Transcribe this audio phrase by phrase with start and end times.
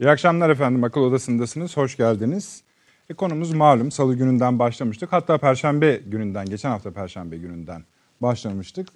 [0.00, 0.84] İyi akşamlar efendim.
[0.84, 1.76] Akıl Odası'ndasınız.
[1.76, 2.62] Hoş geldiniz.
[3.10, 3.90] E, konumuz malum.
[3.90, 5.12] Salı gününden başlamıştık.
[5.12, 7.84] Hatta Perşembe gününden, geçen hafta Perşembe gününden
[8.20, 8.88] başlamıştık.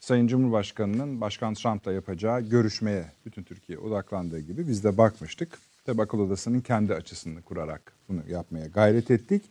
[0.00, 5.58] Sayın Cumhurbaşkanı'nın Başkan Trump'la yapacağı görüşmeye bütün Türkiye odaklandığı gibi biz de bakmıştık.
[5.84, 9.44] Tabi Akıl Odası'nın kendi açısını kurarak bunu yapmaya gayret ettik.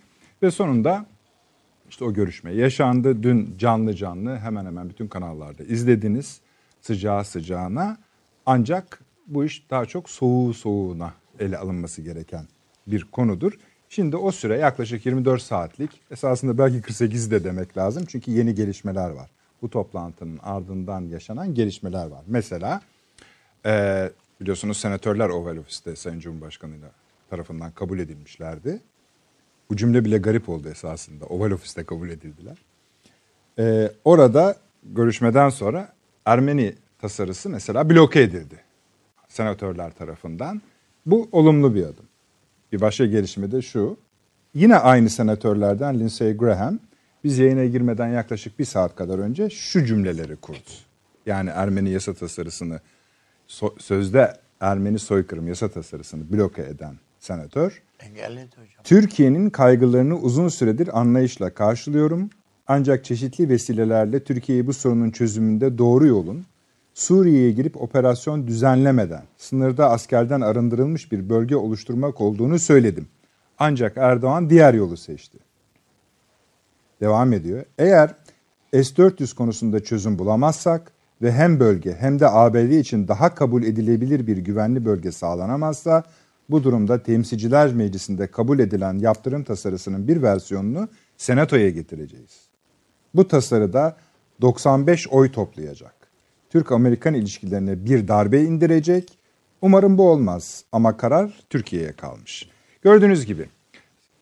[0.44, 1.06] Ve sonunda
[1.90, 3.24] işte o görüşme yaşandı.
[3.24, 6.42] Dün canlı canlı hemen hemen bütün kanallarda izlediniz.
[6.82, 7.98] Sıcağı sıcağına.
[8.46, 12.46] Ancak bu iş daha çok soğuğu soğuğuna ele alınması gereken
[12.88, 13.54] bir konudur.
[13.90, 18.06] Şimdi o süre yaklaşık 24 saatlik esasında belki 48 de demek lazım.
[18.08, 19.30] Çünkü yeni gelişmeler var.
[19.62, 22.24] Bu toplantının ardından yaşanan gelişmeler var.
[22.28, 22.82] Mesela
[23.66, 24.10] e,
[24.42, 26.92] biliyorsunuz senatörler Oval Ofis'te Sayın Cumhurbaşkanı'yla
[27.30, 28.82] tarafından kabul edilmişlerdi.
[29.70, 31.26] Bu cümle bile garip oldu esasında.
[31.26, 32.58] Oval Ofis'te kabul edildiler.
[33.60, 35.94] E, orada görüşmeden sonra
[36.26, 38.65] Ermeni tasarısı mesela bloke edildi
[39.36, 40.62] senatörler tarafından.
[41.06, 42.06] Bu olumlu bir adım.
[42.72, 43.98] Bir başka gelişme de şu.
[44.54, 46.80] Yine aynı senatörlerden Lindsey Graham
[47.24, 50.70] biz yayına girmeden yaklaşık bir saat kadar önce şu cümleleri kurdu.
[51.26, 52.80] Yani Ermeni yasa tasarısını
[53.78, 57.82] sözde Ermeni soykırım yasa tasarısını bloke eden senatör.
[58.00, 58.84] Engelledi hocam.
[58.84, 62.30] Türkiye'nin kaygılarını uzun süredir anlayışla karşılıyorum.
[62.68, 66.46] Ancak çeşitli vesilelerle Türkiye'yi bu sorunun çözümünde doğru yolun
[66.96, 73.08] Suriye'ye girip operasyon düzenlemeden sınırda askerden arındırılmış bir bölge oluşturmak olduğunu söyledim.
[73.60, 75.38] Ancak Erdoğan diğer yolu seçti.
[77.02, 77.66] Devam ediyor.
[77.78, 78.16] Eğer
[78.74, 84.38] S-400 konusunda çözüm bulamazsak ve hem bölge hem de ABD için daha kabul edilebilir bir
[84.38, 86.04] güvenli bölge sağlanamazsa
[86.50, 92.40] bu durumda Temsilciler Meclisi'nde kabul edilen yaptırım tasarısının bir versiyonunu Senato'ya getireceğiz.
[93.16, 93.98] Bu tasarıda
[94.42, 96.05] 95 oy toplayacak.
[96.56, 99.18] Türk-Amerikan ilişkilerine bir darbe indirecek.
[99.62, 102.50] Umarım bu olmaz ama karar Türkiye'ye kalmış.
[102.82, 103.50] Gördüğünüz gibi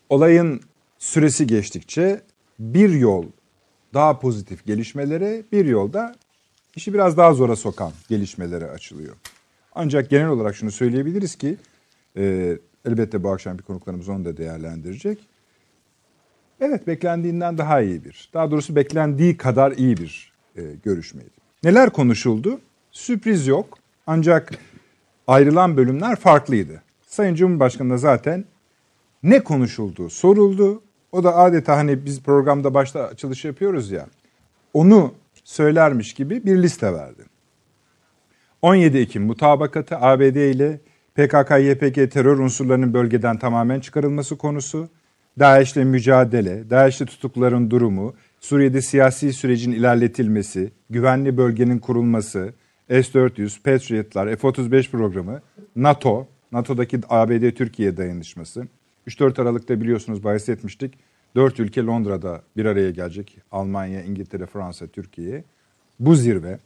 [0.08, 0.60] olayın
[0.98, 2.22] süresi geçtikçe
[2.58, 3.24] bir yol
[3.94, 6.14] daha pozitif gelişmelere, bir yolda
[6.76, 9.16] işi biraz daha zora sokan gelişmelere açılıyor.
[9.74, 11.56] Ancak genel olarak şunu söyleyebiliriz ki
[12.16, 15.18] e, elbette bu akşam bir konuklarımız onu da değerlendirecek.
[16.60, 21.43] Evet beklendiğinden daha iyi bir, daha doğrusu beklendiği kadar iyi bir e, görüşmeydi.
[21.64, 22.60] Neler konuşuldu?
[22.92, 23.78] Sürpriz yok.
[24.06, 24.50] Ancak
[25.26, 26.82] ayrılan bölümler farklıydı.
[27.06, 28.44] Sayın Cumhurbaşkanı da zaten
[29.22, 30.82] ne konuşulduğu soruldu.
[31.12, 34.06] O da adeta hani biz programda başta açılış yapıyoruz ya.
[34.74, 35.14] Onu
[35.44, 37.22] söylermiş gibi bir liste verdi.
[38.62, 40.80] 17 Ekim mutabakatı ABD ile
[41.16, 44.88] PKK-YPG terör unsurlarının bölgeden tamamen çıkarılması konusu,
[45.38, 52.52] DAEŞ'le mücadele, DAEŞ'li tutukların durumu, Suriye'de siyasi sürecin ilerletilmesi, güvenli bölgenin kurulması,
[52.88, 55.42] S-400, Patriot'lar, F-35 programı,
[55.76, 58.66] NATO, NATO'daki ABD-Türkiye dayanışması.
[59.08, 60.94] 3-4 Aralık'ta biliyorsunuz bahis etmiştik.
[61.36, 63.38] 4 ülke Londra'da bir araya gelecek.
[63.52, 65.44] Almanya, İngiltere, Fransa, Türkiye.
[66.00, 66.58] Bu zirve.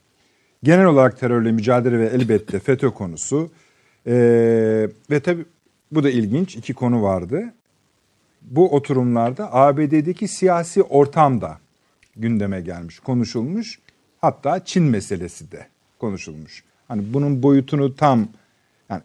[0.63, 3.51] Genel olarak terörle mücadele ve elbette FETÖ konusu.
[4.07, 5.45] Ee, ve tabi
[5.93, 6.57] bu da ilginç.
[6.57, 7.55] iki konu vardı.
[8.43, 11.59] Bu oturumlarda ABD'deki siyasi ortamda
[12.19, 13.79] gündeme gelmiş, konuşulmuş.
[14.21, 15.67] Hatta Çin meselesi de
[15.99, 16.65] konuşulmuş.
[16.89, 18.29] Hani bunun boyutunu tam
[18.91, 19.03] yani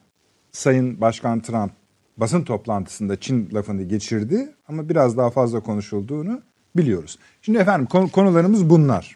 [0.51, 1.72] Sayın Başkan Trump
[2.18, 6.41] basın toplantısında Çin lafını geçirdi ama biraz daha fazla konuşulduğunu
[6.75, 7.19] biliyoruz.
[7.41, 9.16] Şimdi efendim konularımız bunlar.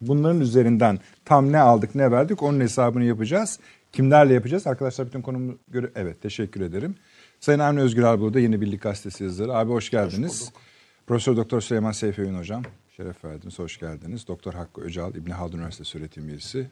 [0.00, 3.58] Bunların üzerinden tam ne aldık ne verdik onun hesabını yapacağız.
[3.92, 4.66] Kimlerle yapacağız?
[4.66, 6.94] Arkadaşlar bütün konumu göre evet teşekkür ederim.
[7.40, 9.54] Sayın Avni Özgür abi burada Yeni Birlik Gazetesi yazarı.
[9.54, 10.42] Abi hoş geldiniz.
[10.42, 10.62] Hoş
[11.06, 12.62] Profesör Doktor Süleyman Seyfi Öğün hocam.
[13.02, 14.28] Şeref verdiniz, hoş geldiniz.
[14.28, 16.70] Doktor Hakkı Öcal, İbni Haldun Üniversitesi öğretim üyesi.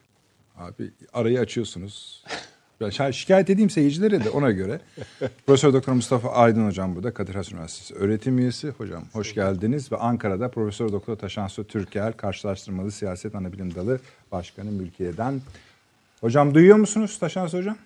[0.56, 2.24] Abi arayı açıyorsunuz.
[2.80, 4.80] Ben şikayet edeyim seyircilere de ona göre.
[5.46, 8.68] Profesör Doktor Mustafa Aydın hocam burada Kadir Has Üniversitesi öğretim üyesi.
[8.68, 14.00] Hocam hoş geldiniz ve Ankara'da Profesör Doktor Taşansu Türker Karşılaştırmalı Siyaset Anabilim Dalı
[14.32, 15.40] Başkanı Mülkiye'den.
[16.20, 17.76] Hocam duyuyor musunuz Taşansu hocam?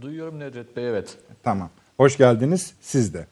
[0.00, 1.18] Duyuyorum Nedret Bey evet.
[1.42, 1.70] Tamam.
[1.96, 3.26] Hoş geldiniz siz de.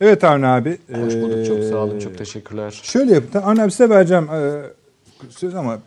[0.00, 0.78] Evet Avni abi.
[0.92, 1.46] Hoş bulduk.
[1.46, 1.98] Çok sağ olun.
[1.98, 2.80] Çok teşekkürler.
[2.82, 3.38] Şöyle yapın.
[3.38, 4.62] Avni abi size vereceğim e,
[5.30, 5.78] söz ama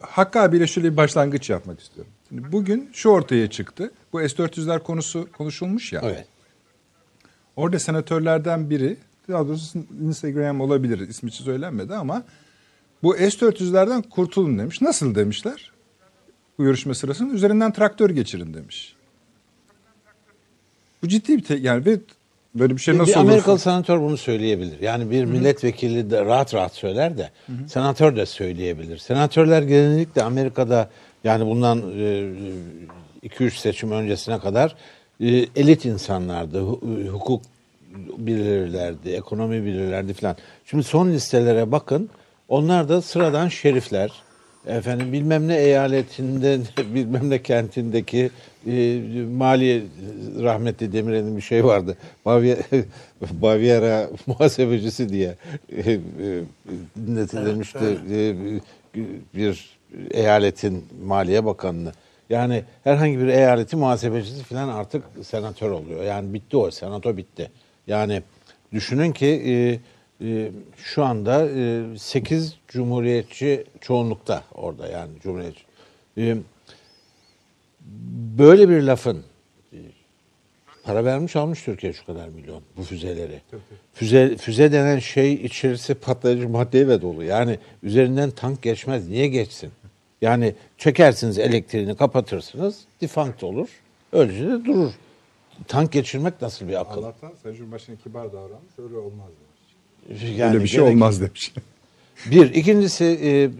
[0.00, 2.12] Hakkı abiyle şöyle bir başlangıç yapmak istiyorum.
[2.28, 3.92] Şimdi bugün şu ortaya çıktı.
[4.12, 6.00] Bu S-400'ler konusu konuşulmuş ya.
[6.04, 6.26] Evet.
[7.56, 8.96] Orada senatörlerden biri,
[9.28, 12.22] daha doğrusu Instagram olabilir, ismi hiç söylenmedi ama
[13.02, 14.80] bu S-400'lerden kurtulun demiş.
[14.80, 15.72] Nasıl demişler?
[16.58, 18.96] Bu görüşme sırasında üzerinden traktör geçirin demiş.
[21.02, 22.00] Bu ciddi bir te- yani ve
[22.54, 23.24] Böyle bir şey nasıl bir olur?
[23.24, 24.80] Amerikalı senatör bunu söyleyebilir.
[24.80, 27.68] Yani bir milletvekili de rahat rahat söyler de Hı-hı.
[27.68, 28.98] senatör de söyleyebilir.
[28.98, 30.90] Senatörler genellikle Amerika'da
[31.24, 32.32] yani bundan e,
[33.28, 34.76] 2-3 seçim öncesine kadar
[35.20, 35.26] e,
[35.56, 36.58] elit insanlardı.
[36.58, 37.42] Hu- Hukuk
[38.18, 40.36] bilirlerdi, ekonomi bilirlerdi falan.
[40.66, 42.10] Şimdi son listelere bakın.
[42.48, 44.12] Onlar da sıradan şerifler.
[44.66, 46.58] Efendim bilmem ne eyaletinde,
[46.94, 48.30] bilmem ne kentindeki
[48.66, 49.02] e,
[49.36, 49.82] maliye
[50.42, 51.96] rahmetli Demirel'in bir şey vardı.
[52.24, 52.62] Baviera,
[53.32, 55.34] Baviera muhasebecisi diye
[55.72, 55.98] e, e,
[57.06, 58.34] dinletilmişti e,
[59.34, 59.78] bir
[60.10, 61.92] eyaletin maliye bakanını.
[62.30, 66.04] Yani herhangi bir eyaletin muhasebecisi falan artık senatör oluyor.
[66.04, 67.50] Yani bitti o, senato bitti.
[67.86, 68.22] Yani
[68.72, 69.78] düşünün ki e,
[70.26, 75.62] e, şu anda e, 8 cumhuriyetçi çoğunlukta orada yani cumhuriyetçi.
[76.18, 76.36] E,
[78.38, 79.22] böyle bir lafın
[80.84, 83.40] para vermiş almış Türkiye şu kadar milyon bu füzeleri.
[83.94, 87.24] Füze, füze denen şey içerisi patlayıcı maddeyle dolu.
[87.24, 89.08] Yani üzerinden tank geçmez.
[89.08, 89.70] Niye geçsin?
[90.22, 93.68] Yani çekersiniz elektriğini kapatırsınız defunct olur.
[94.12, 94.92] Öylece de durur.
[95.68, 97.02] Tank geçirmek nasıl bir akıl?
[97.02, 98.78] Allah'tan Sayın Cumhurbaşkanı kibar davranmış.
[98.78, 99.28] Öyle olmaz
[100.08, 100.38] demiş.
[100.38, 101.52] Yani Öyle bir şey gerek- olmaz demiş.
[102.30, 102.54] Bir.
[102.54, 103.50] ikincisi e,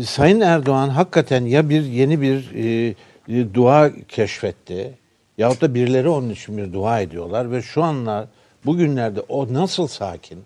[0.00, 2.94] e, Sayın Erdoğan hakikaten ya bir yeni bir e,
[3.28, 4.94] dua keşfetti
[5.38, 8.26] yahut da birileri onun için bir dua ediyorlar ve şu anlar
[8.66, 10.38] bugünlerde o nasıl sakin?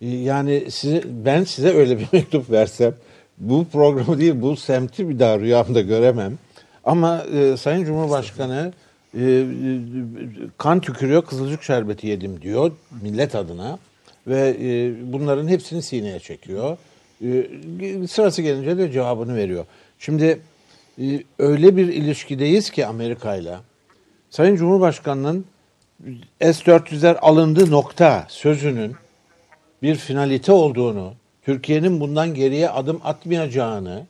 [0.00, 2.94] E, yani size, ben size öyle bir mektup versem
[3.38, 6.38] bu programı değil bu semti bir daha rüyamda göremem.
[6.84, 8.72] Ama e, Sayın Cumhurbaşkanı
[9.14, 9.44] e, e,
[10.58, 12.72] kan tükürüyor kızılcık şerbeti yedim diyor
[13.02, 13.78] millet adına
[14.26, 16.78] ve e, bunların hepsini sineye çekiyor.
[17.24, 19.64] E, sırası gelince de cevabını veriyor.
[19.98, 20.40] Şimdi
[21.38, 23.60] öyle bir ilişkideyiz ki Amerika'yla
[24.30, 25.44] Sayın Cumhurbaşkanı'nın
[26.40, 28.94] S-400'ler alındı nokta sözünün
[29.82, 34.06] bir finalite olduğunu, Türkiye'nin bundan geriye adım atmayacağını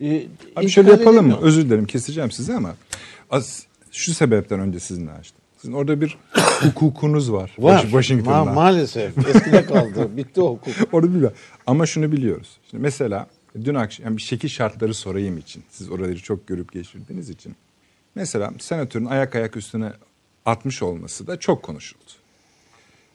[0.00, 0.22] e,
[0.56, 1.38] Abi şöyle yapalım mı?
[1.42, 2.74] Özür dilerim keseceğim sizi ama
[3.30, 5.40] az, şu sebepten önce sizinle açtım.
[5.56, 6.18] Sizin orada bir
[6.62, 7.54] hukukunuz var.
[7.58, 7.78] Var.
[7.78, 8.50] Wash- Washington'da.
[8.50, 9.28] Ma- maalesef.
[9.28, 10.16] Eskide kaldı.
[10.16, 10.74] Bitti o hukuk.
[10.92, 11.24] Orada değil.
[11.66, 12.48] Ama şunu biliyoruz.
[12.70, 13.26] Şimdi mesela
[13.64, 15.64] dün akşam yani bir şekil şartları sorayım için.
[15.70, 17.54] Siz oraları çok görüp geçirdiğiniz için.
[18.14, 19.92] Mesela senatörün ayak ayak üstüne
[20.46, 22.02] atmış olması da çok konuşuldu.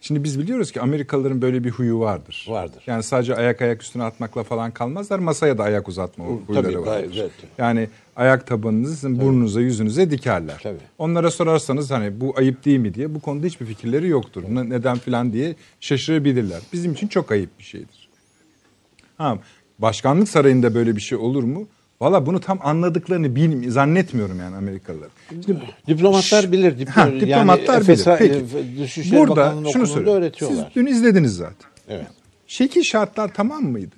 [0.01, 2.45] Şimdi biz biliyoruz ki Amerikalıların böyle bir huyu vardır.
[2.49, 2.83] Vardır.
[2.87, 5.19] Yani sadece ayak ayak üstüne atmakla falan kalmazlar.
[5.19, 7.13] Masaya da ayak uzatma huyları tabii, vardır.
[7.13, 7.31] gayet.
[7.57, 10.59] Yani ayak tabanınızı burnunuza yüzünüze dikerler.
[10.63, 10.77] Tabii.
[10.97, 14.43] Onlara sorarsanız hani bu ayıp değil mi diye bu konuda hiçbir fikirleri yoktur.
[14.49, 16.61] Ne- Neden filan diye şaşırabilirler.
[16.73, 18.09] Bizim için çok ayıp bir şeydir.
[19.17, 19.39] Ha,
[19.79, 21.67] başkanlık sarayında böyle bir şey olur mu?
[22.01, 25.09] Valla bunu tam anladıklarını bilmi zannetmiyorum yani Amerikalılar.
[25.29, 26.71] Şimdi Diplomatlar bilir.
[26.79, 28.05] Diplo- Ha, diplomatlar yani bilir.
[28.17, 28.45] Peki.
[28.79, 30.63] Dışişleri Burada şunu öğretiyorlar.
[30.65, 31.69] Siz dün izlediniz zaten.
[31.89, 32.07] Evet.
[32.47, 33.95] Şekil şartlar tamam mıydı?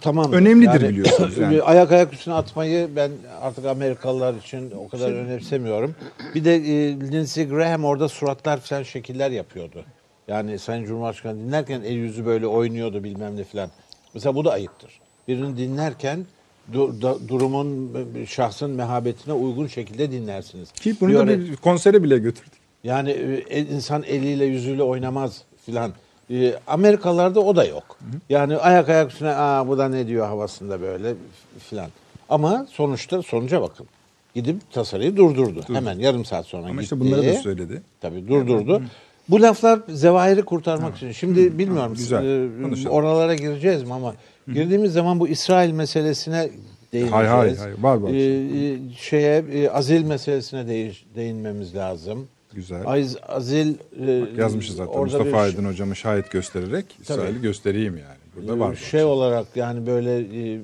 [0.00, 0.32] Tamam.
[0.32, 1.62] Önemlidir biliyorsunuz yani.
[1.62, 3.10] Ayak ayak üstüne atmayı ben
[3.40, 5.94] artık Amerikalılar için o kadar önemsemiyorum.
[6.34, 9.84] Bir de e, Lindsey Graham orada suratlar falan şekiller yapıyordu.
[10.28, 13.70] Yani Sayın Cumhurbaşkanı dinlerken el yüzü böyle oynuyordu bilmem ne falan.
[14.14, 14.90] Mesela bu da ayıptır.
[15.28, 16.26] Birini dinlerken
[16.72, 17.92] du- da- durumun
[18.28, 20.72] şahsın mehabetine uygun şekilde dinlersiniz.
[20.72, 22.52] Ki bunu Bir da öyle- bir konsere bile götürdük.
[22.84, 25.92] yani e, el- insan eliyle yüzüyle oynamaz filan.
[26.30, 27.98] E, Amerikalılarda o da yok.
[28.30, 31.14] Yani ayak ayak üstüne aa bu da ne diyor havasında böyle
[31.58, 31.88] filan.
[32.28, 33.86] Ama sonuçta sonuca bakın.
[34.34, 35.64] Gidip tasarıyı durdurdu.
[35.72, 36.82] Hemen yarım saat sonra Ama gitti.
[36.82, 37.82] işte bunları da söyledi.
[38.00, 38.82] Tabii durdurdu.
[39.28, 41.12] Bu laflar zevahiri kurtarmak için.
[41.12, 42.24] Şimdi bilmiyorum güzel.
[42.58, 42.90] e, Konuşalım.
[42.96, 44.14] oralara gireceğiz mi ama
[44.46, 46.50] girdiğimiz zaman bu İsrail meselesine
[46.92, 47.12] değineceğiz.
[47.12, 48.10] Hay hay hay, var var.
[48.10, 52.28] E, e, şeye e, azil meselesine değiş- değinmemiz lazım.
[52.54, 52.82] Güzel.
[52.86, 53.74] Az, azil
[54.06, 58.18] e, Yazmışız zaten Mustafa bir Aydın hocamı şahit göstererek İsrail'i göstereyim yani.
[58.36, 58.72] Burada var.
[58.72, 59.10] bu şey açıdan.
[59.12, 60.60] olarak yani böyle e, e,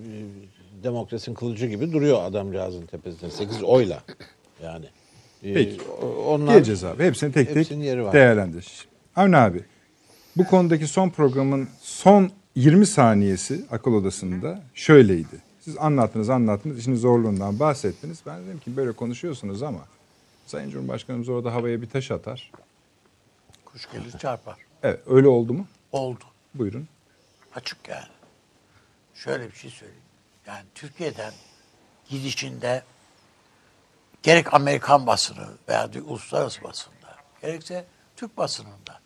[0.83, 4.02] demokrasinin kılıcı gibi duruyor adamcağızın tepesinde 8 oyla
[4.64, 4.85] yani.
[5.42, 5.82] E, Peki.
[6.26, 7.04] onlar Geleceğiz abi.
[7.04, 8.12] Hepsini tek tek Hepsinin var.
[8.12, 8.88] değerlendir.
[9.16, 9.64] Avni abi
[10.37, 15.42] bu konudaki son programın son 20 saniyesi akıl odasında şöyleydi.
[15.61, 18.18] Siz anlattınız anlattınız işin zorluğundan bahsettiniz.
[18.26, 19.80] Ben dedim ki böyle konuşuyorsunuz ama
[20.47, 22.52] Sayın Cumhurbaşkanımız orada havaya bir taş atar.
[23.64, 24.56] Kuş gelir çarpar.
[24.82, 25.66] Evet öyle oldu mu?
[25.92, 26.25] Oldu.
[26.54, 26.88] Buyurun.
[27.54, 28.09] Açık yani.
[29.14, 30.02] Şöyle bir şey söyleyeyim.
[30.47, 31.32] Yani Türkiye'den
[32.09, 32.82] gidişinde
[34.23, 37.85] gerek Amerikan basını veya uluslararası basında gerekse
[38.17, 39.00] Türk basınında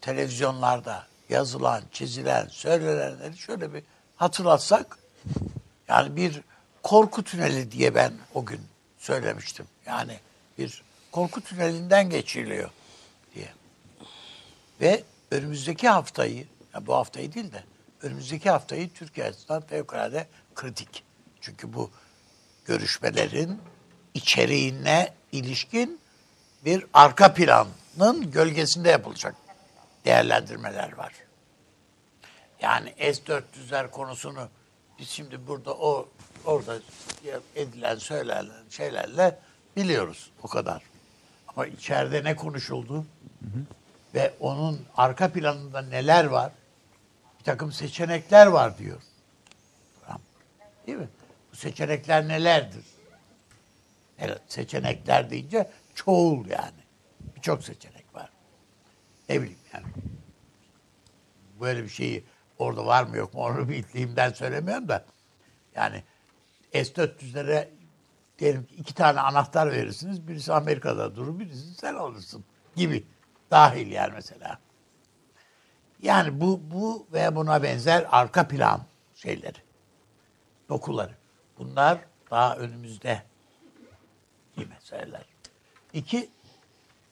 [0.00, 3.82] televizyonlarda yazılan, çizilen, söylenenleri şöyle bir
[4.16, 4.98] hatırlatsak
[5.88, 6.40] yani bir
[6.82, 8.60] korku tüneli diye ben o gün
[8.98, 9.66] söylemiştim.
[9.86, 10.18] Yani
[10.58, 10.82] bir
[11.12, 12.70] korku tünelinden geçiriliyor
[13.34, 13.48] diye.
[14.80, 17.64] Ve önümüzdeki haftayı, ya bu haftayı değil de
[18.02, 21.04] önümüzdeki haftayı Türkiye açısından fevkalade kritik.
[21.40, 21.90] Çünkü bu
[22.64, 23.60] görüşmelerin
[24.14, 26.00] içeriğine ilişkin
[26.64, 29.34] bir arka planın gölgesinde yapılacak
[30.04, 31.12] değerlendirmeler var.
[32.60, 34.48] Yani S-400'ler konusunu
[34.98, 36.08] biz şimdi burada o
[36.44, 36.78] orada
[37.54, 39.38] edilen söylenen şeylerle
[39.76, 40.82] biliyoruz o kadar.
[41.48, 43.06] Ama içeride ne konuşuldu
[44.14, 46.52] ve onun arka planında neler var?
[47.38, 49.02] Bir takım seçenekler var diyor.
[50.86, 51.08] Değil mi?
[51.52, 52.84] Bu seçenekler nelerdir?
[54.24, 56.82] Evet, seçenekler deyince çoğul yani.
[57.36, 58.30] Birçok seçenek var.
[59.28, 59.86] Ne bileyim yani.
[61.60, 62.24] Böyle bir şeyi
[62.58, 65.04] orada var mı yok mu onu bildiğimden söylemiyorum da.
[65.74, 66.02] Yani
[66.72, 67.68] S-400'lere
[68.38, 70.28] diyelim ki iki tane anahtar verirsiniz.
[70.28, 72.44] Birisi Amerika'da durur, birisi sen alırsın
[72.76, 73.06] gibi.
[73.50, 74.58] Dahil yani mesela.
[76.02, 78.82] Yani bu, bu ve buna benzer arka plan
[79.14, 79.58] şeyleri,
[80.68, 81.16] dokuları.
[81.58, 81.98] Bunlar
[82.30, 83.22] daha önümüzde
[84.56, 85.24] iyi meseleler.
[85.92, 86.30] İki,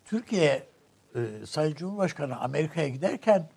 [0.04, 0.66] Türkiye
[1.14, 3.49] e, Sayın Cumhurbaşkanı Amerika'ya giderken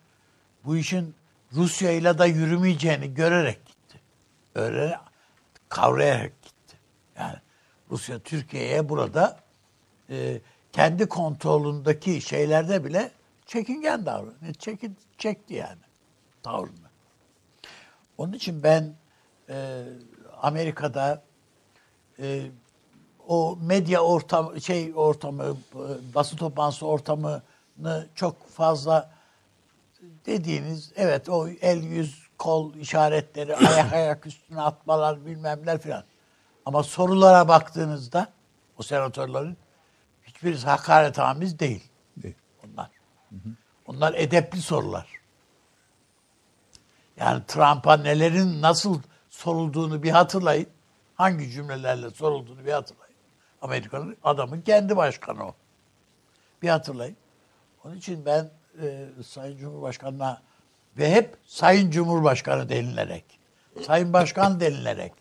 [0.66, 1.16] bu işin
[1.54, 4.00] Rusya ile de yürümeyeceğini görerek gitti.
[4.56, 5.00] Öyle
[5.70, 6.78] kavrayarak gitti.
[7.18, 7.38] Yani
[7.92, 9.40] Rusya Türkiye'ye burada
[10.10, 13.12] e, kendi kontrolündeki şeylerde bile
[13.46, 14.54] çekingen davranıyor.
[14.54, 15.82] Çekin, çekti yani
[16.44, 16.90] tavrını.
[18.18, 18.94] Onun için ben
[19.50, 19.84] e,
[20.42, 21.24] Amerika'da
[22.20, 22.42] e,
[23.27, 25.58] o medya ortamı şey ortamı
[26.15, 29.12] basın toplantısı ortamını çok fazla
[30.25, 36.03] dediğiniz evet o el yüz kol işaretleri ayak ayak üstüne atmalar bilmemler filan.
[36.65, 38.27] Ama sorulara baktığınızda
[38.77, 39.58] o senatörlerin
[40.24, 41.84] hiçbirisi hakaret amiz değil.
[42.18, 42.36] Değil.
[42.65, 42.89] Onlar.
[43.86, 45.08] Onlar edepli sorular.
[47.18, 50.68] Yani Trump'a nelerin nasıl sorulduğunu bir hatırlayın.
[51.15, 53.02] Hangi cümlelerle sorulduğunu bir hatırlayın.
[53.63, 55.55] Amerika'nın adamın kendi başkanı o.
[56.62, 57.17] Bir hatırlayın.
[57.84, 58.50] Onun için ben
[58.82, 60.41] e, Sayın Cumhurbaşkanı'na
[60.98, 63.39] ve hep Sayın Cumhurbaşkanı denilerek,
[63.86, 65.13] Sayın Başkan denilerek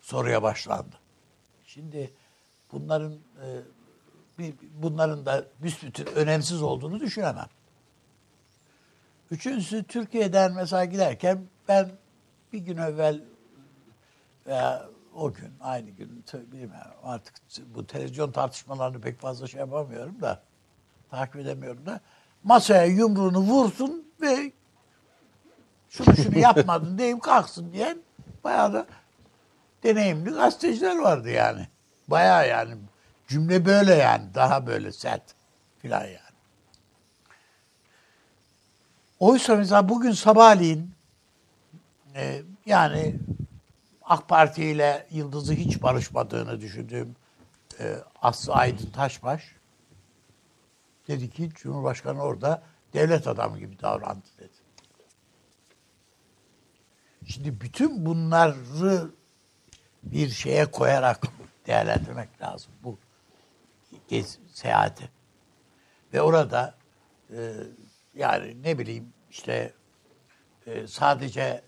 [0.00, 0.96] soruya başlandı.
[1.64, 2.12] Şimdi
[2.72, 3.46] bunların e,
[4.38, 7.48] bir, bunların da büsbütün önemsiz olduğunu düşünemem.
[9.30, 11.90] Üçüncüsü Türkiye'den mesela giderken ben
[12.52, 13.20] bir gün evvel
[14.46, 17.34] veya o gün aynı gün bilmiyorum artık
[17.74, 20.42] bu televizyon tartışmalarını pek fazla şey yapamıyorum da
[21.10, 22.00] takip edemiyorum da
[22.44, 24.52] masaya yumruğunu vursun ve
[25.88, 27.98] şunu şunu yapmadın diyeyim kalksın diyen
[28.44, 28.86] bayağı da
[29.82, 31.68] deneyimli gazeteciler vardı yani.
[32.08, 32.74] Bayağı yani
[33.28, 35.22] cümle böyle yani daha böyle sert
[35.78, 36.18] filan yani.
[39.20, 40.90] Oysa mesela bugün sabahleyin
[42.14, 43.14] e, yani
[44.06, 47.16] AK Parti ile Yıldız'ı hiç barışmadığını düşündüğüm
[47.80, 49.54] e, Aslı Aydın Taşbaş
[51.08, 54.66] dedi ki Cumhurbaşkanı orada devlet adamı gibi davrandı dedi.
[57.26, 59.10] Şimdi bütün bunları
[60.02, 61.26] bir şeye koyarak
[61.66, 62.98] değerlendirmek lazım bu
[64.08, 65.10] gez, seyahati.
[66.12, 66.74] Ve orada
[67.30, 67.52] e,
[68.14, 69.72] yani ne bileyim işte
[70.66, 71.62] e, sadece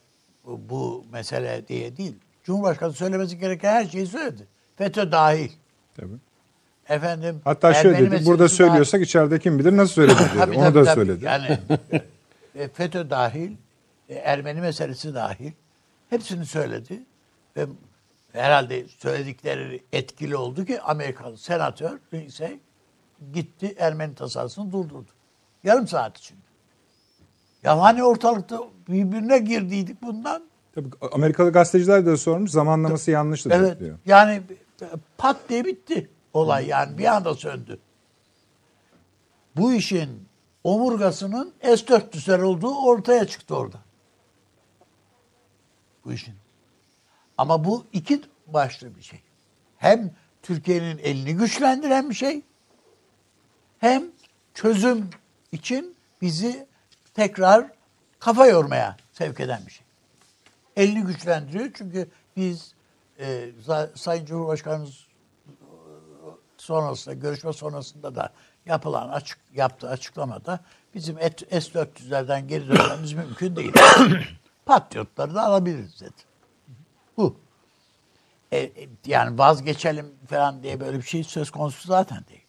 [0.45, 2.16] bu, mesele diye değil.
[2.48, 4.46] Cumhurbaşkanı söylemesi gereken her şeyi söyledi.
[4.76, 5.50] FETÖ dahil.
[5.96, 6.16] Tabii.
[6.88, 8.56] Efendim Hatta şöyle dedi, burada dahil.
[8.56, 10.28] söylüyorsak içeride kim bilir nasıl söyledi dedi.
[10.38, 10.94] Tabii, Onu tabii, da tabii.
[10.94, 11.24] söyledi.
[11.24, 11.58] Yani
[12.54, 13.56] e, FETÖ dahil,
[14.08, 15.52] e, Ermeni meselesi dahil
[16.10, 17.02] hepsini söyledi
[17.56, 17.66] ve
[18.32, 22.58] herhalde söyledikleri etkili oldu ki Amerikalı senatör ise
[23.32, 25.10] gitti Ermeni tasarısını durdurdu.
[25.64, 26.40] Yarım saat içinde.
[27.62, 30.47] Ya hani ortalıkta birbirine girdiydik bundan.
[30.78, 33.80] Tabii, Amerikalı gazeteciler de sormuş zamanlaması yanlıştı Evet.
[33.80, 33.99] diyor.
[34.06, 34.42] Yani
[35.18, 37.78] pat diye bitti olay yani bir anda söndü.
[39.56, 40.28] Bu işin
[40.64, 43.76] omurgasının S-400'ler olduğu ortaya çıktı orada.
[46.04, 46.35] Bu işin.
[47.38, 49.20] Ama bu iki başlı bir şey.
[49.76, 50.11] Hem
[50.42, 52.42] Türkiye'nin elini güçlendiren bir şey
[53.78, 54.04] hem
[54.54, 55.11] çözüm
[55.52, 56.66] için bizi
[57.14, 57.66] tekrar
[58.18, 59.88] kafa yormaya sevk eden bir şey.
[60.78, 62.73] Elini güçlendiriyor çünkü biz
[63.20, 63.50] e,
[63.94, 65.06] Sayın Cumhurbaşkanımız
[65.50, 65.56] e,
[66.56, 68.32] sonrasında, görüşme sonrasında da
[68.66, 70.61] yapılan açık yaptığı açıklamada
[70.94, 73.73] bizim et- S-400'lerden geri dönmemiz mümkün değil.
[74.66, 76.12] Patriotları da alabiliriz dedi.
[77.16, 77.37] Bu.
[78.52, 82.44] E, e, yani vazgeçelim falan diye böyle bir şey söz konusu zaten değil.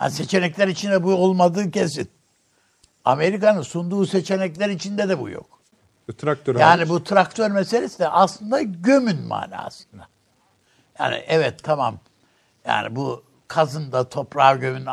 [0.00, 2.08] Yani seçenekler içinde bu olmadığı kesin.
[3.04, 5.59] Amerika'nın sunduğu seçenekler içinde de bu yok.
[6.12, 6.88] Traktör Yani hariç.
[6.88, 10.08] bu traktör meselesi de aslında gömün manasında.
[10.98, 11.98] Yani evet tamam.
[12.64, 14.86] Yani bu kazın da toprağa gömün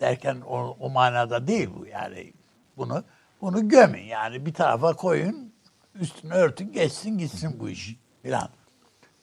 [0.00, 2.32] derken o, o manada değil bu yani.
[2.76, 3.04] Bunu
[3.40, 5.52] bunu gömün yani bir tarafa koyun,
[5.94, 8.48] üstüne örtün, geçsin gitsin bu iş filan.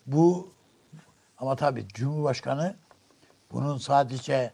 [0.06, 0.54] Bu
[1.38, 2.76] ama tabii Cumhurbaşkanı
[3.52, 4.54] bunun sadece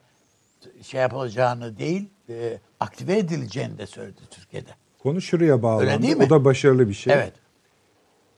[0.84, 4.70] şey yapılacağını değil, e, aktive edileceğini de söyledi Türkiye'de.
[5.08, 6.02] Konu şuraya bağlandı.
[6.02, 6.24] değil mi?
[6.24, 7.14] O da başarılı bir şey.
[7.14, 7.34] Evet.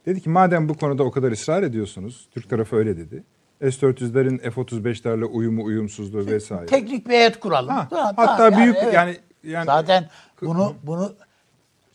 [0.06, 3.24] Dedi ki madem bu konuda o kadar ısrar ediyorsunuz, Türk tarafı öyle dedi.
[3.62, 6.66] S-400'lerin F-35'lerle uyumu, uyumsuzluğu vesaire.
[6.66, 7.70] Teknik bir heyet kuralım.
[7.70, 8.94] Ha, Tamam, hatta tamam, büyük evet.
[8.94, 10.10] yani yani Zaten
[10.42, 11.16] bunu bunu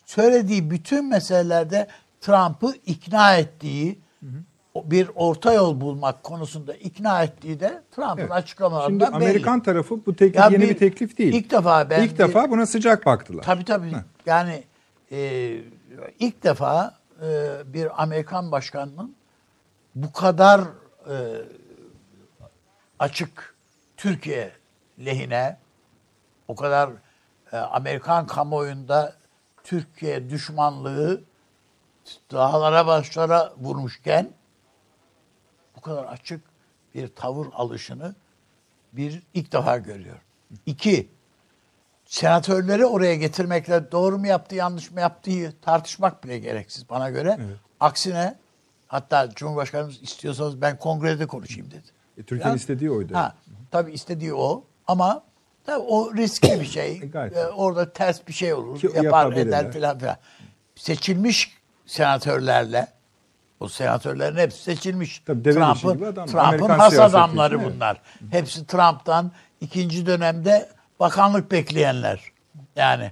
[0.07, 1.89] söylediği bütün meselelerde
[2.21, 4.27] Trump'ı ikna ettiği o-
[4.77, 8.33] bir orta yol bulmak konusunda ikna ettiği de Trump'ın Evet.
[8.33, 9.25] açıklamalarından Şimdi belli.
[9.29, 11.35] Amerikan tarafı bu teklif Ya yeni bir- bir, teklif değil.
[11.35, 13.43] ilk defa ben ilk bir- defa buna sıcak baktılar.
[13.43, 13.93] Tabii tabii.
[14.27, 14.65] Yani
[15.13, 15.51] e,
[16.19, 17.27] ilk defa e,
[17.73, 19.15] bir Amerikan başkanının
[19.95, 20.61] bu kadar
[21.11, 21.15] e,
[22.99, 23.55] açık
[23.97, 24.53] Türkiye
[25.05, 25.59] lehine
[26.49, 26.91] o kadar
[27.53, 29.13] e, Amerikan kamuoyunda
[29.65, 31.21] Türkiye düşmanlığı
[32.33, 34.29] dağlara başlara vurmuşken
[35.85, 36.41] kadar açık
[36.95, 38.15] bir tavır alışını
[38.93, 40.23] bir ilk defa görüyorum.
[40.67, 41.09] İki,
[42.07, 47.39] senatörleri oraya getirmekle doğru mu yaptı, yanlış mı yaptığı tartışmak bile gereksiz bana göre.
[47.81, 48.39] Aksine
[48.87, 51.89] hatta Cumhurbaşkanımız istiyorsanız ben kongrede konuşayım dedi.
[52.19, 53.15] E, Türkiye'nin Ya- istediği oydu.
[53.15, 53.35] Ha,
[53.71, 55.23] tabii istediği o ama
[55.65, 56.93] tabii o riskli bir şey.
[57.15, 57.19] E.
[57.19, 58.81] Ee, orada ters bir şey olur.
[58.81, 60.17] Ki yapar eder filan filan.
[60.75, 62.89] Seçilmiş senatörlerle
[63.65, 65.19] o senatörlerin hepsi seçilmiş.
[65.19, 66.27] Trump'ın adam.
[66.27, 67.75] Trump'ın has adamları için, evet.
[67.77, 68.01] bunlar.
[68.31, 69.31] Hepsi Trump'tan
[69.61, 70.69] ikinci dönemde
[71.01, 72.21] bakanlık bekleyenler.
[72.77, 73.11] Yani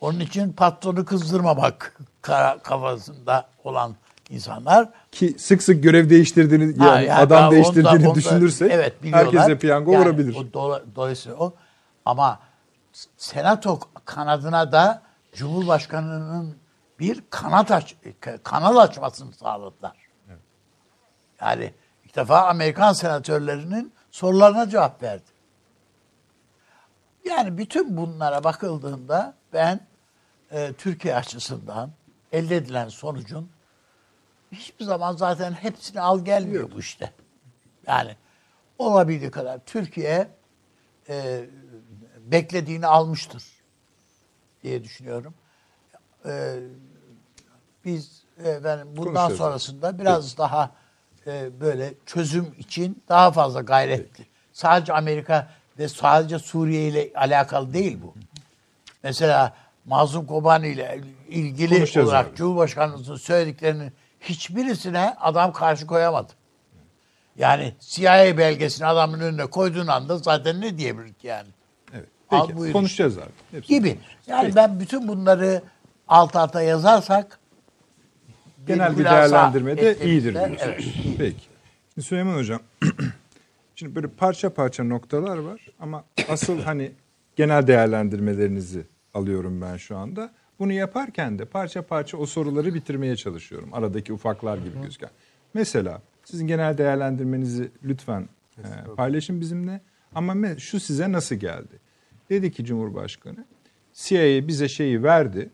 [0.00, 3.94] onun için patronu kızdırmamak ka- kafasında olan
[4.30, 4.88] insanlar.
[5.12, 9.02] Ki sık sık görev değiştirdiğini yani, Ha, yani adam daha değiştirdiğini onda- onda- düşünürsek evet,
[9.02, 9.34] biliyorlar.
[9.34, 10.36] herkese piyango Yani vurabilir.
[10.36, 11.54] O dola- dolayısıyla o.
[12.04, 12.38] Ama
[13.16, 15.02] senato kanadına da
[15.34, 16.56] Cumhurbaşkanı'nın
[16.98, 17.96] bir kanat aç,
[18.42, 19.96] kanal açmasını sağladılar.
[21.40, 25.30] Yani ilk defa Amerikan senatörlerinin sorularına cevap verdi.
[27.24, 29.80] Yani bütün bunlara bakıldığında ben
[30.50, 31.90] e, Türkiye açısından
[32.32, 33.50] elde edilen sonucun
[34.52, 37.12] hiçbir zaman zaten hepsini al gelmiyor bu işte.
[37.86, 38.16] Yani
[38.78, 40.28] olabildiği kadar Türkiye
[41.08, 41.44] e,
[42.18, 43.44] beklediğini almıştır
[44.62, 45.34] diye düşünüyorum.
[46.26, 46.54] E,
[47.84, 50.70] biz efendim bundan sonrasında biraz daha
[51.26, 54.26] e, böyle çözüm için daha fazla gayretli.
[54.52, 58.14] Sadece Amerika ve sadece Suriye ile alakalı değil bu.
[59.02, 59.52] Mesela
[59.84, 62.36] Mazlum Kobani ile ilgili olarak abi.
[62.36, 66.32] Cumhurbaşkanımızın söylediklerinin hiçbirisine adam karşı koyamadı.
[67.38, 71.48] Yani CIA belgesini adamın önüne koyduğun anda zaten ne diyebilir ki yani?
[71.94, 72.08] Evet.
[72.30, 72.72] Al Peki buyur.
[72.72, 73.30] konuşacağız abi.
[73.50, 73.88] Hepsini Gibi.
[73.88, 74.16] konuşacağız.
[74.26, 74.56] Yani Peki.
[74.56, 75.62] ben bütün bunları
[76.08, 77.38] alt alta yazarsak
[78.66, 80.60] genel bir değerlendirme de iyidir diyorsunuz.
[80.64, 80.84] Evet.
[81.18, 81.42] Peki.
[81.94, 82.60] Şimdi Süleyman Hocam,
[83.74, 86.92] şimdi böyle parça parça noktalar var ama asıl hani
[87.36, 90.30] genel değerlendirmelerinizi alıyorum ben şu anda.
[90.58, 93.68] Bunu yaparken de parça parça o soruları bitirmeye çalışıyorum.
[93.72, 95.10] Aradaki ufaklar gibi gözüken.
[95.54, 98.64] Mesela sizin genel değerlendirmenizi lütfen e,
[98.96, 99.80] paylaşın bizimle.
[100.14, 101.80] Ama me- şu size nasıl geldi?
[102.30, 103.44] Dedi ki Cumhurbaşkanı
[103.92, 105.50] CIA bize şeyi verdi,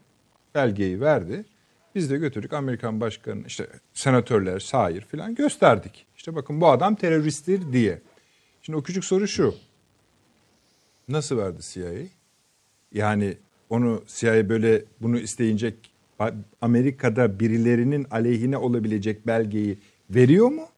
[0.54, 1.44] belgeyi verdi.
[1.94, 6.06] Biz de götürdük Amerikan başkanı işte senatörler, sair filan gösterdik.
[6.16, 7.98] İşte bakın bu adam teröristtir diye.
[8.62, 9.54] Şimdi o küçük soru şu.
[11.08, 11.92] Nasıl verdi CIA?
[12.92, 13.36] Yani
[13.70, 15.74] onu CIA böyle bunu isteyince
[16.60, 19.78] Amerika'da birilerinin aleyhine olabilecek belgeyi
[20.10, 20.68] veriyor mu?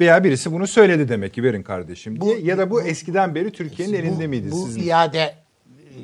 [0.00, 2.38] Veya birisi bunu söyledi demek ki verin kardeşim diye.
[2.38, 4.50] ya da bu, eskiden beri Türkiye'nin elinde bu, miydi?
[4.50, 4.82] Bu sizin?
[4.82, 5.34] iade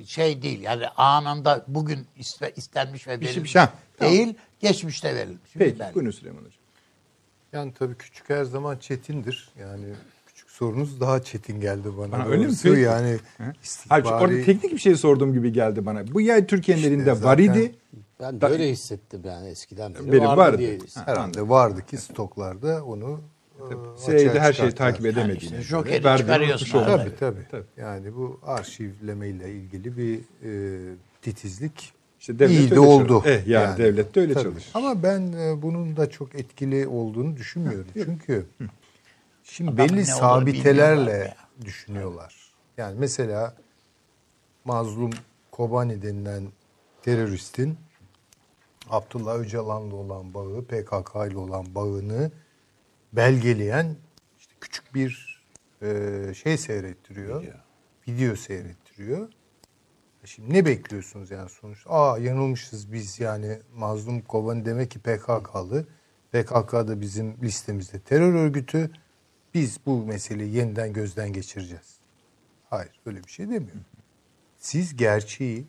[0.06, 4.14] şey değil yani anında bugün iste- istenmiş ve şey- verilmiş şey- ha, tamam.
[4.14, 5.50] değil geçmişte verilmiş.
[5.58, 5.94] Peki Belki.
[5.94, 6.52] buyurun Süleyman Hocam.
[7.52, 9.50] Yani tabii küçük her zaman çetindir.
[9.60, 9.84] Yani
[10.26, 12.12] küçük sorunuz daha çetin geldi bana.
[12.12, 12.52] Bana öyle mi?
[12.62, 12.80] Peki.
[12.80, 13.18] Yani
[13.62, 14.02] istihbari...
[14.08, 16.12] Hayır, orada teknik bir şey sorduğum gibi geldi bana.
[16.12, 17.74] Bu ya Türkiye'nin İşte elinde var idi.
[18.20, 20.58] Ben Da- böyle hissettim yani eskiden beri, Beri vardı, vardı.
[20.58, 21.02] diye hissettim.
[21.06, 23.20] herhalde vardı ki stoklarda onu
[24.06, 25.38] CIA'de her şeyi takip edemediğini.
[25.38, 26.96] işte Joker'i çıkarıyorsun arada.
[26.96, 27.46] Tabii tabii.
[27.50, 27.64] Tabii.
[27.76, 33.22] Yani bu arşivlemeyle ilgili bir e, titizlik İşte devlet iyi de oldu.
[33.26, 34.44] Eh, yani devlet de öyle Tabii.
[34.44, 34.70] çalışır.
[34.74, 37.86] Ama ben e, bunun da çok etkili olduğunu düşünmüyorum.
[37.94, 38.46] Çünkü
[39.42, 42.34] şimdi Adamın belli sabitelerle düşünüyorlar.
[42.76, 43.54] Yani mesela
[44.64, 45.10] mazlum
[45.50, 46.48] Kobani denilen
[47.02, 47.76] teröristin
[48.90, 52.30] Abdullah Öcalan'la olan bağı, PKK ile olan bağını
[53.12, 53.96] belgeleyen
[54.38, 55.42] işte küçük bir
[55.82, 57.44] e, şey seyrettiriyor.
[58.08, 58.36] Video.
[58.36, 59.28] seyrettiriyor.
[60.24, 61.84] Şimdi ne bekliyorsunuz yani sonuç?
[61.86, 65.86] Aa yanılmışız biz yani mazlum kovan demek ki PKK'lı.
[66.32, 68.90] PKK da bizim listemizde terör örgütü.
[69.54, 71.98] Biz bu meseleyi yeniden gözden geçireceğiz.
[72.70, 73.84] Hayır öyle bir şey demiyorum.
[74.58, 75.66] Siz gerçeği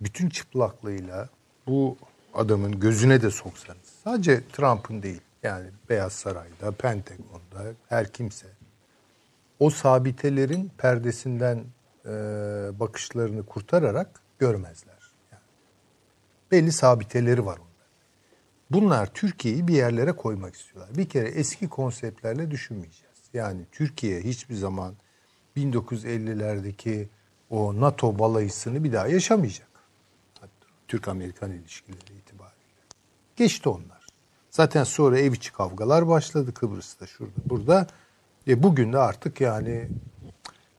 [0.00, 1.28] bütün çıplaklığıyla
[1.66, 1.96] bu
[2.34, 8.46] adamın gözüne de soksanız sadece Trump'ın değil yani Beyaz Saray'da, Pentagon'da her kimse
[9.60, 11.64] o sabitelerin perdesinden
[12.04, 12.10] e,
[12.80, 14.98] bakışlarını kurtararak görmezler.
[15.32, 15.42] Yani
[16.50, 17.74] belli sabiteleri var onların.
[18.70, 20.96] Bunlar Türkiye'yi bir yerlere koymak istiyorlar.
[20.96, 23.18] Bir kere eski konseptlerle düşünmeyeceğiz.
[23.34, 24.94] Yani Türkiye hiçbir zaman
[25.56, 27.08] 1950'lerdeki
[27.50, 29.68] o NATO balayısını bir daha yaşamayacak.
[30.88, 32.54] Türk-Amerikan ilişkileri itibariyle.
[33.36, 33.93] Geçti onlar.
[34.56, 37.86] Zaten sonra ev içi kavgalar başladı Kıbrıs'ta şurada burada.
[38.48, 39.88] E bugün de artık yani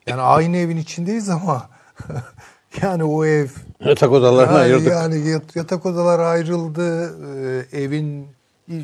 [0.08, 1.70] yani aynı evin içindeyiz ama
[2.82, 3.48] yani o ev
[3.80, 4.88] Yatak odalarını yani, ayırdık.
[4.88, 7.16] yani yat- yatak odalar ayrıldı.
[7.72, 8.28] Ee, evin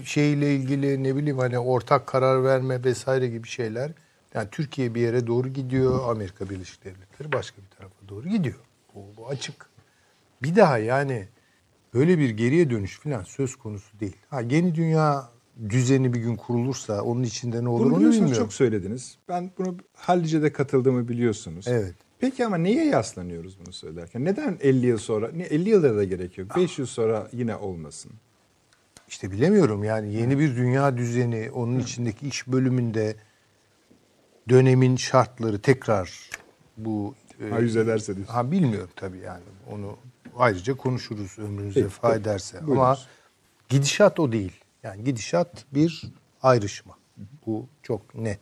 [0.05, 3.91] şeyle ilgili ne bileyim hani ortak karar verme vesaire gibi şeyler.
[4.33, 6.11] Yani Türkiye bir yere doğru gidiyor.
[6.11, 8.59] Amerika Birleşik Devletleri başka bir tarafa doğru gidiyor.
[8.95, 9.65] Bu, bu açık.
[10.43, 11.27] Bir daha yani
[11.93, 14.15] böyle bir geriye dönüş falan söz konusu değil.
[14.29, 15.29] Ha yeni dünya
[15.69, 18.33] düzeni bir gün kurulursa onun içinde ne olur Bunu onu bilmiyorum.
[18.37, 19.17] çok söylediniz.
[19.29, 21.65] Ben bunu Hallice'de katıldığımı biliyorsunuz.
[21.67, 21.95] Evet.
[22.19, 24.25] Peki ama neye yaslanıyoruz bunu söylerken?
[24.25, 26.55] Neden 50 yıl sonra, ne 50 yılda da gerek yok.
[26.57, 28.11] 5 yıl sonra yine olmasın.
[29.07, 33.15] İşte bilemiyorum yani yeni bir dünya düzeni onun içindeki iş bölümünde
[34.49, 36.29] dönemin şartları tekrar
[36.77, 38.33] bu e, Ha, yüz ederse diyorsun.
[38.33, 39.97] Ha bilmiyorum tabii yani onu
[40.37, 42.19] ayrıca konuşuruz ömrünüze Peki, tabii.
[42.19, 43.07] ederse ama Buyurunuz.
[43.69, 44.51] gidişat o değil.
[44.83, 46.03] Yani gidişat bir
[46.43, 46.97] ayrışma.
[47.45, 48.41] Bu çok net.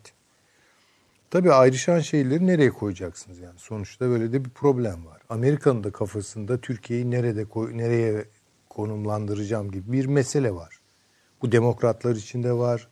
[1.31, 3.59] Tabii ayrışan şeyleri nereye koyacaksınız yani?
[3.59, 5.21] Sonuçta böyle de bir problem var.
[5.29, 8.25] Amerika'nın da kafasında Türkiye'yi nerede koy, nereye
[8.69, 10.79] konumlandıracağım gibi bir mesele var.
[11.41, 12.87] Bu demokratlar içinde var.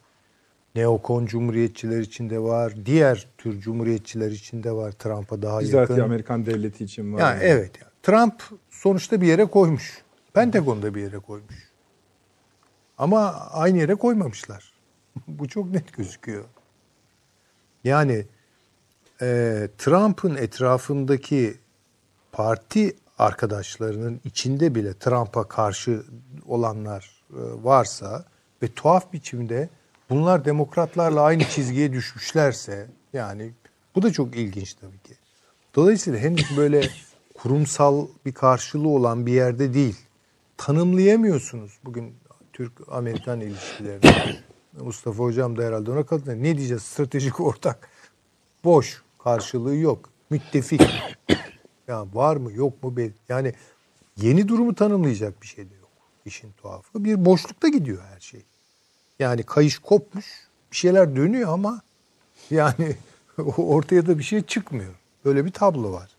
[0.76, 2.74] Neokon cumhuriyetçiler içinde var.
[2.86, 4.92] Diğer tür cumhuriyetçiler içinde var.
[4.92, 6.04] Trump'a daha Bizzat yakın.
[6.04, 7.20] Amerikan devleti için var.
[7.20, 7.72] Yani evet.
[8.08, 10.04] Trump sonuçta bir yere koymuş.
[10.34, 11.72] Pentagon'da bir yere koymuş.
[12.98, 14.74] Ama aynı yere koymamışlar.
[15.28, 16.46] Bu çok net gözüküyor.
[17.84, 18.26] Yani
[19.22, 19.28] e,
[19.78, 21.58] Trump'ın etrafındaki
[22.32, 26.04] parti arkadaşlarının içinde bile Trump'a karşı
[26.46, 28.26] olanlar e, varsa
[28.64, 29.70] ve tuhaf biçimde
[30.10, 33.54] bunlar demokratlarla aynı çizgiye düşmüşlerse yani
[33.96, 35.14] bu da çok ilginç tabii ki.
[35.76, 36.90] Dolayısıyla henüz böyle
[37.38, 39.98] kurumsal bir karşılığı olan bir yerde değil.
[40.58, 42.16] Tanımlayamıyorsunuz bugün
[42.54, 44.36] Türk-Amerikan ilişkilerini.
[44.82, 46.38] Mustafa Hocam da herhalde ona katılıyor.
[46.38, 46.84] Ne diyeceğiz?
[46.84, 47.90] Stratejik ortak.
[48.64, 49.02] Boş.
[49.24, 50.10] Karşılığı yok.
[50.30, 50.82] Müttefik.
[51.88, 52.98] ya var mı yok mu?
[52.98, 53.14] belli.
[53.30, 53.54] Yani
[54.18, 55.90] yeni durumu tanımlayacak bir şey de yok.
[56.26, 57.04] İşin tuhafı.
[57.06, 58.42] Bir boşlukta gidiyor her şey.
[59.20, 60.26] Yani kayış kopmuş.
[60.72, 61.82] Bir şeyler dönüyor ama
[62.52, 62.96] yani
[63.58, 64.94] ortaya da bir şey çıkmıyor.
[65.26, 66.17] Böyle bir tablo var.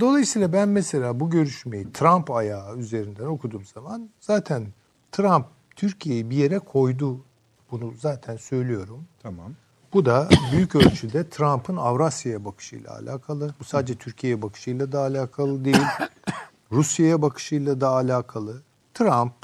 [0.00, 4.66] Dolayısıyla ben mesela bu görüşmeyi Trump ayağı üzerinden okuduğum zaman zaten
[5.12, 5.46] Trump
[5.76, 7.24] Türkiye'yi bir yere koydu.
[7.70, 9.04] Bunu zaten söylüyorum.
[9.22, 9.52] Tamam.
[9.92, 13.54] Bu da büyük ölçüde Trump'ın Avrasya'ya bakışıyla alakalı.
[13.60, 15.82] Bu sadece Türkiye'ye bakışıyla da alakalı değil.
[16.72, 18.62] Rusya'ya bakışıyla da alakalı.
[18.94, 19.34] Trump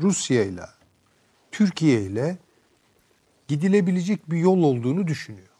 [0.00, 0.70] Rusya'yla,
[1.52, 2.38] Türkiye'yle
[3.48, 5.51] gidilebilecek bir yol olduğunu düşünüyor.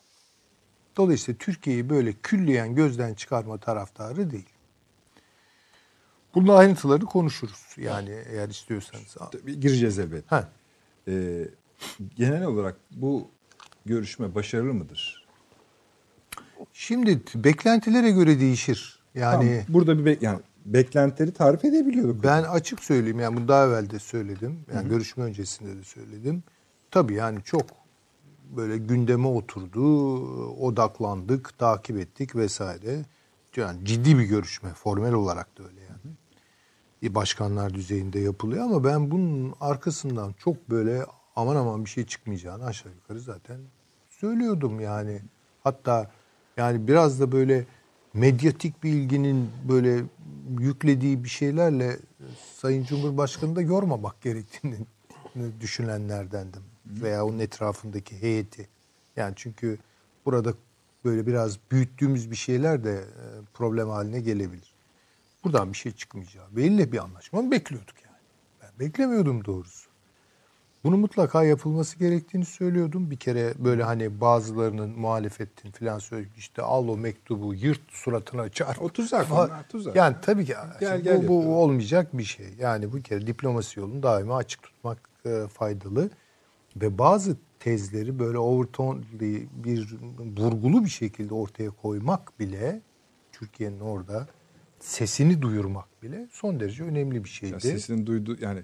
[0.97, 4.49] Dolayısıyla Türkiye'yi böyle külliyen gözden çıkarma taraftarı değil.
[6.35, 7.65] Bunun ayrıntılarını konuşuruz.
[7.77, 9.17] Yani eğer istiyorsanız.
[9.33, 10.33] Tabii gireceğiz elbet.
[10.33, 10.49] Ha.
[11.09, 11.49] Ee,
[12.17, 13.29] genel olarak bu
[13.87, 15.27] görüşme başarılı mıdır?
[16.73, 19.03] Şimdi beklentilere göre değişir.
[19.15, 22.25] Yani Tamam, burada bir be- yani beklentileri tarif edebiliyorduk.
[22.25, 24.61] ben açık söyleyeyim yani bunu daha evvel de söyledim.
[24.75, 26.43] Yani görüşme öncesinde de söyledim.
[26.91, 27.67] Tabii yani çok
[28.57, 29.85] böyle gündeme oturdu,
[30.49, 33.05] odaklandık, takip ettik vesaire.
[33.57, 37.15] Yani ciddi bir görüşme, formel olarak da öyle yani.
[37.15, 42.93] Başkanlar düzeyinde yapılıyor ama ben bunun arkasından çok böyle aman aman bir şey çıkmayacağını aşağı
[42.93, 43.61] yukarı zaten
[44.11, 45.23] söylüyordum yani.
[45.65, 46.11] Hatta
[46.57, 47.67] yani biraz da böyle
[48.15, 50.05] medyatik bir ilginin böyle
[50.59, 51.99] yüklediği bir şeylerle
[52.57, 54.77] Sayın Cumhurbaşkanı da yormamak gerektiğini
[55.61, 56.72] düşünenlerdendim.
[57.01, 58.69] Veya onun etrafındaki heyeti.
[59.17, 59.79] Yani çünkü
[60.25, 60.55] burada
[61.05, 63.25] böyle biraz büyüttüğümüz bir şeyler de e,
[63.55, 64.75] problem haline gelebilir.
[65.45, 66.47] Buradan bir şey çıkmayacağı.
[66.51, 68.17] Belli bir anlaşma bekliyorduk yani.
[68.63, 69.93] Ben beklemiyordum doğrusu.
[70.85, 73.11] Bunu mutlaka yapılması gerektiğini söylüyordum.
[73.11, 76.33] Bir kere böyle hani bazılarının muhalefetin falan söylüyor.
[76.37, 78.83] işte al o mektubu yırt suratına çarp.
[78.83, 79.97] O tuzak onlar, tuzak.
[79.97, 82.47] Yani tabii ki Gel, gel bu, bu olmayacak bir şey.
[82.59, 86.11] Yani bu kere diplomasi yolunu daima açık tutmak e, faydalı.
[86.77, 89.01] Ve bazı tezleri böyle overtone
[89.65, 89.97] bir
[90.39, 92.81] vurgulu bir şekilde ortaya koymak bile
[93.33, 94.27] Türkiye'nin orada
[94.81, 97.53] sesini duyurmak bile son derece önemli bir şeydi.
[97.53, 98.61] Ya sesinin duydu yani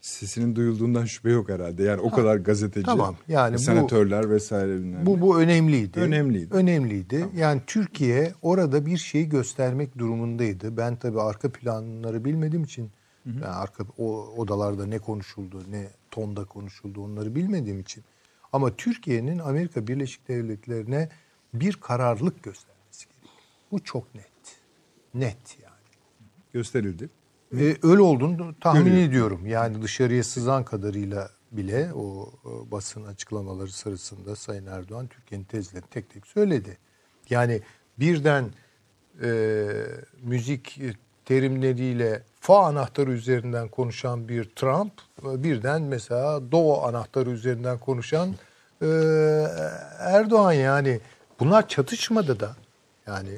[0.00, 1.82] sesinin duyulduğundan şüphe yok herhalde.
[1.82, 3.16] Yani o kadar gazeteci, tamam.
[3.28, 6.00] Yani bu- senatörler vesaire bilmem Bu bu önemliydi.
[6.00, 6.54] Önemliydi.
[6.54, 7.26] Önemliydi.
[7.36, 10.76] Yani Türkiye orada bir şeyi göstermek durumundaydı.
[10.76, 12.90] Ben tabii arka planları bilmediğim için
[13.26, 18.04] yani arka o odalarda ne konuşuldu, ne tonda konuşuldu onları bilmediğim için.
[18.52, 21.08] Ama Türkiye'nin Amerika Birleşik Devletleri'ne
[21.54, 23.34] bir kararlılık göstermesi gerekiyor.
[23.72, 24.26] Bu çok net.
[25.14, 25.74] Net yani.
[26.52, 27.08] gösterildi.
[27.52, 29.08] Ve öyle olduğunu tahmin Görüyor.
[29.08, 29.46] ediyorum.
[29.46, 36.10] Yani dışarıya sızan kadarıyla bile o, o basın açıklamaları sırasında Sayın Erdoğan Türkiye'nin tezlerini tek
[36.10, 36.78] tek söyledi.
[37.30, 37.60] Yani
[37.98, 38.50] birden
[39.22, 39.68] e,
[40.22, 40.80] müzik
[41.30, 48.34] terimleriyle fa anahtarı üzerinden konuşan bir Trump, birden mesela do anahtarı üzerinden konuşan
[48.82, 48.86] e,
[49.98, 51.00] Erdoğan yani
[51.40, 52.56] bunlar çatışmadı da
[53.06, 53.30] yani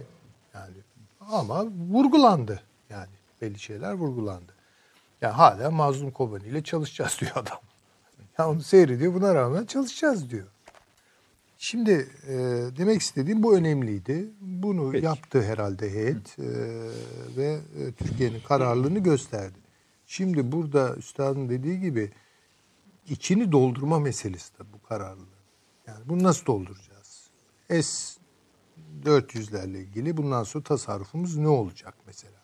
[0.55, 0.75] yani
[1.21, 3.11] ama vurgulandı yani
[3.43, 4.53] belli şeyler vurgulandı.
[5.21, 7.59] Yani hala Mazlum Kobani ile çalışacağız diyor adam.
[8.39, 10.47] Ya onu seyrediyor buna rağmen çalışacağız diyor.
[11.65, 12.35] Şimdi e,
[12.77, 14.31] demek istediğim bu önemliydi.
[14.41, 15.05] Bunu Peki.
[15.05, 16.45] yaptı herhalde heyet e,
[17.37, 19.59] ve e, Türkiye'nin kararlılığını gösterdi.
[20.07, 22.13] Şimdi burada üstadın dediği gibi
[23.09, 25.43] içini doldurma meselesi de bu kararlılığı.
[25.87, 27.31] Yani bunu nasıl dolduracağız?
[27.71, 28.21] S
[29.05, 32.43] 400'lerle ilgili bundan sonra tasarrufumuz ne olacak mesela?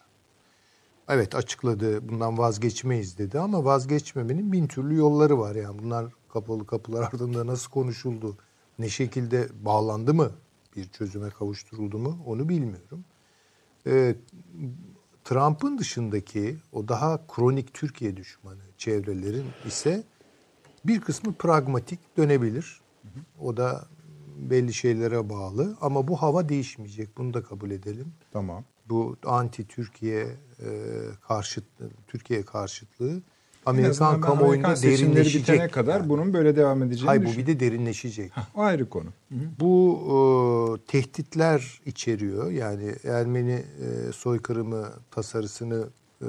[1.08, 7.02] Evet açıkladı bundan vazgeçmeyiz dedi ama vazgeçmemenin bin türlü yolları var yani bunlar kapalı kapılar
[7.12, 8.36] ardında nasıl konuşuldu
[8.78, 10.32] ne şekilde bağlandı mı
[10.76, 13.04] bir çözüme kavuşturuldu mu onu bilmiyorum.
[13.86, 14.16] Ee,
[15.24, 20.04] Trump'ın dışındaki o daha kronik Türkiye düşmanı çevrelerin ise
[20.84, 22.80] bir kısmı pragmatik dönebilir.
[23.40, 23.88] O da
[24.36, 28.64] belli şeylere bağlı ama bu hava değişmeyecek bunu da kabul edelim Tamam.
[28.88, 30.20] bu anti Türkiye
[30.60, 30.68] e,
[31.28, 31.64] karşıt
[32.06, 33.22] Türkiye karşıtlığı
[33.68, 35.42] Amerikan kamuoyunda Amerikan derinleşecek.
[35.42, 36.08] bitene kadar yani.
[36.08, 38.32] bunun böyle devam edeceğini Hayır bu bir de derinleşecek.
[38.54, 39.08] O ayrı konu.
[39.60, 42.50] Bu e, tehditler içeriyor.
[42.50, 45.88] Yani Ermeni e, soykırımı tasarısını
[46.22, 46.26] e,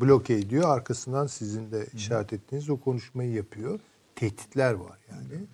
[0.00, 0.64] bloke ediyor.
[0.68, 3.80] Arkasından sizin de işaret ettiğiniz o konuşmayı yapıyor.
[4.14, 5.46] Tehditler var yani.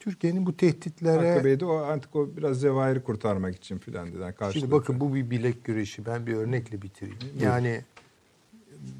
[0.00, 1.30] Türkiye'nin bu tehditlere...
[1.30, 4.18] Hakkı Bey de o artık o biraz zevahiri kurtarmak için filan dedi.
[4.40, 6.06] Yani Şimdi bakın bu bir bilek güreşi.
[6.06, 7.18] Ben bir örnekle bitireyim.
[7.40, 7.84] Yani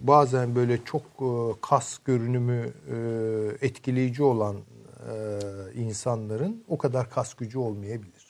[0.03, 5.41] bazen böyle çok e, kas görünümü e, etkileyici olan e,
[5.75, 8.27] insanların o kadar kas gücü olmayabilir.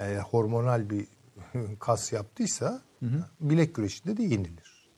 [0.00, 1.06] Yani hormonal bir
[1.78, 2.82] kas yaptıysa
[3.40, 4.88] bilek güreşinde de yenilir.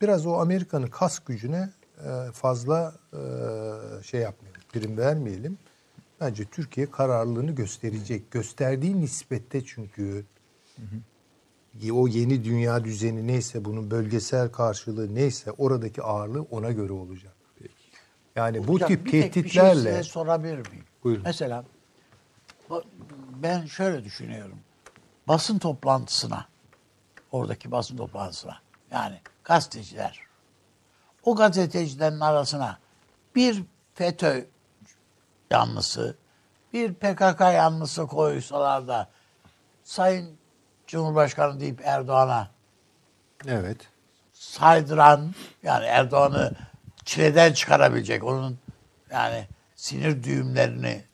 [0.00, 1.70] Biraz o Amerika'nın kas gücüne
[2.32, 2.94] fazla
[4.02, 5.58] şey yapmayalım, prim vermeyelim.
[6.20, 8.30] Bence Türkiye kararlılığını gösterecek.
[8.30, 10.24] Gösterdiği nispette çünkü
[11.92, 17.32] o yeni dünya düzeni neyse bunun bölgesel karşılığı neyse oradaki ağırlığı ona göre olacak.
[18.36, 20.84] Yani bu Hocam, tip bir tek bir şey tehditlerle size sorabilir miyim?
[21.04, 21.22] Buyurun.
[21.24, 21.64] Mesela
[23.42, 24.58] ben şöyle düşünüyorum.
[25.28, 26.46] Basın toplantısına,
[27.32, 28.58] oradaki basın toplantısına
[28.90, 30.20] yani gazeteciler,
[31.24, 32.78] o gazetecilerin arasına
[33.34, 33.62] bir
[33.94, 34.44] FETÖ
[35.50, 36.16] yanlısı,
[36.72, 39.10] bir PKK yanlısı koysalar da
[39.84, 40.36] Sayın
[40.92, 42.50] Cumhurbaşkanı deyip Erdoğan'a
[43.48, 43.76] evet
[44.32, 46.52] saydıran yani Erdoğan'ı
[47.04, 48.58] çileden çıkarabilecek onun
[49.10, 51.04] yani sinir düğümlerini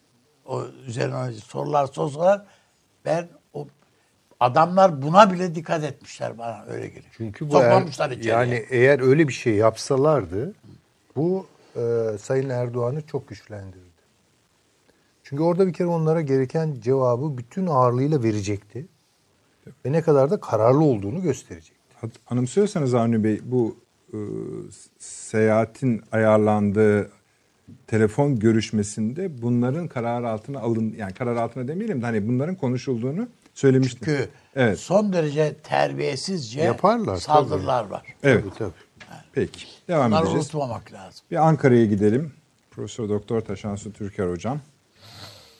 [0.46, 2.46] o üzerine sorular sorsalar
[3.04, 3.68] ben o
[4.40, 7.14] adamlar buna bile dikkat etmişler bana öyle geliyor.
[7.16, 8.32] Çünkü bu Toplamışlar er- içeriye.
[8.34, 10.54] yani eğer öyle bir şey yapsalardı
[11.16, 11.80] bu e,
[12.20, 13.88] Sayın Erdoğan'ı çok güçlendirirdi.
[15.24, 18.86] Çünkü orada bir kere onlara gereken cevabı bütün ağırlığıyla verecekti.
[19.86, 21.94] Ve ne kadar da kararlı olduğunu gösterecekti.
[22.00, 23.76] Hat- Anımsıyorsanız Avni Bey bu
[24.12, 24.18] e,
[24.98, 27.10] seyahatin ayarlandığı
[27.86, 34.00] telefon görüşmesinde bunların karar altına alın yani karar altına demeyelim de hani bunların konuşulduğunu söylemiştim.
[34.04, 34.78] Çünkü evet.
[34.78, 38.02] son derece terbiyesizce Yaparlar, saldırılar var.
[38.22, 38.44] Evet.
[38.44, 38.72] Tabii, tabii.
[39.32, 39.66] Peki.
[39.88, 40.44] Devam Bunları edeceğiz.
[40.44, 41.20] unutmamak lazım.
[41.30, 42.32] Bir Ankara'ya gidelim.
[42.70, 44.60] Profesör Doktor Taşansu Türker hocam.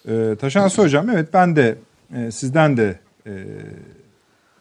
[0.08, 1.78] Ee, Taşansu hocam evet ben de
[2.16, 3.32] e, sizden de e,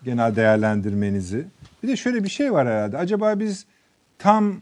[0.07, 1.45] genel değerlendirmenizi.
[1.83, 2.97] Bir de şöyle bir şey var herhalde.
[2.97, 3.65] Acaba biz
[4.19, 4.61] tam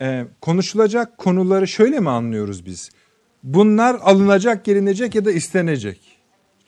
[0.00, 2.90] Ee, konuşulacak konuları şöyle mi anlıyoruz biz?
[3.42, 6.18] Bunlar alınacak, gelinecek ya da istenecek.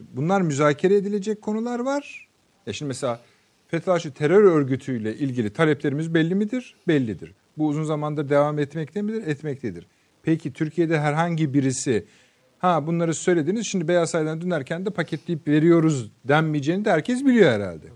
[0.00, 2.28] Bunlar müzakere edilecek konular var.
[2.66, 3.20] Ya şimdi mesela
[3.68, 6.74] Fethullahçı terör örgütüyle ilgili taleplerimiz belli midir?
[6.88, 7.32] Bellidir.
[7.58, 9.26] Bu uzun zamandır devam etmekte midir?
[9.26, 9.86] Etmektedir.
[10.22, 12.04] Peki Türkiye'de herhangi birisi
[12.58, 17.86] ha bunları söylediniz şimdi Beyaz Saray'dan dönerken de paketleyip veriyoruz denmeyeceğini de herkes biliyor herhalde.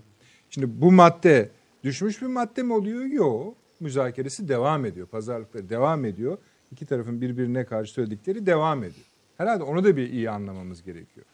[0.49, 1.49] Şimdi bu madde
[1.83, 3.05] düşmüş bir madde mi oluyor?
[3.05, 3.57] Yok.
[3.79, 5.07] Müzakeresi devam ediyor.
[5.07, 6.37] Pazarlıkları devam ediyor.
[6.71, 9.05] İki tarafın birbirine karşı söyledikleri devam ediyor.
[9.37, 11.25] Herhalde onu da bir iyi anlamamız gerekiyor.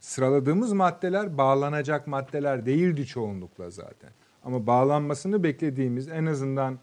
[0.00, 4.10] Sıraladığımız maddeler bağlanacak maddeler değildi çoğunlukla zaten.
[4.44, 6.78] Ama bağlanmasını beklediğimiz en azından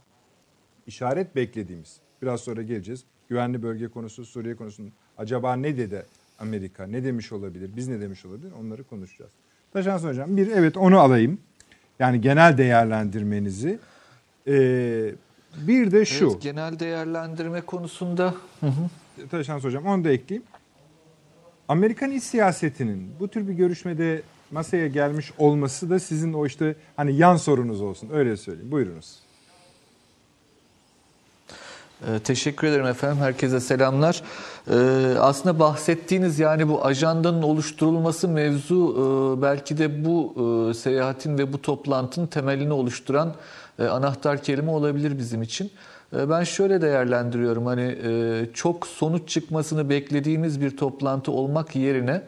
[0.87, 3.03] işaret beklediğimiz biraz sonra geleceğiz.
[3.29, 6.05] Güvenli bölge konusu, Suriye konusunun acaba ne dedi
[6.39, 9.31] Amerika, ne demiş olabilir, biz ne demiş olabilir onları konuşacağız.
[9.73, 11.39] Taşans Hocam bir evet onu alayım.
[11.99, 13.79] Yani genel değerlendirmenizi.
[14.47, 15.11] Ee,
[15.57, 16.29] bir de şu.
[16.31, 18.33] Evet, genel değerlendirme konusunda
[19.31, 20.47] Taşans Hocam onu da ekleyeyim.
[21.67, 27.15] Amerikan iç siyasetinin bu tür bir görüşmede masaya gelmiş olması da sizin o işte hani
[27.15, 28.71] yan sorunuz olsun öyle söyleyeyim.
[28.71, 29.19] Buyurunuz.
[32.07, 33.17] Ee, Teşekkür ederim efendim.
[33.21, 34.21] Herkese selamlar.
[34.71, 34.75] Ee,
[35.19, 40.33] aslında bahsettiğiniz yani bu ajandanın oluşturulması mevzu e, belki de bu
[40.69, 43.33] e, seyahatin ve bu toplantının temelini oluşturan
[43.79, 45.71] e, anahtar kelime olabilir bizim için.
[46.13, 47.95] Ben şöyle değerlendiriyorum hani
[48.53, 52.21] çok sonuç çıkmasını beklediğimiz bir toplantı olmak yerine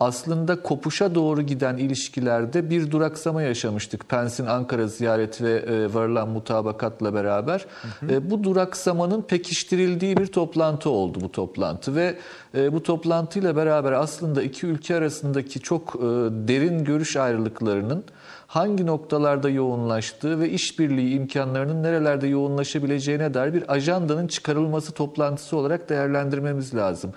[0.00, 4.08] aslında kopuşa doğru giden ilişkilerde bir duraksama yaşamıştık.
[4.08, 7.66] Pence'in Ankara ziyareti ve e, varılan mutabakatla beraber.
[8.10, 12.18] E, bu duraksamanın pekiştirildiği bir toplantı oldu bu toplantı ve
[12.54, 16.00] e, bu toplantıyla beraber aslında iki ülke arasındaki çok e,
[16.48, 18.04] derin görüş ayrılıklarının
[18.54, 26.74] hangi noktalarda yoğunlaştığı ve işbirliği imkanlarının nerelerde yoğunlaşabileceğine dair bir ajandanın çıkarılması toplantısı olarak değerlendirmemiz
[26.74, 27.12] lazım.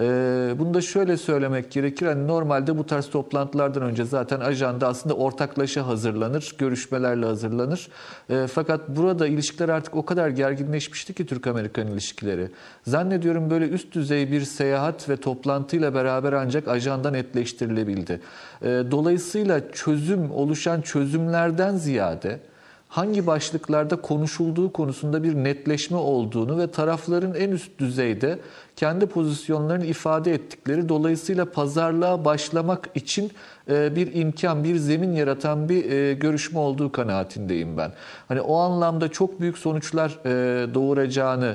[0.00, 2.06] Ee, bunu da şöyle söylemek gerekir.
[2.06, 7.88] Hani normalde bu tarz toplantılardan önce zaten ajanda aslında ortaklaşa hazırlanır, görüşmelerle hazırlanır.
[8.30, 12.50] Ee, fakat burada ilişkiler artık o kadar gerginleşmişti ki Türk-Amerikan ilişkileri.
[12.86, 18.20] Zannediyorum böyle üst düzey bir seyahat ve toplantıyla beraber ancak ajanda netleştirilebildi.
[18.62, 22.40] Ee, dolayısıyla çözüm oluşan çözümlerden ziyade
[22.88, 28.38] hangi başlıklarda konuşulduğu konusunda bir netleşme olduğunu ve tarafların en üst düzeyde
[28.76, 33.30] kendi pozisyonlarını ifade ettikleri dolayısıyla pazarlığa başlamak için
[33.70, 37.92] e, bir imkan, bir zemin yaratan bir e, görüşme olduğu kanaatindeyim ben.
[38.28, 41.54] Hani o anlamda çok büyük sonuçlar e, doğuracağını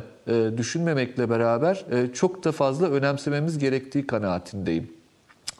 [0.57, 5.00] düşünmemekle beraber çok da fazla önemsememiz gerektiği kanaatindeyim.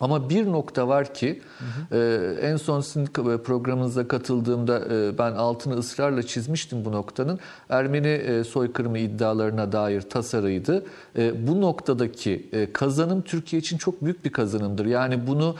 [0.01, 1.41] Ama bir nokta var ki
[1.89, 2.39] hı hı.
[2.41, 3.05] en son sizin
[3.43, 4.81] programınıza katıldığımda
[5.17, 7.39] ben altını ısrarla çizmiştim bu noktanın.
[7.69, 10.85] Ermeni soykırımı iddialarına dair tasarıydı.
[11.47, 14.85] Bu noktadaki kazanım Türkiye için çok büyük bir kazanımdır.
[14.85, 15.55] Yani bunu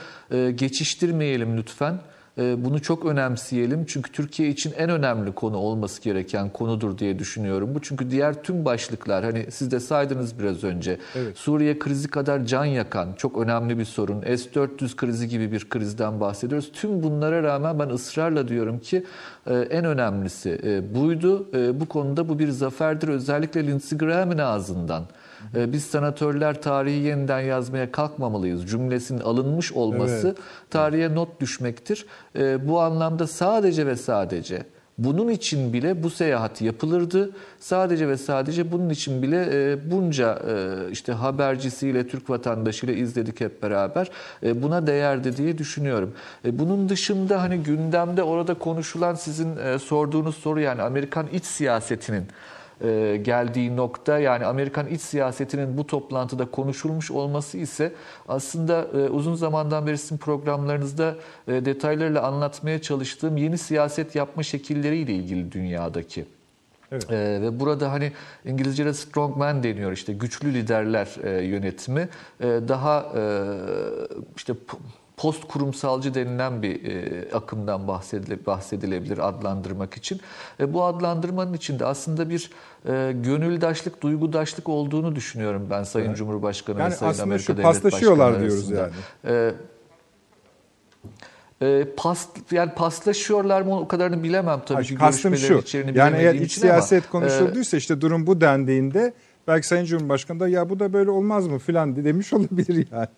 [0.54, 1.98] geçiştirmeyelim lütfen.
[2.36, 7.74] Bunu çok önemseyelim çünkü Türkiye için en önemli konu olması gereken konudur diye düşünüyorum.
[7.74, 10.98] Bu çünkü diğer tüm başlıklar hani siz de saydınız biraz önce.
[11.14, 11.38] Evet.
[11.38, 14.20] Suriye krizi kadar can yakan çok önemli bir sorun.
[14.20, 16.72] S-400 krizi gibi bir krizden bahsediyoruz.
[16.72, 19.04] Tüm bunlara rağmen ben ısrarla diyorum ki
[19.46, 21.46] en önemlisi buydu.
[21.80, 23.08] Bu konuda bu bir zaferdir.
[23.08, 25.04] Özellikle Lindsey Graham'ın ağzından.
[25.54, 28.70] Biz sanatörler tarihi yeniden yazmaya kalkmamalıyız.
[28.70, 30.38] Cümlesinin alınmış olması evet.
[30.70, 32.06] tarihe not düşmektir.
[32.58, 34.62] Bu anlamda sadece ve sadece
[34.98, 37.30] bunun için bile bu seyahat yapılırdı.
[37.60, 40.38] Sadece ve sadece bunun için bile bunca
[40.90, 44.10] işte habercisiyle, Türk vatandaşıyla izledik hep beraber.
[44.42, 46.14] Buna değerdi diye düşünüyorum.
[46.44, 52.24] Bunun dışında hani gündemde orada konuşulan sizin sorduğunuz soru yani Amerikan iç siyasetinin
[52.84, 57.92] e, geldiği nokta yani Amerikan iç siyasetinin bu toplantıda konuşulmuş olması ise
[58.28, 61.14] aslında e, uzun zamandan beri sizin programlarınızda
[61.48, 66.24] e, detaylarıyla anlatmaya çalıştığım yeni siyaset yapma şekilleriyle ilgili dünyadaki.
[66.92, 67.10] Evet.
[67.10, 68.12] Ee, ve burada hani
[68.44, 72.08] İngilizce'de strongman deniyor işte güçlü liderler e, yönetimi.
[72.40, 73.22] E, daha e,
[74.36, 74.54] işte
[75.22, 80.20] post kurumsalcı denilen bir e, akımdan bahsedile, bahsedilebilir adlandırmak için.
[80.60, 82.50] E, bu adlandırmanın içinde aslında bir
[82.88, 86.16] e, gönüldaşlık, duygudaşlık olduğunu düşünüyorum ben Sayın evet.
[86.16, 88.90] Cumhurbaşkanı yani ve Sayın aslında Amerika Devlet paslaşıyorlar Başkanı diyoruz arasında.
[89.24, 89.54] yani.
[91.60, 95.54] E, e, pas, yani paslaşıyorlar mı o kadarını bilemem tabii Hayır, ki kastım şu.
[95.54, 99.12] içeriğini Yani eğer iç için ama, siyaset e, konuşulduysa işte durum bu dendiğinde
[99.48, 103.08] belki Sayın Cumhurbaşkanı da ya bu da böyle olmaz mı filan demiş olabilir yani.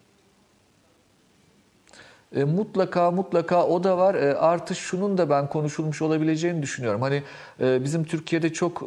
[2.36, 4.14] E, mutlaka mutlaka o da var.
[4.14, 7.02] E, artı şunun da ben konuşulmuş olabileceğini düşünüyorum.
[7.02, 7.22] Hani
[7.60, 8.86] e, bizim Türkiye'de çok e,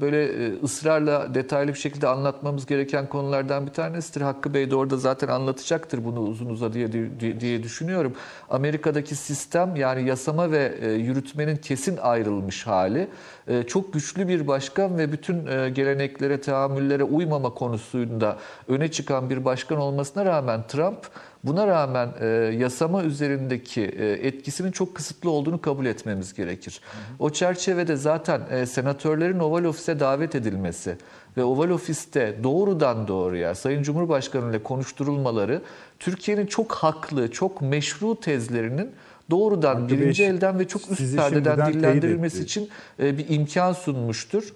[0.00, 4.20] böyle e, ısrarla detaylı bir şekilde anlatmamız gereken konulardan bir tanesidir.
[4.20, 8.12] Hakkı Bey de orada zaten anlatacaktır bunu uzun uzadıya diye, diye düşünüyorum.
[8.50, 13.08] Amerika'daki sistem yani yasama ve e, yürütmenin kesin ayrılmış hali.
[13.48, 18.36] E, çok güçlü bir başkan ve bütün e, geleneklere, tahammüllere uymama konusunda
[18.68, 20.98] öne çıkan bir başkan olmasına rağmen Trump
[21.44, 22.26] Buna rağmen e,
[22.58, 26.80] yasama üzerindeki e, etkisinin çok kısıtlı olduğunu kabul etmemiz gerekir.
[26.82, 27.02] Hı hı.
[27.18, 30.96] O çerçevede zaten e, senatörlerin Oval Ofis'e davet edilmesi
[31.36, 35.62] ve Oval Ofis'te doğrudan doğruya Sayın Cumhurbaşkanı ile konuşturulmaları
[35.98, 38.90] Türkiye'nin çok haklı, çok meşru tezlerinin
[39.30, 42.68] doğrudan Hakkı birinci Bey, elden ve çok üst perdeden dillendirilmesi için
[43.00, 44.54] e, bir imkan sunmuştur.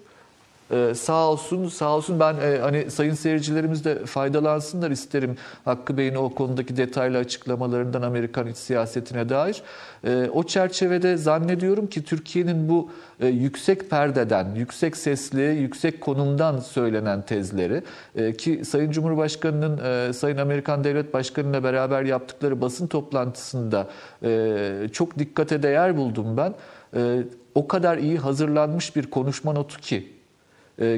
[0.70, 6.14] Ee, sağ olsun, sağ olsun ben e, hani sayın seyircilerimiz de faydalansınlar isterim Hakkı Bey'in
[6.14, 9.62] o konudaki detaylı açıklamalarından Amerikan iç siyasetine dair.
[10.06, 12.90] Ee, o çerçevede zannediyorum ki Türkiye'nin bu
[13.20, 17.82] e, yüksek perdeden, yüksek sesli, yüksek konumdan söylenen tezleri
[18.16, 23.88] e, ki Sayın Cumhurbaşkanı'nın e, Sayın Amerikan Devlet Başkanı ile beraber yaptıkları basın toplantısında
[24.22, 26.54] e, çok dikkate değer buldum ben.
[26.96, 27.22] E,
[27.54, 30.11] o kadar iyi hazırlanmış bir konuşma notu ki e,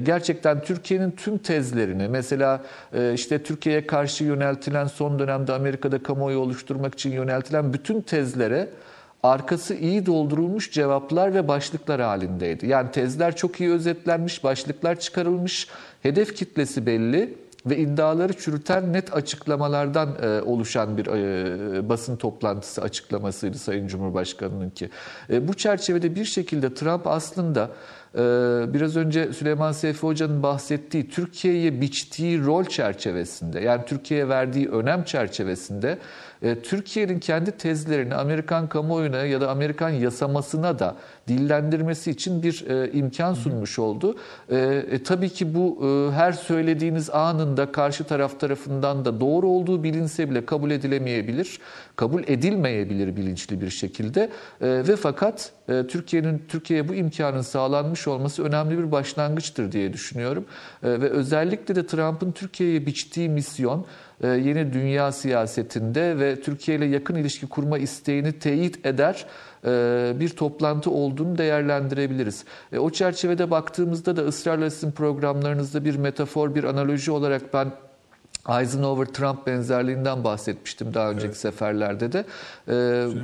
[0.05, 2.63] gerçekten Türkiye'nin tüm tezlerini mesela
[2.93, 8.69] e, işte Türkiye'ye karşı yöneltilen son dönemde Amerika'da kamuoyu oluşturmak için yöneltilen bütün tezlere
[9.23, 12.67] arkası iyi doldurulmuş cevaplar ve başlıklar halindeydi.
[12.67, 15.69] Yani tezler çok iyi özetlenmiş, başlıklar çıkarılmış,
[16.03, 17.35] hedef kitlesi belli
[17.67, 24.91] ve iddiaları çürüten net açıklamalardan e, oluşan bir e, basın toplantısı açıklamasıydı Sayın Cumhurbaşkanı'nınki.
[25.31, 27.71] E, bu çerçevede bir şekilde Trump aslında
[28.75, 35.99] biraz önce Süleyman Seyfi Hoca'nın bahsettiği Türkiye'ye biçtiği rol çerçevesinde yani Türkiye'ye verdiği önem çerçevesinde
[36.63, 40.97] Türkiye'nin kendi tezlerini Amerikan kamuoyuna ya da Amerikan yasamasına da
[41.29, 44.17] dillendirmesi için bir e, imkan sunmuş oldu.
[44.51, 44.57] E,
[44.91, 50.31] e, tabii ki bu e, her söylediğiniz anında karşı taraf tarafından da doğru olduğu bilinse
[50.31, 51.59] bile kabul edilemeyebilir,
[51.97, 54.21] kabul edilmeyebilir bilinçli bir şekilde.
[54.21, 54.29] E,
[54.61, 60.45] ve fakat e, Türkiye'nin Türkiye'ye bu imkanın sağlanmış olması önemli bir başlangıçtır diye düşünüyorum.
[60.83, 63.85] E, ve özellikle de Trump'ın Türkiye'ye biçtiği misyon e,
[64.23, 69.27] yeni dünya siyasetinde ve Türkiye ile yakın ilişki kurma isteğini teyit eder
[69.65, 72.45] e, bir toplantı olduğunu değerlendirebiliriz.
[72.73, 77.73] E, O çerçevede baktığımızda da ısrarla sizin programlarınızda bir metafor, bir analoji olarak ben
[78.49, 82.19] Eisenhower-Trump benzerliğinden bahsetmiştim daha önceki seferlerde de.
[82.69, 82.73] E,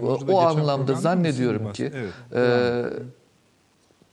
[0.00, 3.12] Hoca'da O, anlamda zannediyorum ki Evet, e, devam edin.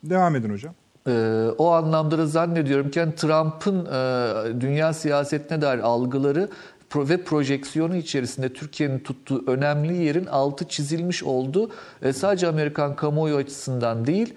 [0.03, 0.73] Devam edin hocam.
[1.07, 6.49] Ee, o anlamda da zannediyorum ki yani Trump'ın e, dünya siyasetine dair algıları
[6.95, 11.69] ve projeksiyonu içerisinde Türkiye'nin tuttuğu önemli yerin altı çizilmiş oldu.
[12.01, 14.33] E, sadece Amerikan kamuoyu açısından değil,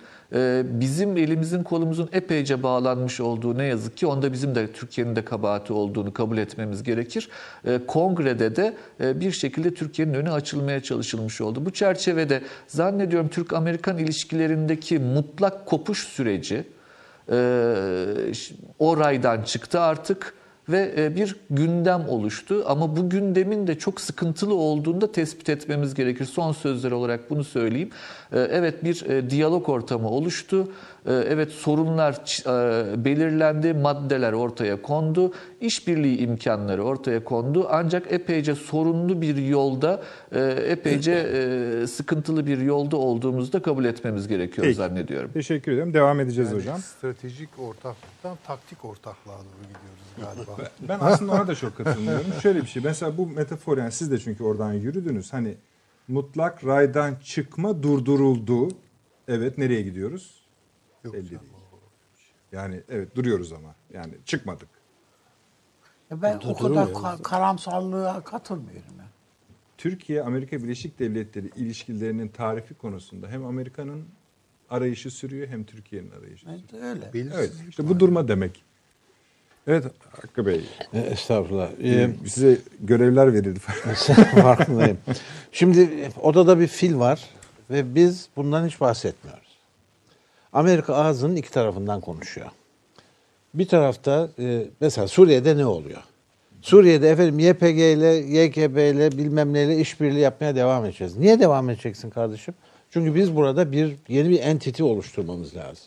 [0.80, 5.72] bizim elimizin kolumuzun epeyce bağlanmış olduğu ne yazık ki onda bizim de Türkiye'nin de kabahati
[5.72, 7.28] olduğunu kabul etmemiz gerekir.
[7.64, 11.64] E, kongrede de e, bir şekilde Türkiye'nin önü açılmaya çalışılmış oldu.
[11.66, 16.64] Bu çerçevede zannediyorum Türk-Amerikan ilişkilerindeki mutlak kopuş süreci
[17.28, 17.34] e,
[18.34, 20.34] ş- o raydan çıktı artık
[20.68, 22.62] ve e, bir gündem oluştu.
[22.66, 26.24] Ama bu gündemin de çok sıkıntılı olduğunu da tespit etmemiz gerekir.
[26.24, 27.90] Son sözler olarak bunu söyleyeyim.
[28.32, 30.68] E, Evet bir e, diyalog ortamı oluştu.
[31.06, 32.14] Evet sorunlar
[33.04, 35.32] belirlendi, maddeler ortaya kondu.
[35.60, 37.66] İşbirliği imkanları ortaya kondu.
[37.70, 40.02] Ancak epeyce sorunlu bir yolda,
[40.66, 41.26] epeyce
[41.86, 44.74] sıkıntılı bir yolda olduğumuzu da kabul etmemiz gerekiyor Peki.
[44.76, 45.30] zannediyorum.
[45.34, 45.94] Teşekkür ederim.
[45.94, 46.78] Devam edeceğiz Yani hocam.
[46.80, 50.56] Stratejik ortaklıktan taktik ortaklığa doğru gidiyoruz galiba.
[50.88, 52.26] Ben aslında ona da çok katılmıyorum.
[52.42, 52.82] Şöyle bir şey.
[52.82, 55.32] Mesela bu metafor yani siz de çünkü oradan yürüdünüz.
[55.32, 55.56] Hani
[56.08, 58.68] mutlak raydan çıkma durduruldu.
[59.28, 60.40] Evet nereye gidiyoruz?
[61.04, 61.42] Yok Belli canım.
[61.42, 61.52] değil.
[62.52, 63.74] Yani evet duruyoruz ama.
[63.92, 64.68] Yani çıkmadık.
[66.10, 68.82] Ya Ben o kadar ka- karamsarlığa katılmıyorum.
[68.98, 69.08] Yani.
[69.78, 74.04] Türkiye Amerika Birleşik Devletleri ilişkilerinin tarifi konusunda hem Amerika'nın
[74.70, 76.60] arayışı sürüyor hem Türkiye'nin arayışı sürüyor.
[76.72, 77.12] Evet, öyle.
[77.14, 78.64] Belirsiz Evet işte bu durma demek.
[79.70, 80.60] Evet Hakkı Bey
[80.94, 81.70] E, Estağfurullah.
[81.84, 83.58] Ee, size görevler verildi.
[84.42, 84.98] farkındayım.
[85.52, 87.28] Şimdi odada bir fil var
[87.70, 89.58] ve biz bundan hiç bahsetmiyoruz.
[90.52, 92.46] Amerika ağzının iki tarafından konuşuyor.
[93.54, 96.02] Bir tarafta e, mesela Suriye'de ne oluyor?
[96.62, 101.16] Suriye'de efendim YPG ile YKB ile bilmem neyle işbirliği yapmaya devam edeceğiz.
[101.16, 102.54] Niye devam edeceksin kardeşim?
[102.90, 105.86] Çünkü biz burada bir yeni bir entity oluşturmamız lazım.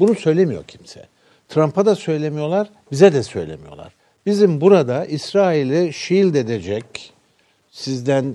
[0.00, 1.06] Bunu söylemiyor kimse.
[1.48, 3.94] Trump'a da söylemiyorlar, bize de söylemiyorlar.
[4.26, 7.12] Bizim burada İsrail'i shield edecek,
[7.70, 8.34] sizden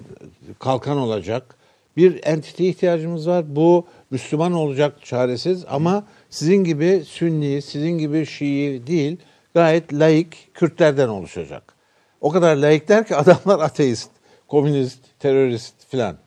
[0.59, 1.55] kalkan olacak.
[1.97, 3.55] Bir entite ihtiyacımız var.
[3.55, 9.17] Bu Müslüman olacak çaresiz ama sizin gibi Sünni, sizin gibi Şii değil,
[9.53, 11.73] gayet laik Kürtlerden oluşacak.
[12.21, 14.09] O kadar laikler ki adamlar ateist,
[14.47, 16.17] komünist, terörist filan.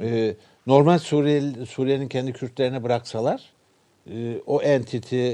[0.00, 0.34] Ee,
[0.66, 3.42] normal Suriye, Suriye'nin kendi Kürtlerine bıraksalar
[4.10, 5.32] e, o entity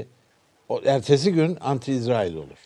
[0.73, 2.57] o ertesi gün anti-İsrail olur.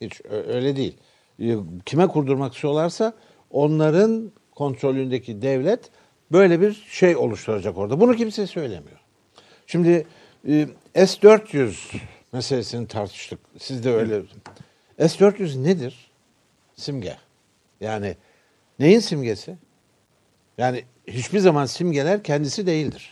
[0.00, 0.96] Hiç öyle değil.
[1.40, 3.12] E, Kime kurdurmak istiyorlarsa
[3.50, 5.80] onların kontrolündeki devlet
[6.32, 8.00] böyle bir şey oluşturacak orada.
[8.00, 8.98] Bunu kimse söylemiyor.
[9.66, 10.06] Şimdi
[10.48, 11.96] e, S-400
[12.32, 13.38] meselesini tartıştık.
[13.58, 14.22] Siz de öyle.
[14.98, 16.10] S-400 nedir?
[16.76, 17.16] Simge.
[17.80, 18.16] Yani
[18.78, 19.56] neyin simgesi?
[20.58, 23.10] Yani hiçbir zaman simgeler kendisi değildir.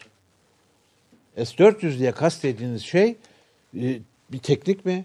[1.37, 3.17] S-400 diye kastettiğiniz şey
[3.81, 3.99] e,
[4.33, 5.05] bir teknik mi?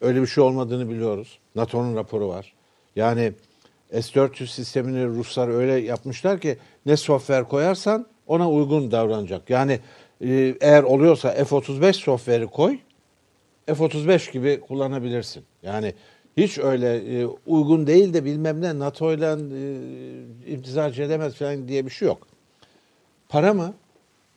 [0.00, 1.38] Öyle bir şey olmadığını biliyoruz.
[1.54, 2.52] NATO'nun raporu var.
[2.96, 3.32] Yani
[3.92, 9.50] S-400 sistemini Ruslar öyle yapmışlar ki ne software koyarsan ona uygun davranacak.
[9.50, 9.80] Yani
[10.24, 12.78] e, eğer oluyorsa F-35 software'i koy,
[13.66, 15.44] F-35 gibi kullanabilirsin.
[15.62, 15.94] Yani
[16.36, 21.86] hiç öyle e, uygun değil de bilmem ne NATO ile e, imtizac edemez falan diye
[21.86, 22.26] bir şey yok.
[23.28, 23.74] Para mı?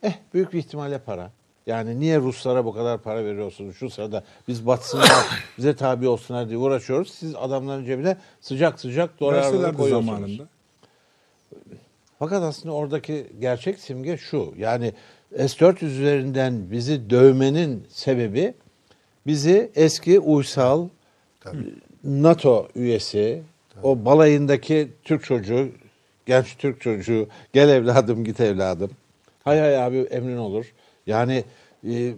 [0.03, 1.31] Eh büyük bir ihtimalle para.
[1.67, 5.09] Yani niye Ruslara bu kadar para veriyorsunuz şu sırada biz batsınlar
[5.57, 7.13] bize tabi olsunlar diye uğraşıyoruz.
[7.13, 10.05] Siz adamların cebine sıcak sıcak dolarları koyuyorsunuz.
[10.05, 10.47] zamanında.
[12.19, 14.53] Fakat aslında oradaki gerçek simge şu.
[14.57, 14.93] Yani
[15.37, 18.53] S-400 üzerinden bizi dövmenin sebebi
[19.27, 20.87] bizi eski uysal
[22.03, 23.43] NATO üyesi,
[23.83, 25.69] o balayındaki Türk çocuğu,
[26.25, 28.91] genç Türk çocuğu, gel evladım git evladım.
[29.43, 30.65] Hay hay abi emrin olur.
[31.11, 31.43] Yani
[31.87, 32.13] e,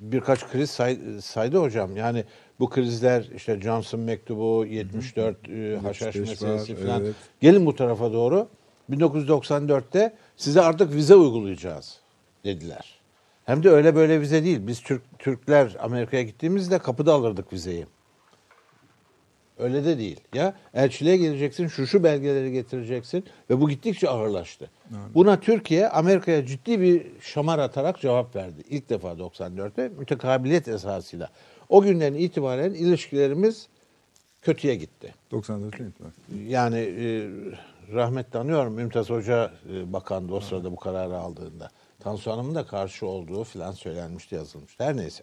[0.00, 1.96] birkaç kriz say, saydı hocam.
[1.96, 2.24] Yani
[2.60, 7.00] bu krizler işte Johnson mektubu, 74 e, haşhaş 75 meselesi var, falan.
[7.00, 7.14] evet.
[7.40, 8.48] Gelin bu tarafa doğru.
[8.90, 12.00] 1994'te size artık vize uygulayacağız
[12.44, 13.00] dediler.
[13.44, 14.58] Hem de öyle böyle vize değil.
[14.66, 17.86] Biz Türk Türkler Amerika'ya gittiğimizde kapıda alırdık vizeyi.
[19.60, 20.20] Öyle de değil.
[20.34, 24.70] Ya elçiliğe geleceksin, şu şu belgeleri getireceksin ve bu gittikçe ağırlaştı.
[25.14, 28.62] Buna Türkiye Amerika'ya ciddi bir şamar atarak cevap verdi.
[28.70, 31.28] İlk defa 94'te mütekabiliyet esasıyla.
[31.68, 33.68] O günden itibaren ilişkilerimiz
[34.42, 35.14] kötüye gitti.
[35.32, 36.12] 94'te itibaren.
[36.48, 37.28] Yani e,
[37.92, 41.70] rahmetli anıyorum Mümtaz Hoca e, bakandı o sırada bu kararı aldığında.
[42.00, 44.84] Tansu Hanım'ın da karşı olduğu filan söylenmişti yazılmıştı.
[44.84, 45.22] Her neyse.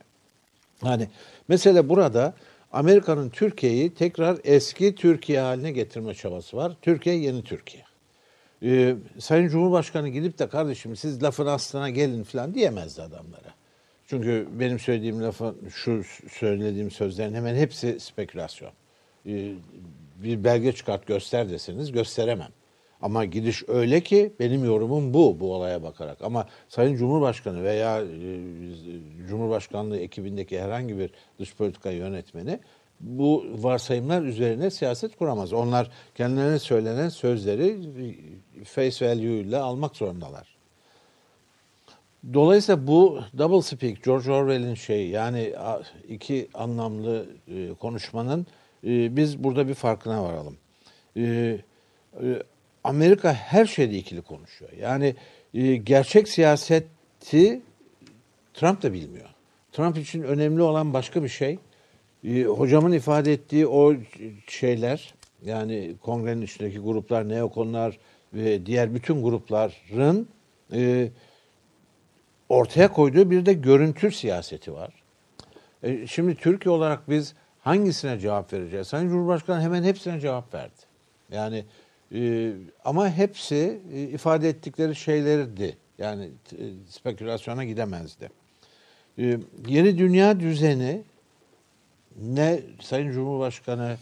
[0.81, 1.07] Hani
[1.47, 2.33] mesele burada
[2.71, 6.77] Amerika'nın Türkiye'yi tekrar eski Türkiye haline getirme çabası var.
[6.81, 7.83] Türkiye yeni Türkiye.
[8.63, 13.53] Ee, Sayın Cumhurbaşkanı gidip de kardeşim siz lafın aslına gelin falan diyemezdi adamlara.
[14.07, 18.71] Çünkü benim söylediğim lafın, şu söylediğim sözlerin hemen hepsi spekülasyon.
[19.25, 19.53] Ee,
[20.15, 22.51] bir belge çıkart göster deseniz gösteremem.
[23.01, 26.21] Ama gidiş öyle ki benim yorumum bu, bu olaya bakarak.
[26.21, 28.05] Ama Sayın Cumhurbaşkanı veya e,
[29.27, 32.59] Cumhurbaşkanlığı ekibindeki herhangi bir dış politika yönetmeni
[32.99, 35.53] bu varsayımlar üzerine siyaset kuramaz.
[35.53, 37.79] Onlar kendilerine söylenen sözleri
[38.63, 40.57] face value ile almak zorundalar.
[42.33, 45.53] Dolayısıyla bu double speak, George Orwell'in şeyi yani
[46.09, 48.47] iki anlamlı e, konuşmanın
[48.83, 50.57] e, biz burada bir farkına varalım.
[52.87, 54.71] Amerika her şeyde ikili konuşuyor.
[54.79, 55.15] Yani
[55.53, 57.61] e, gerçek siyaseti
[58.53, 59.29] Trump da bilmiyor.
[59.71, 61.59] Trump için önemli olan başka bir şey.
[62.23, 63.93] E, hocamın ifade ettiği o
[64.47, 65.13] şeyler
[65.45, 67.97] yani kongrenin içindeki gruplar, neokonlar
[68.33, 70.27] ve diğer bütün grupların
[70.73, 71.09] e,
[72.49, 74.93] ortaya koyduğu bir de görüntü siyaseti var.
[75.83, 78.87] E, şimdi Türkiye olarak biz hangisine cevap vereceğiz?
[78.87, 80.81] Sayın Cumhurbaşkanı hemen hepsine cevap verdi.
[81.31, 81.65] Yani
[82.13, 82.51] e,
[82.85, 85.77] ama hepsi e, ifade ettikleri şeylerdi.
[85.97, 88.29] Yani e, spekülasyona gidemezdi.
[89.19, 89.37] E,
[89.67, 91.01] yeni dünya düzeni
[92.21, 93.97] ne Sayın Cumhurbaşkanı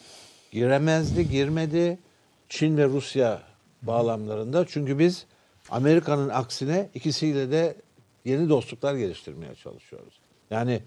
[0.52, 1.98] giremezdi, girmedi.
[2.50, 3.42] Çin ve Rusya
[3.82, 4.66] bağlamlarında.
[4.68, 5.26] Çünkü biz
[5.70, 7.76] Amerika'nın aksine ikisiyle de
[8.26, 10.20] yeni dostluklar geliştirmeye çalışıyoruz.
[10.52, 10.82] Yani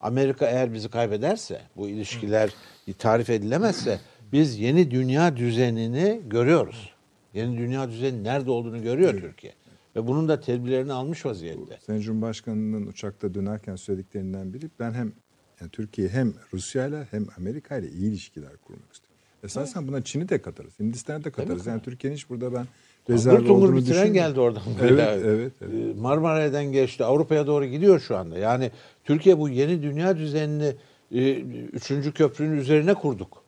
[0.00, 2.50] Amerika eğer bizi kaybederse, bu ilişkiler
[2.98, 4.00] tarif edilemezse
[4.32, 6.90] biz yeni dünya düzenini görüyoruz.
[7.34, 9.52] Yeni dünya düzeni nerede olduğunu görüyor Türkiye.
[9.96, 11.78] Ve bunun da tedbirlerini almış vaziyette.
[11.86, 15.12] Sayın Cumhurbaşkanı'nın uçakta dönerken söylediklerinden biri ben hem
[15.60, 19.16] yani Türkiye hem Rusya ile hem Amerika ile iyi ilişkiler kurmak istiyorum.
[19.44, 20.80] Esasen buna Çin'i de katarız.
[20.80, 21.66] Hindistan'ı da katarız.
[21.66, 22.66] Yani Türkiye'nin hiç burada ben
[23.10, 24.62] rezerv olduğunu bir tren geldi oradan.
[24.80, 25.02] Evet, böyle.
[25.02, 25.72] evet, evet.
[25.96, 27.04] Ee, Marmaray'dan geçti.
[27.04, 28.38] Avrupa'ya doğru gidiyor şu anda.
[28.38, 28.70] Yani
[29.04, 30.74] Türkiye bu yeni dünya düzenini
[31.12, 31.34] e,
[31.72, 33.39] üçüncü köprünün üzerine kurduk.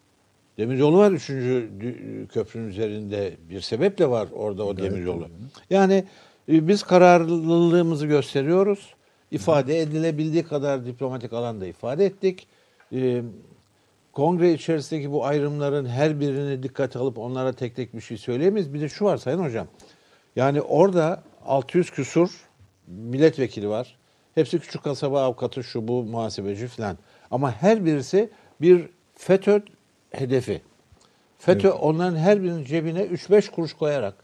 [0.62, 1.30] Demiryolu var 3.
[1.30, 3.36] dü- köprünün üzerinde.
[3.50, 5.28] Bir sebeple var orada o demiryolu.
[5.70, 6.04] Yani
[6.48, 8.94] e, biz kararlılığımızı gösteriyoruz.
[9.30, 12.46] İfade edilebildiği kadar diplomatik alanda ifade ettik.
[12.92, 13.22] E,
[14.12, 18.74] Kongre içerisindeki bu ayrımların her birini dikkate alıp onlara tek tek bir şey söyleyemeyiz.
[18.74, 19.66] Bir de şu var Sayın Hocam.
[20.36, 22.30] Yani orada 600 küsur
[22.86, 23.96] milletvekili var.
[24.34, 26.98] Hepsi küçük kasaba avukatı, şu bu muhasebeci falan.
[27.30, 29.60] Ama her birisi bir FETÖ
[30.12, 30.62] hedefi.
[31.38, 34.14] FETÖ onların her birinin cebine 3-5 kuruş koyarak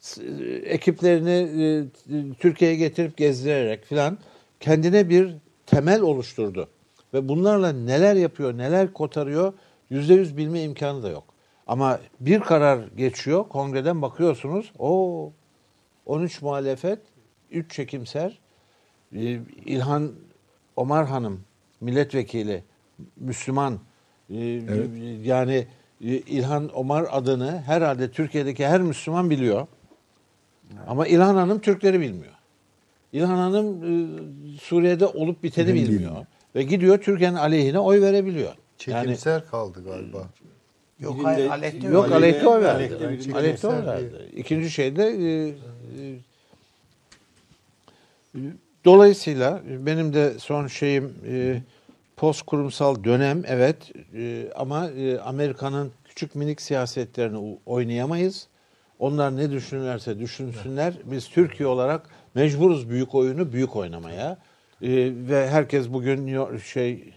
[0.00, 0.22] s-
[0.64, 4.18] ekiplerini e, Türkiye'ye getirip gezdirerek filan
[4.60, 5.34] kendine bir
[5.66, 6.68] temel oluşturdu.
[7.14, 9.52] Ve bunlarla neler yapıyor, neler kotarıyor
[9.90, 11.24] yüzde yüz bilme imkanı da yok.
[11.66, 15.32] Ama bir karar geçiyor, kongreden bakıyorsunuz, o
[16.06, 16.98] 13 muhalefet,
[17.50, 18.38] 3 çekimser,
[19.16, 19.20] e,
[19.66, 20.12] İlhan
[20.76, 21.40] Omar Hanım
[21.80, 22.64] milletvekili,
[23.16, 23.78] Müslüman,
[24.30, 24.36] e,
[25.24, 25.66] yani
[26.04, 29.66] e, İlhan Omar adını herhalde Türkiye'deki her Müslüman biliyor.
[30.86, 32.34] Ama İlhan Hanım Türkleri bilmiyor.
[33.12, 35.88] İlhan Hanım e, Suriye'de olup biteni Bilmiyor.
[35.88, 36.26] bilmiyor.
[36.54, 38.52] Ve gidiyor Türkiye'nin aleyhine oy verebiliyor.
[38.86, 40.28] Yani Çekimser kaldı galiba.
[41.00, 42.96] Yok hayır aleyhte yok aleyhte oy verdi.
[43.34, 44.30] Aleyhte oy verdi.
[44.36, 45.48] İkinci şeyde e,
[48.34, 48.38] e,
[48.84, 51.62] dolayısıyla benim de son şeyim e,
[52.16, 53.76] post kurumsal dönem evet
[54.14, 58.48] e, ama e, Amerika'nın küçük minik siyasetlerini oynayamayız.
[58.98, 60.94] Onlar ne düşünürlerse düşünsünler.
[61.04, 64.38] Biz Türkiye olarak mecburuz büyük oyunu büyük oynamaya.
[64.82, 64.88] E,
[65.28, 67.12] ve herkes bugün şey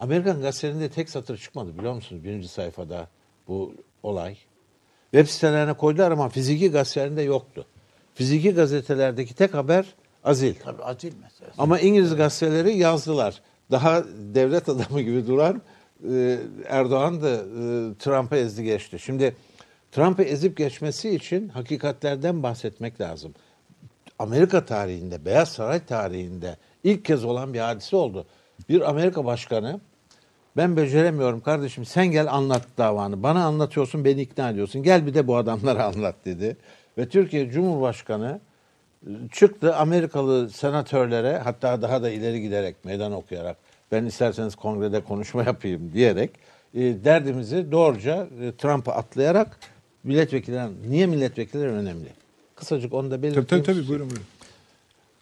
[0.00, 2.24] Amerikan gazetelerinde tek satır çıkmadı biliyor musunuz?
[2.24, 3.08] Birinci sayfada
[3.48, 4.36] bu olay.
[5.10, 7.66] Web sitelerine koydular ama fiziki gazetelerinde yoktu.
[8.14, 9.94] Fiziki gazetelerdeki tek haber
[10.24, 10.54] azil.
[10.64, 11.54] Tabii acil meselesi.
[11.58, 13.42] Ama İngiliz gazeteleri yazdılar.
[13.70, 14.04] Daha
[14.34, 15.62] devlet adamı gibi duran
[16.12, 16.38] e,
[16.68, 17.38] Erdoğan da e,
[17.98, 18.98] Trump'ı ezdi geçti.
[18.98, 19.36] Şimdi
[19.92, 23.34] Trump'ı ezip geçmesi için hakikatlerden bahsetmek lazım.
[24.18, 28.26] Amerika tarihinde, Beyaz Saray tarihinde ilk kez olan bir hadise oldu.
[28.68, 29.80] Bir Amerika başkanı
[30.56, 33.22] ben beceremiyorum kardeşim sen gel anlat davanı.
[33.22, 34.82] Bana anlatıyorsun beni ikna ediyorsun.
[34.82, 36.56] Gel bir de bu adamlara anlat dedi.
[36.98, 38.40] Ve Türkiye Cumhurbaşkanı
[39.32, 43.56] çıktı Amerikalı senatörlere hatta daha da ileri giderek meydan okuyarak
[43.92, 46.30] ben isterseniz kongrede konuşma yapayım diyerek
[46.74, 49.58] e, derdimizi doğruca e, Trump'a atlayarak
[50.04, 52.08] milletvekilleri niye milletvekilleri önemli?
[52.54, 53.46] Kısacık onu da belirteyim.
[53.46, 54.26] Tabii tabii, tabii buyurun buyurun.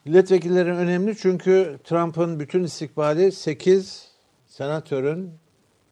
[0.04, 4.08] Milletvekilleri önemli çünkü Trump'ın bütün istikbali 8
[4.46, 5.30] senatörün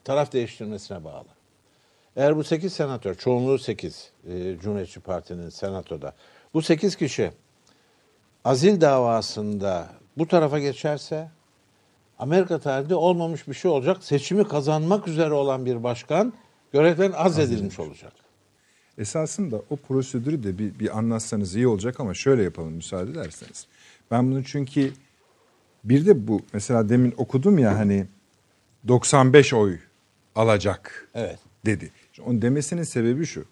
[0.03, 1.27] taraf değiştirmesine bağlı.
[2.15, 6.13] Eğer bu 8 senatör, çoğunluğu 8 e, Cumhuriyetçi Parti'nin senatoda,
[6.53, 7.31] bu 8 kişi
[8.45, 11.29] azil davasında bu tarafa geçerse
[12.19, 14.03] Amerika tarihinde olmamış bir şey olacak.
[14.03, 16.33] Seçimi kazanmak üzere olan bir başkan
[16.73, 18.13] görevden azledilmiş olacak.
[18.97, 23.67] Esasında o prosedürü de bir, bir anlatsanız iyi olacak ama şöyle yapalım müsaade ederseniz.
[24.11, 24.91] Ben bunu çünkü
[25.83, 28.05] bir de bu mesela demin okudum ya hani
[28.87, 29.77] 95 oy
[30.35, 31.39] alacak Evet.
[31.65, 31.91] dedi.
[32.25, 33.45] Onun demesinin sebebi şu.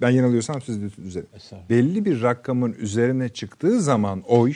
[0.00, 1.36] Ben yanılıyorsam siz düzeltin.
[1.36, 1.68] Estağfurullah.
[1.70, 4.52] Belli bir rakamın üzerine çıktığı zaman oy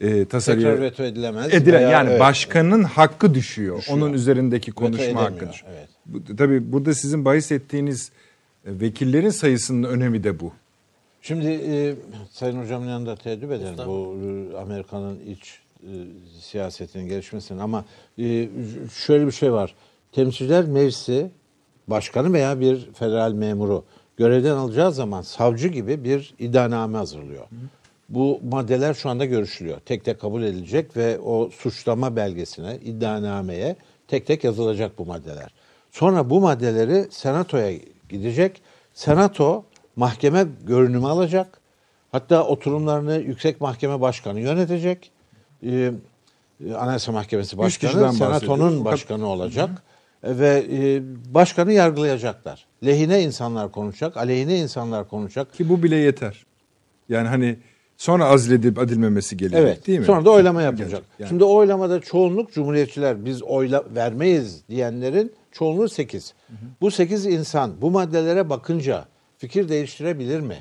[0.00, 1.54] e, tasarıya Tekrar veto edilemez.
[1.54, 2.20] edilen veya- yani evet.
[2.20, 3.78] başkanın hakkı düşüyor.
[3.78, 3.98] Düşüyor.
[3.98, 5.72] Onun üzerindeki konuşma hakkı düşüyor.
[5.76, 5.88] evet.
[6.06, 8.12] Bu, tabii burada sizin bahis ettiğiniz
[8.66, 10.52] e, vekillerin sayısının önemi de bu.
[11.22, 11.94] Şimdi e,
[12.30, 14.16] Sayın Hocamın yanında teeddüp ederim bu
[14.54, 15.90] e, Amerika'nın iç e,
[16.40, 17.84] siyasetinin gelişmesinin ama
[18.18, 18.48] e,
[19.06, 19.74] şöyle bir şey var.
[20.12, 21.30] Temsilciler Meclisi
[21.88, 23.84] başkanı veya bir federal memuru
[24.16, 27.46] görevden alacağı zaman savcı gibi bir iddianame hazırlıyor.
[28.08, 29.80] Bu maddeler şu anda görüşülüyor.
[29.86, 33.76] Tek tek kabul edilecek ve o suçlama belgesine, iddianameye
[34.08, 35.52] tek tek yazılacak bu maddeler.
[35.90, 37.78] Sonra bu maddeleri senatoya
[38.08, 38.62] gidecek.
[38.94, 39.64] Senato
[39.96, 41.60] mahkeme görünümü alacak.
[42.12, 45.10] Hatta oturumlarını Yüksek Mahkeme Başkanı yönetecek.
[45.66, 45.92] Ee,
[46.78, 48.12] Anayasa Mahkemesi Başkanı.
[48.12, 49.70] Senato'nun başkanı olacak.
[49.70, 49.91] E,
[50.24, 51.02] Ve e,
[51.34, 52.66] başkanı yargılayacaklar.
[52.84, 55.54] Lehine insanlar konuşacak, aleyhine insanlar konuşacak.
[55.54, 56.46] Ki bu bile yeter.
[57.08, 57.56] Yani hani
[57.96, 59.86] sonra azledip adilmemesi gelecek Evet.
[59.86, 60.04] değil mi?
[60.04, 61.02] Sonra da oylama yapılacak.
[61.18, 61.28] Yani.
[61.28, 66.34] Şimdi oylamada çoğunluk Cumhuriyetçiler biz oyla vermeyiz diyenlerin çoğunluğu 8.
[66.80, 69.04] Bu 8 insan bu maddelere bakınca
[69.38, 70.56] fikir değiştirebilir mi?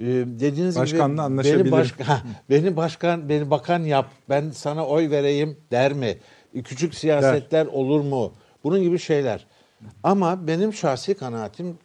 [0.00, 1.64] Ee, dediğiniz Başkanla gibi anlaşabilir.
[1.64, 6.18] beni, başka, Ha, beni başkan beni bakan yap ben sana oy vereyim der mi?
[6.64, 8.32] Küçük siyasetler olur mu?
[8.64, 9.46] Bunun gibi şeyler.
[10.02, 11.78] Ama benim şahsi kanaatim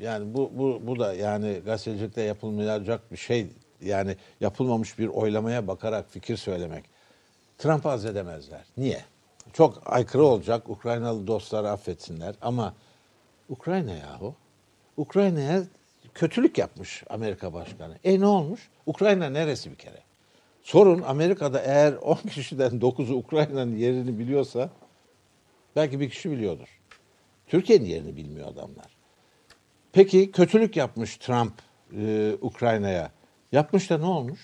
[0.00, 3.46] yani bu bu bu da yani gazetecilikte yapılmayacak bir şey.
[3.80, 6.84] Yani yapılmamış bir oylamaya bakarak fikir söylemek.
[7.58, 8.64] Trump'ı azledemezler.
[8.76, 9.04] Niye?
[9.52, 10.68] Çok aykırı olacak.
[10.70, 12.74] Ukraynalı dostlar affetsinler ama
[13.48, 14.34] Ukrayna yahu.
[14.96, 15.62] Ukrayna'ya
[16.14, 17.98] kötülük yapmış Amerika Başkanı.
[18.04, 18.68] E ne olmuş?
[18.86, 19.98] Ukrayna neresi bir kere?
[20.62, 24.70] Sorun Amerika'da eğer 10 kişiden 9'u Ukrayna'nın yerini biliyorsa
[25.76, 26.68] belki bir kişi biliyordur.
[27.46, 28.86] Türkiye'nin yerini bilmiyor adamlar.
[29.92, 31.52] Peki kötülük yapmış Trump
[31.96, 33.10] e, Ukrayna'ya.
[33.52, 34.40] Yapmış da ne olmuş?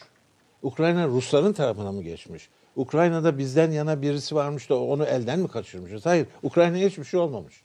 [0.62, 2.48] Ukrayna Rusların tarafına mı geçmiş?
[2.76, 6.06] Ukrayna'da bizden yana birisi varmış da onu elden mi kaçırmışız?
[6.06, 7.62] Hayır, Ukrayna'ya hiçbir şey olmamış.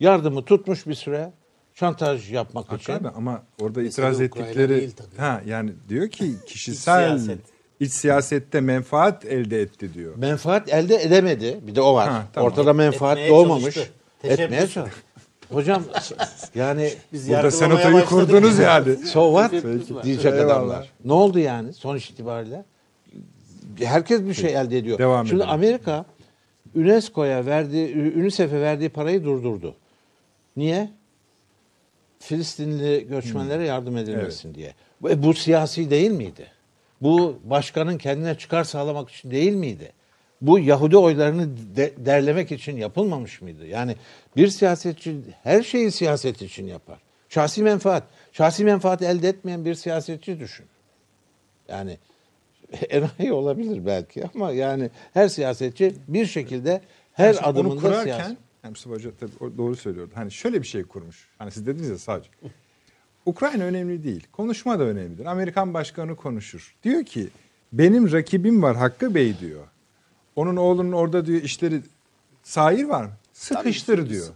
[0.00, 1.32] Yardımı tutmuş bir süre
[1.74, 2.76] şantaj yapmak için.
[2.76, 5.16] Hakikaten ama orada Mesele itiraz Ukrayna ettikleri değil tabii.
[5.16, 7.38] ha yani diyor ki kişisel.
[7.80, 10.16] İç siyasette menfaat elde etti diyor.
[10.16, 11.60] Menfaat elde edemedi.
[11.62, 12.08] Bir de o var.
[12.08, 12.50] Ha, tamam.
[12.50, 13.74] Ortada menfaat Etmeye doğmamış.
[13.74, 13.92] çalıştı.
[14.24, 15.02] Etmeye çalıştı.
[15.52, 15.82] Hocam
[16.54, 18.96] yani Biz Burada senatoyu kurdunuz yani.
[19.06, 19.64] so what
[20.04, 20.56] diyecek Eyvallah.
[20.56, 20.90] adamlar.
[21.04, 22.64] Ne oldu yani sonuç itibariyle?
[23.78, 24.98] Herkes bir şey elde ediyor.
[24.98, 25.54] Devam Şimdi edelim.
[25.54, 26.04] Amerika
[26.74, 29.74] UNESCO'ya verdiği, UNICEF'e verdiği parayı durdurdu.
[30.56, 30.90] Niye?
[32.18, 34.74] Filistinli göçmenlere yardım edilmesin diye.
[35.02, 36.46] Bu, e, bu siyasi değil miydi?
[37.02, 39.92] Bu başkanın kendine çıkar sağlamak için değil miydi?
[40.40, 43.66] Bu Yahudi oylarını de- derlemek için yapılmamış mıydı?
[43.66, 43.96] Yani
[44.36, 46.98] bir siyasetçi her şeyi siyaset için yapar.
[47.28, 48.02] Şahsi menfaat.
[48.32, 50.66] Şahsi menfaat elde etmeyen bir siyasetçi düşün.
[51.68, 51.98] Yani
[52.90, 56.80] enayi olabilir belki ama yani her siyasetçi bir şekilde
[57.12, 58.36] her Şimdi adımında onu kurarken siyaset.
[58.64, 60.12] yani Mustafa Hoca tabii doğru söylüyordu.
[60.14, 61.28] Hani şöyle bir şey kurmuş.
[61.38, 62.30] Hani siz dediniz ya sadece.
[63.26, 64.26] Ukrayna önemli değil.
[64.32, 65.26] Konuşma da önemlidir.
[65.26, 66.76] Amerikan başkanı konuşur.
[66.82, 67.28] Diyor ki
[67.72, 69.64] benim rakibim var Hakkı Bey diyor.
[70.36, 71.80] Onun oğlunun orada diyor işleri
[72.42, 73.10] sahir var mı?
[73.32, 74.26] Sıkıştır diyor.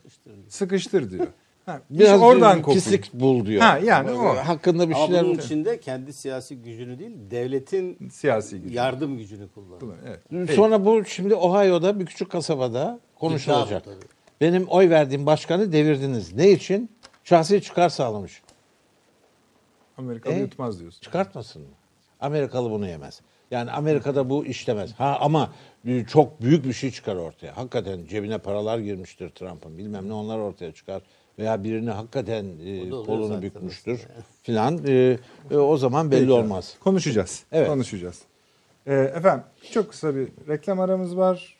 [0.48, 1.26] Sıkıştır diyor.
[1.66, 2.80] Ha, biz Biraz oradan kopayım.
[2.80, 3.62] pislik bul diyor.
[3.62, 4.34] Ha, yani o.
[4.36, 8.74] Hakkında bir Ama şeyler bunun içinde kendi siyasi gücünü değil, devletin Siyasi gücü.
[8.74, 9.98] yardım gücünü kullanıyor.
[10.32, 10.50] Evet.
[10.50, 13.84] Sonra bu şimdi Ohio'da bir küçük kasabada konuşulacak.
[13.84, 13.94] Tabii.
[14.40, 16.34] Benim oy verdiğim başkanı devirdiniz.
[16.34, 16.90] Ne için?
[17.24, 18.42] Şahsi çıkar sağlamış.
[20.04, 20.38] Amerikalı E?
[20.38, 21.00] yutmaz diyorsun.
[21.00, 21.68] Çıkartmasın mı?
[22.20, 23.20] Amerikalı bunu yemez.
[23.50, 24.92] Yani Amerika'da bu işlemez.
[24.92, 25.52] Ha ama
[25.86, 27.56] e, çok büyük bir şey çıkar ortaya.
[27.56, 29.78] Hakikaten cebine paralar girmiştir Trump'ın.
[29.78, 31.02] Bilmem ne onlar ortaya çıkar.
[31.38, 34.24] Veya birini hakikaten e, kolunu bükmüştür aslında.
[34.42, 34.80] filan.
[34.86, 35.18] E,
[35.50, 36.32] e, o zaman belli Peki.
[36.32, 36.76] olmaz.
[36.80, 37.44] Konuşacağız.
[37.52, 37.68] Evet.
[37.68, 38.22] Konuşacağız.
[38.86, 41.56] Ee, efendim çok kısa bir reklam aramız var.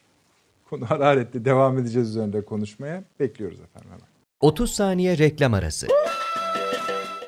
[0.71, 3.05] Konu hararetli devam edeceğiz üzerinde konuşmaya.
[3.21, 4.07] Bekliyoruz efendim hemen.
[4.41, 5.87] 30 saniye reklam arası.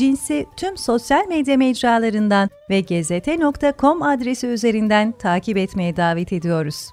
[0.00, 6.88] Cins'i tüm sosyal medya mecralarından ve gezete.com adresi üzerinden takip etmeye davet ediyoruz.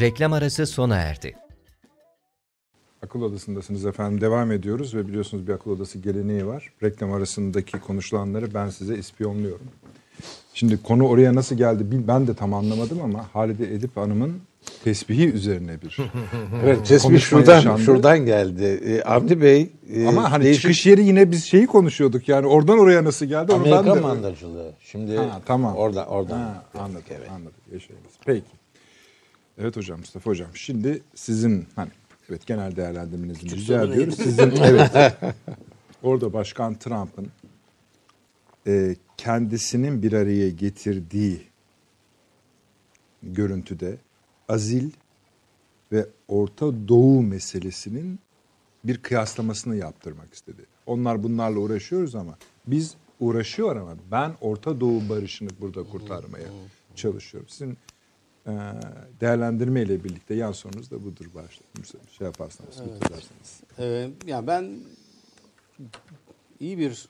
[0.00, 1.36] Reklam arası sona erdi.
[3.02, 4.20] Akıl odasındasınız efendim.
[4.20, 6.72] Devam ediyoruz ve biliyorsunuz bir akıl odası geleneği var.
[6.82, 9.66] Reklam arasındaki konuşulanları ben size ispiyonluyorum.
[10.54, 14.40] Şimdi konu oraya nasıl geldi ben de tam anlamadım ama Halide Edip Hanım'ın
[14.84, 15.98] tesbihi üzerine bir
[16.64, 17.82] Evet, tespih konuşma şuradan, yaşandı.
[17.82, 18.64] şuradan geldi.
[18.64, 22.78] E, Avni Bey e, Ama hani değişik çıkış yeri yine biz şeyi konuşuyorduk yani oradan
[22.78, 24.00] oraya nasıl geldi onu ben Amerikan de...
[24.00, 24.72] mandacılığı.
[24.80, 25.76] Şimdi Ha, tamam.
[25.76, 26.38] oradan oradan.
[26.38, 27.52] Ha, anladım, anladım.
[27.72, 28.12] Yaşayınız.
[28.26, 28.46] Peki.
[29.58, 30.48] Evet hocam, Mustafa hocam.
[30.54, 31.90] Şimdi sizin hani
[32.30, 34.14] evet genel değerlendirmenizi rica ediyoruz.
[34.16, 35.12] Sizin evet.
[36.02, 37.28] Orada Başkan Trump'ın
[38.66, 41.40] e, kendisinin bir araya getirdiği
[43.22, 43.96] görüntüde
[44.48, 44.90] azil
[45.92, 48.18] ve Orta Doğu meselesinin
[48.84, 50.66] bir kıyaslamasını yaptırmak istedi.
[50.86, 56.46] Onlar bunlarla uğraşıyoruz ama biz uğraşıyor ama ben Orta Doğu barışını burada kurtarmaya
[56.94, 57.48] çalışıyorum.
[57.48, 57.78] Sizin
[58.46, 58.52] e,
[59.20, 61.64] değerlendirme ile birlikte yan sorunuz da budur başta.
[62.18, 63.60] Şey yaparsanız, bitirirseniz.
[63.78, 64.78] Ee, yani ben
[66.60, 67.08] iyi bir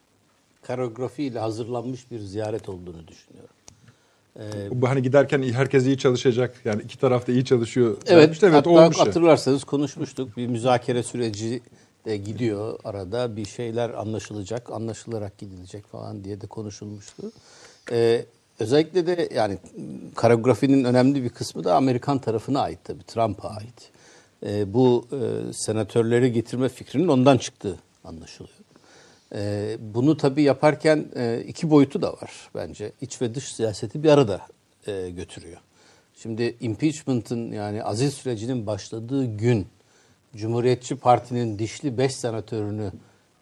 [0.67, 3.56] koreografiyle hazırlanmış bir ziyaret olduğunu düşünüyorum.
[4.39, 6.55] Ee, Bu hani giderken herkes iyi çalışacak.
[6.65, 7.97] Yani iki taraf da iyi çalışıyor.
[8.07, 8.99] Evet, evet hatta olmuş.
[8.99, 10.37] hatırlarsanız konuşmuştuk.
[10.37, 11.61] Bir müzakere süreci
[12.05, 13.37] de gidiyor arada.
[13.37, 17.33] Bir şeyler anlaşılacak, anlaşılarak gidilecek falan diye de konuşulmuştu.
[17.93, 18.25] Ee,
[18.61, 19.59] özellikle de yani
[20.15, 23.91] koreografinin önemli bir kısmı da Amerikan tarafına ait tabii, Trump'a ait.
[24.47, 28.56] Ee, bu e, senatörleri getirme fikrinin ondan çıktığı anlaşılıyor.
[29.35, 32.93] Ee, bunu tabii yaparken e, iki boyutu da var bence.
[33.01, 34.41] İç ve dış siyaseti bir arada
[34.87, 35.59] e, götürüyor.
[36.15, 39.67] Şimdi impeachment'ın yani azil sürecinin başladığı gün
[40.37, 42.93] Cumhuriyetçi Parti'nin dişli 5 senatörünü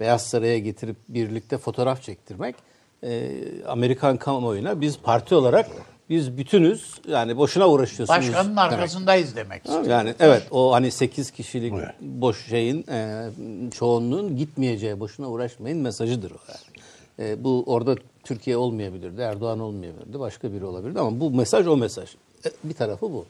[0.01, 2.55] Beyaz Saray'a getirip birlikte fotoğraf çektirmek
[3.03, 3.31] e,
[3.67, 5.71] Amerikan kamuoyuna biz parti olarak
[6.11, 8.19] biz bütünüz yani boşuna uğraşıyorsunuz.
[8.19, 8.73] Başkanın demek.
[8.73, 9.85] arkasındayız demek istiyor.
[9.85, 13.31] Yani evet o hani 8 kişilik boş şeyin e,
[13.71, 17.31] çoğunluğun gitmeyeceği boşuna uğraşmayın mesajıdır o yani.
[17.31, 22.15] E, bu orada Türkiye olmayabilirdi, Erdoğan olmayabilirdi, başka biri olabilirdi ama bu mesaj o mesaj.
[22.47, 23.27] E, bir tarafı bu.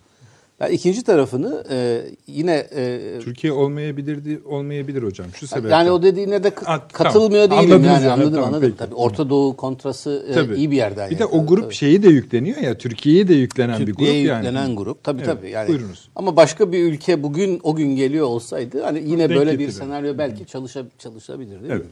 [0.61, 5.27] Ben ikinci tarafını e, yine e, Türkiye olmayabilirdi, olmayabilir hocam.
[5.35, 5.69] Şu sebeple.
[5.69, 7.65] yani o dediğine de Ha, katılmıyor tamam.
[7.65, 8.69] değilim Anladınız yani yani, anladım tamam, anladım.
[8.69, 8.77] peki.
[8.79, 10.55] Tabii Orta Doğu kontrası e, Tabii.
[10.55, 11.11] iyi bir yerden.
[11.11, 11.75] Bir de yakaladı, o grup tabii.
[11.75, 12.79] şeyi de yükleniyor ya.
[12.79, 14.47] Türkiye'ye de yüklenen bir grup Türkiye'ye yani.
[14.47, 15.05] yüklenen grup.
[15.05, 15.51] Tabii Evet, tabii.
[15.51, 15.69] Yani.
[15.69, 16.09] buyurunuz.
[16.17, 19.77] Ama başka bir ülke bugün o gün geliyor olsaydı hani yine Denk böyle bir getirir.
[19.79, 21.67] senaryo belki çalışa, çalışabilirdi.
[21.71, 21.87] Evet.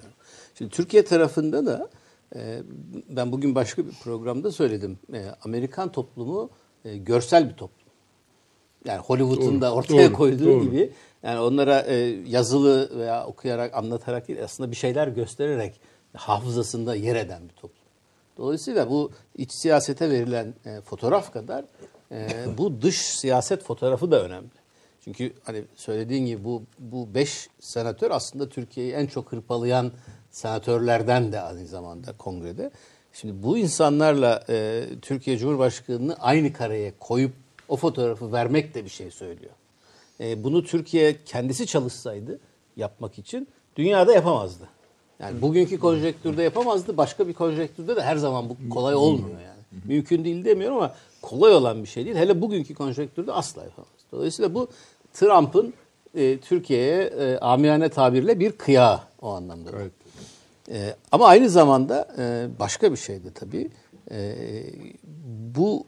[0.58, 1.88] Şimdi Türkiye tarafında da
[2.36, 2.58] e,
[3.08, 4.98] ben bugün başka bir programda söyledim.
[5.14, 6.50] E, Amerikan toplumu
[6.84, 7.81] e, görsel bir toplum.
[8.84, 10.64] Yani Hollywood'un da ortaya doğru, koyduğu doğru.
[10.64, 10.90] gibi
[11.22, 11.94] yani onlara e,
[12.26, 15.80] yazılı veya okuyarak anlatarak değil aslında bir şeyler göstererek
[16.16, 17.82] hafızasında yer eden bir toplum.
[18.36, 21.64] Dolayısıyla bu iç siyasete verilen e, fotoğraf kadar
[22.12, 22.28] e,
[22.58, 24.62] bu dış siyaset fotoğrafı da önemli.
[25.04, 29.92] Çünkü hani söylediğin gibi bu bu beş senatör aslında Türkiye'yi en çok hırpalayan
[30.30, 32.70] senatörlerden de aynı zamanda kongrede.
[33.12, 37.32] Şimdi bu insanlarla e, Türkiye Cumhurbaşkanı'nı aynı kareye koyup
[37.72, 39.52] o fotoğrafı vermek de bir şey söylüyor.
[40.20, 42.40] E, bunu Türkiye kendisi çalışsaydı
[42.76, 44.68] yapmak için dünyada yapamazdı.
[45.18, 46.96] Yani bugünkü konjektürde yapamazdı.
[46.96, 49.82] Başka bir konjektürde de her zaman bu kolay olmuyor yani.
[49.84, 52.16] Mümkün değil demiyorum ama kolay olan bir şey değil.
[52.16, 53.90] Hele bugünkü konjektürde asla yapamaz.
[54.12, 54.68] Dolayısıyla bu
[55.12, 55.74] Trump'ın
[56.14, 59.70] e, Türkiye'ye e, amiyane tabirle bir kıyağı o anlamda.
[59.76, 59.92] Evet.
[60.70, 63.70] E, ama aynı zamanda e, başka bir şey de tabii.
[64.10, 64.36] E,
[65.56, 65.86] bu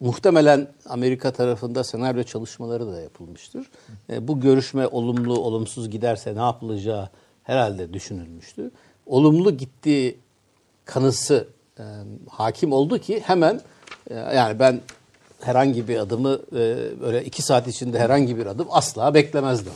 [0.00, 3.66] muhtemelen Amerika tarafında senaryo çalışmaları da yapılmıştır.
[4.10, 7.08] E, bu görüşme olumlu olumsuz giderse ne yapılacağı
[7.42, 8.70] herhalde düşünülmüştü.
[9.06, 10.18] Olumlu gittiği
[10.84, 11.48] kanısı
[11.78, 11.84] e,
[12.28, 13.60] hakim oldu ki hemen
[14.10, 14.80] e, yani ben
[15.40, 16.56] herhangi bir adımı e,
[17.00, 19.72] böyle iki saat içinde herhangi bir adım asla beklemezdim.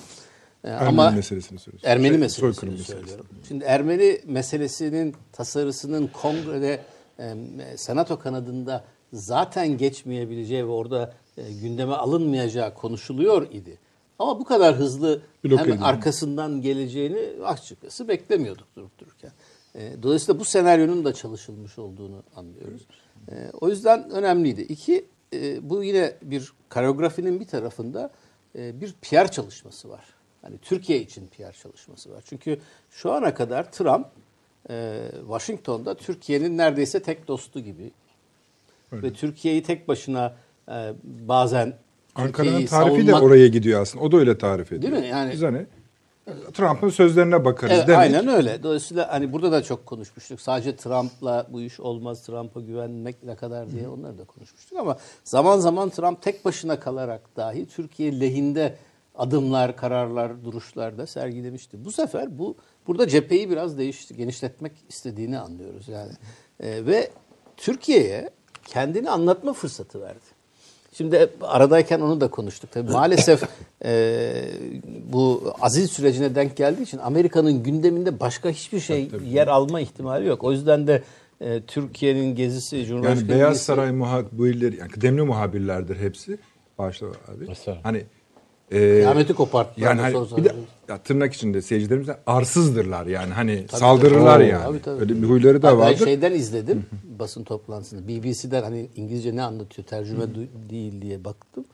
[0.65, 1.89] E, Ermeni meselesini söylüyorsun.
[1.89, 2.93] Ermeni Şey, meselesini soykırım meselesi.
[2.93, 3.27] söylüyorum.
[3.49, 6.81] Şimdi Ermeni meselesinin tasarısının kongrede
[7.19, 7.35] e,
[7.77, 8.85] senato kanadında
[9.15, 13.79] zaten geçmeyebileceği ve orada e, gündeme alınmayacağı konuşuluyor idi.
[14.19, 15.85] Ama bu kadar hızlı Bloke hemen edildi.
[15.85, 19.33] arkasından geleceğini açıkçası beklemiyorduk durup dururken.
[19.75, 22.87] E, dolayısıyla bu senaryonun da çalışılmış olduğunu anlıyoruz.
[23.31, 24.61] E, o yüzden önemliydi.
[24.63, 28.11] İki, e, bu yine bir koreografinin bir tarafında
[28.59, 30.05] e, bir PR çalışması var.
[30.43, 32.23] Hani Türkiye için PR çalışması var.
[32.27, 32.59] Çünkü
[32.91, 34.07] şu ana kadar Trump
[34.71, 37.91] e, Washington'da Türkiye'nin neredeyse tek dostu gibi
[39.03, 40.35] ve Türkiye'yi tek başına
[40.69, 40.93] e,
[41.29, 41.75] bazen
[42.15, 44.05] Ankara'nın tarifi de savunmak- oraya gidiyor aslında.
[44.05, 44.93] O da öyle tarif ediyor.
[44.93, 45.09] Değil mi?
[45.09, 45.67] Yani- Biz hani
[46.55, 48.01] Trump'ın sözlerine bakarız Evet, demek.
[48.01, 48.63] aynen öyle.
[48.63, 50.41] Dolayısıyla hani burada da çok konuşmuştuk.
[50.41, 54.79] Sadece Trump'la bu iş olmaz, Trump'a güvenmek ne kadar diye onları da konuşmuştuk.
[54.79, 58.75] Ama zaman zaman Trump tek başına kalarak dahi Türkiye lehinde
[59.15, 61.85] adımlar, kararlar, duruşlar da sergilemişti.
[61.85, 66.13] Bu sefer bu burada cepheyi biraz değişti, genişletmek istediğini anlıyoruz yani.
[66.61, 67.11] Ee, ve
[67.57, 68.31] Türkiye'ye
[68.67, 70.35] kendini anlatma fırsatı verdi.
[70.93, 72.71] Şimdi aradayken onu da konuştuk.
[72.73, 73.43] Tabii maalesef
[73.85, 74.33] e,
[75.13, 80.45] bu azil sürecine denk geldiği için Amerika'nın gündeminde başka hiçbir şey yer alma ihtimali yok.
[80.45, 81.03] O yüzden de
[81.41, 86.39] e, Türkiye'nin gezisi, Cumhurbaşkanı Yani Beyaz gezisi- Saray muhabirleri, yani kıdemli muhabirlerdir hepsi.
[86.79, 87.45] Başta abi.
[87.49, 87.79] Mesela.
[87.83, 88.05] Hani
[88.71, 90.55] e, Kıyameti koparttılar Yani hani, bir de
[90.89, 94.49] ya tırnak içinde seyircilerimiz de arsızdırlar yani hani saldırırlar tabii.
[94.49, 94.65] yani.
[94.65, 95.01] Tabii, tabii.
[95.01, 96.87] Öyle bir huyları da Ha, Ben şeyden izledim
[97.19, 98.09] basın toplantısını.
[98.09, 100.25] BBC'den hani İngilizce ne anlatıyor tercüme
[100.71, 101.65] değil diye baktım.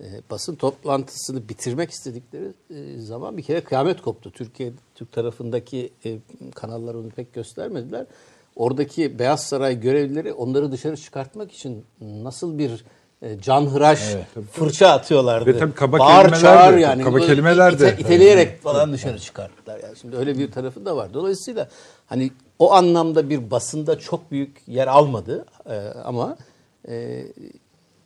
[0.00, 4.30] Ee, basın toplantısını bitirmek istedikleri e, zaman bir kere kıyamet koptu.
[4.30, 6.18] Türkiye Türk tarafındaki e,
[6.54, 8.06] kanallar onu pek göstermediler.
[8.56, 12.84] Oradaki Beyaz Saray görevlileri onları dışarı çıkartmak için nasıl bir
[13.22, 14.16] e, canhıraş
[14.52, 15.54] fırça atıyorlardı.
[15.54, 17.02] Ve tabii kaba Bağır kelimeler çağır de, yani.
[17.02, 17.88] kaba kelimeler de.
[17.88, 19.80] ite- iteleyerek falan dışarı çıkarttılar.
[19.82, 21.14] Yani şimdi öyle bir tarafı da var.
[21.14, 21.68] Dolayısıyla
[22.06, 26.36] hani o anlamda bir basında çok büyük yer almadı Ee, ama
[26.88, 27.24] e,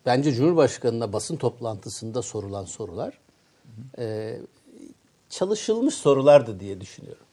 [0.07, 3.19] bence Cumhurbaşkanı'na basın toplantısında sorulan sorular
[3.99, 4.37] e,
[5.31, 7.25] çalışılmış sorulardı diye düşünüyorum.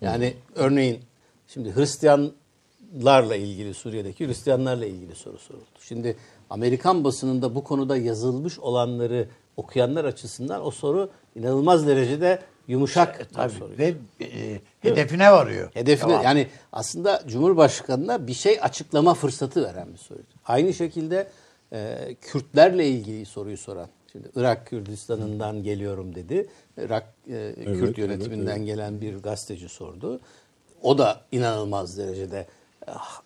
[0.00, 1.00] Yani örneğin
[1.48, 5.64] şimdi Hristiyanlarla ilgili Suriye'deki Hristiyanlarla ilgili soru soruldu.
[5.80, 6.16] Şimdi
[6.50, 12.38] Amerikan basınında bu konuda yazılmış olanları okuyanlar açısından o soru inanılmaz derecede
[12.68, 13.52] yumuşak bir Tabii.
[13.52, 13.78] soru.
[13.78, 15.70] Ve e, hedefine varıyor.
[15.74, 16.24] Hedefine Tamam.
[16.24, 20.26] yani aslında Cumhurbaşkanı'na bir şey açıklama fırsatı veren bir soruydu.
[20.44, 21.28] Aynı şekilde
[21.72, 26.46] e, Kürtlerle ilgili soruyu soran Şimdi Irak Kürdistan'ından geliyorum dedi.
[26.76, 30.20] Irak e, Kürt yönetiminden gelen bir gazeteci sordu.
[30.82, 32.46] O da inanılmaz derecede
[32.86, 33.22] ah,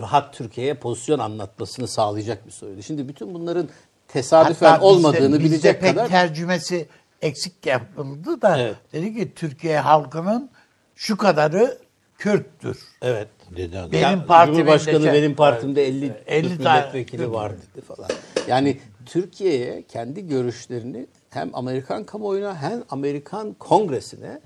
[0.00, 2.82] rahat Türkiye'ye pozisyon anlatmasını sağlayacak bir soruydu.
[2.82, 3.68] Şimdi bütün bunların
[4.08, 6.88] tesadüfen Hatta bizde- olmadığını bizde bilecek pek kadar tercümesi
[7.22, 8.76] eksik yapıldı da Evet.
[8.92, 10.50] dedi ki Türkiye halkının
[10.94, 11.78] şu kadarı
[12.18, 12.78] Kürttür.
[13.02, 13.92] evet Dedi adam.
[13.92, 18.10] Benim Ya, partimin Cumhurbaşkanı de- benim partimde 50, 50 50 tane- milletvekili var dedi falan.
[18.48, 24.40] Yani Türkiye'ye kendi görüşlerini hem Amerikan kamuoyuna hem Amerikan kongresine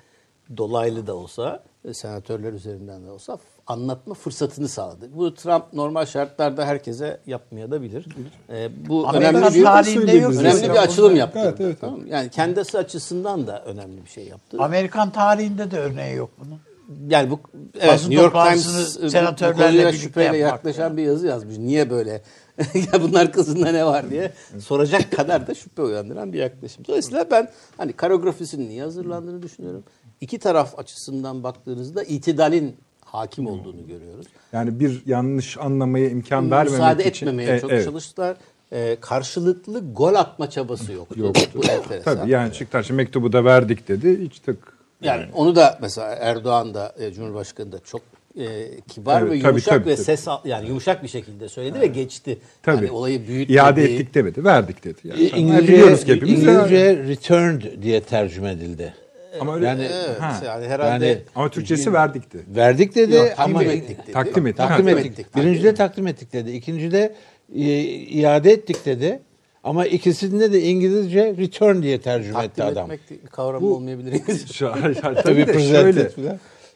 [0.56, 5.08] dolaylı da olsa senatörler üzerinden de olsa anlatma fırsatını sağladı.
[5.16, 8.06] Bu Trump normal şartlarda herkese yapmaya da bilir.
[8.50, 10.34] E, bu Amerikan önemli bir tarihinde yok.
[10.34, 11.38] önemli bir açılım yaptı.
[11.42, 12.08] Evet, evet, Tamam mı?
[12.08, 14.56] Yani kendisi açısından da önemli bir şey yaptı.
[14.60, 16.60] Amerikan tarihinde de örneği yok bunun.
[17.08, 17.40] Yani bu
[17.74, 20.96] evet Basın New York Times e, bu- konuya şüpheyle yaklaşan yani.
[20.96, 21.58] bir yazı yazmış.
[21.58, 22.22] Niye böyle?
[22.74, 26.84] ya bunlar kızında ne var diye soracak kadar da şüphe uyandıran bir yaklaşım.
[26.88, 29.84] Dolayısıyla ben hani koreografisinin niye hazırlandığını düşünüyorum.
[30.20, 32.76] İki taraf açısından baktığınızda itidalin
[33.14, 34.26] hakim olduğunu görüyoruz.
[34.52, 37.26] Yani bir yanlış anlamaya imkan vermemek Müsaade için.
[37.26, 37.84] etmemeye E, çok evet.
[37.84, 38.36] çalıştılar.
[38.72, 41.20] E, karşılıklı gol atma çabası yoktu.
[41.20, 41.40] Yoktu.
[41.54, 42.16] Bu enteresan.
[42.16, 44.20] Tabii yani Çıktaş'ı mektubu da verdik dedi.
[44.24, 44.58] Hiç tık.
[45.02, 48.00] Yani onu da mesela Erdoğan da e, Cumhurbaşkanı da çok
[48.38, 50.04] e, kibar Evet, ve tabii, yumuşak tabii, ve tabii.
[50.04, 52.38] ses al- yani yumuşak bir şekilde söyledi ve geçti.
[52.62, 52.76] Tabii.
[52.84, 53.58] Yani olayı büyütmedi.
[53.58, 54.44] İade ettik demedi.
[54.44, 54.98] Verdik dedi.
[55.04, 56.32] Yani, İngilizce, biliyoruz ki hepimiz.
[56.42, 58.94] İngilizce returned diye tercüme edildi.
[59.40, 60.42] Ama öyle, Yani- Evet, Ha.
[60.46, 62.42] yani herhalde Yani- ama Türkçesi verdik dedi.
[62.56, 64.12] Verdik dedi Yok, ama takdim ettik dedi.
[64.12, 64.56] Takdim ettik.
[64.56, 65.06] takdim ettik.
[65.12, 65.36] ettik.
[65.36, 66.50] Birincide takdim ettik dedi.
[66.50, 67.14] İkincide
[67.54, 69.20] e, iade ettik dedi.
[69.64, 72.90] Ama ikisinde de İngilizce return diye tercüme etti takdim adam.
[72.90, 74.20] etmek bir kavram olmayabilir.
[74.52, 74.72] Şu-
[75.02, 76.08] Tabii tabii de şöyle.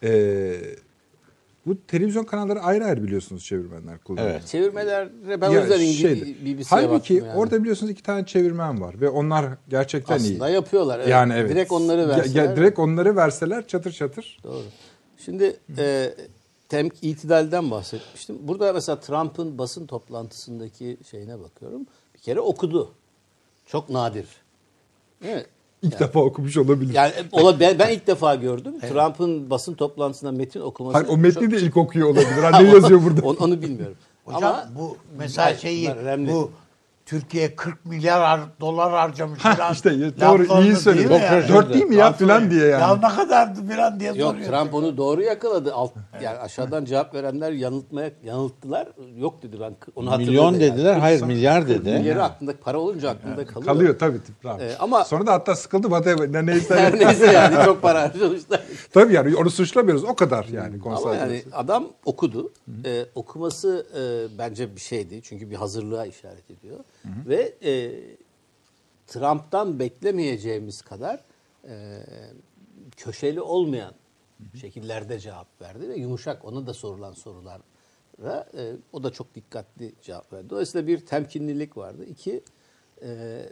[0.04, 0.10] e,
[1.68, 4.30] bu televizyon kanalları ayrı ayrı biliyorsunuz çevirmenler kullanıyor.
[4.30, 4.46] Evet.
[4.46, 7.32] Çevirmelere ben o Ya yüzden şeydi, İngiliz BBC'ye Halbuki yani.
[7.34, 10.54] orada biliyorsunuz iki tane çevirmen var ve onlar gerçekten aslında iyi.
[10.54, 10.98] yapıyorlar.
[10.98, 11.08] Evet.
[11.08, 11.50] Yani evet.
[11.50, 12.44] Direkt onları Ya- verseler.
[12.44, 14.38] ya direkt onları verseler çatır çatır.
[14.44, 14.62] Doğru.
[15.24, 16.14] Şimdi e,
[16.68, 18.36] tem itidalden bahsetmiştim.
[18.48, 21.86] Burada mesela Trump'ın basın toplantısındaki şeyine bakıyorum.
[22.14, 22.94] Bir kere okudu.
[23.66, 24.26] Çok nadir.
[25.22, 25.44] Değil
[25.82, 26.94] İlk defa okumuş olabilir.
[26.94, 28.80] Yani ola, ben, ben ilk defa gördüm.
[28.80, 30.98] Trump'ın basın toplantısında metin okuması.
[30.98, 32.42] Hayır, o metni çok- de ilk okuyor olabilir.
[32.42, 33.26] Ha, ne yazıyor burada?
[33.26, 33.96] Onu, onu bilmiyorum.
[34.24, 36.50] Hocam Ama bu mesela şeyi bu
[37.08, 39.72] Türkiye 40 milyar dolar harcamış Ha, falan.
[39.72, 39.90] işte
[40.20, 41.08] doğru iyi söyledin.
[41.08, 41.48] değil mi yani?
[41.48, 43.02] Dört değil mi ya filan diye Ya yani.
[43.02, 44.46] ne kadardı filan diye Yok soruyor.
[44.50, 45.74] Trump onu doğru yakaladı.
[45.74, 45.92] Alt,
[46.22, 48.88] yani aşağıdan cevap verenler yanıltmaya yanılttılar.
[49.18, 50.52] Yok dedi ben onu hatırlıyorum.
[50.54, 50.94] Milyon dediler.
[50.94, 51.90] Hayır milyar dedi.
[51.90, 53.64] Milyarı aklında para olunca aklında kalıyor.
[53.74, 54.18] Kalıyor tabii.
[54.42, 54.62] tabii.
[54.62, 56.92] Ee, ama- Sonra da hatta sıkıldı ne neyse.
[56.98, 58.60] Neyse yani çok para harcamışlar.
[58.92, 60.04] tabii yani onu suçlamıyoruz.
[60.04, 61.18] O kadar yani Ama konsantre.
[61.18, 62.52] yani adam okudu.
[62.84, 65.20] Ee, okuması e, bence bir şeydi.
[65.22, 66.76] Çünkü bir hazırlığa işaret ediyor.
[67.26, 68.00] Ve e,
[69.06, 71.24] Trump'tan beklemeyeceğimiz kadar
[71.68, 72.00] e,
[72.96, 73.94] köşeli olmayan
[74.60, 77.62] şekillerde cevap verdi ve yumuşak ona da sorulan sorulara
[78.56, 80.50] e, o da çok dikkatli cevap verdi.
[80.50, 82.04] Dolayısıyla bir temkinlilik vardı.
[82.04, 82.42] İki,
[83.02, 83.42] e,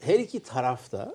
[0.00, 1.14] her iki tarafta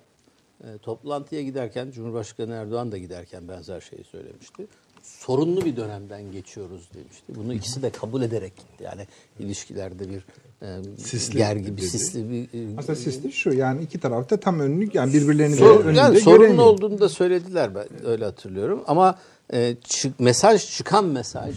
[0.64, 4.66] e, toplantıya giderken Cumhurbaşkanı Erdoğan da giderken benzer şeyi söylemişti.
[5.04, 7.24] Sorunlu bir dönemden geçiyoruz demişti.
[7.28, 8.82] Bunu ikisi de kabul ederek gitti.
[8.84, 9.06] Yani
[9.38, 10.24] ilişkilerde bir
[10.62, 11.88] e, Sisli gergi bir dedi.
[11.88, 12.42] sisli bir
[12.74, 16.20] e, Aslında sisli şu yani iki tarafta tam önlü yani birbirlerini Sor- de önünde yani
[16.20, 16.64] sorun göremiyor.
[16.64, 18.84] olduğunu da söylediler ben öyle hatırlıyorum.
[18.86, 19.18] Ama
[19.52, 21.54] e, çık- mesaj çıkan mesaj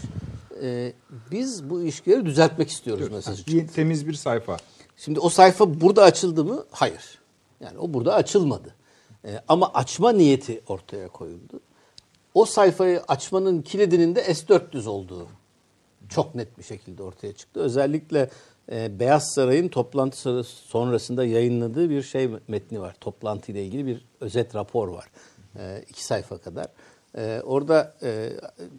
[0.62, 0.92] e,
[1.30, 3.42] biz bu ilişkileri düzeltmek istiyoruz mesajı.
[3.46, 4.56] İyi, temiz bir sayfa.
[4.96, 6.64] Şimdi o sayfa burada açıldı mı?
[6.70, 7.18] Hayır.
[7.60, 8.74] Yani o burada açılmadı.
[9.24, 11.60] E, ama açma niyeti ortaya koyuldu.
[12.38, 15.26] O sayfayı açmanın kilidinin de S-400 olduğu
[16.08, 17.60] çok net bir şekilde ortaya çıktı.
[17.60, 18.30] Özellikle
[18.72, 22.96] e, Beyaz Saray'ın toplantı sonrasında yayınladığı bir şey metni var.
[23.00, 25.04] Toplantı ile ilgili bir özet rapor var.
[25.58, 26.66] E, iki sayfa kadar.
[27.16, 28.32] E, orada e,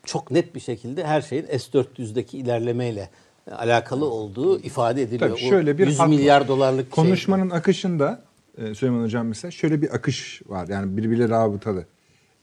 [0.04, 3.10] çok net bir şekilde her şeyin S-400'deki ilerlemeyle
[3.48, 5.30] e, alakalı olduğu ifade ediliyor.
[5.30, 6.08] Tabii şöyle bir 100 hat var.
[6.08, 7.04] milyar dolarlık şey.
[7.04, 8.22] konuşmanın akışında
[8.58, 10.68] e, Süleyman Hocam mesela şöyle bir akış var.
[10.68, 11.86] Yani birbiriyle rabıtalı.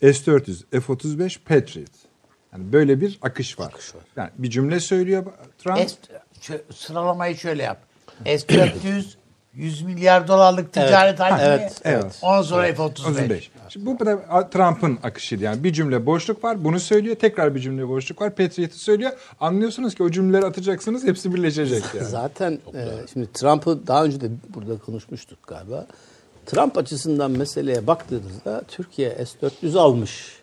[0.00, 1.90] S-400, F-35, Patriot.
[2.52, 3.66] Yani böyle bir akış var.
[3.66, 4.02] Akış var.
[4.16, 5.26] Yani bir cümle söylüyor
[5.58, 5.78] Trump.
[5.90, 5.96] S,
[6.40, 7.78] şö- sıralamayı şöyle yap.
[8.24, 9.04] S-400
[9.54, 11.38] 100 milyar dolarlık ticaret hacmi.
[11.42, 12.18] evet, evet.
[12.22, 13.10] Ondan sonra F-35.
[13.10, 13.50] 35.
[13.68, 15.44] Şimdi bu da Trump'ın akışıydı.
[15.44, 16.64] Yani bir cümle boşluk var.
[16.64, 17.16] Bunu söylüyor.
[17.16, 18.30] Tekrar bir cümle boşluk var.
[18.34, 19.12] Patriot'ı söylüyor.
[19.40, 21.04] Anlıyorsunuz ki o cümleleri atacaksınız.
[21.04, 22.06] Hepsi birleşecek yani.
[22.08, 25.86] Zaten e, şimdi Trump'ı daha önce de burada konuşmuştuk galiba.
[26.46, 30.42] Trump açısından meseleye baktığınızda Türkiye S-400 almış.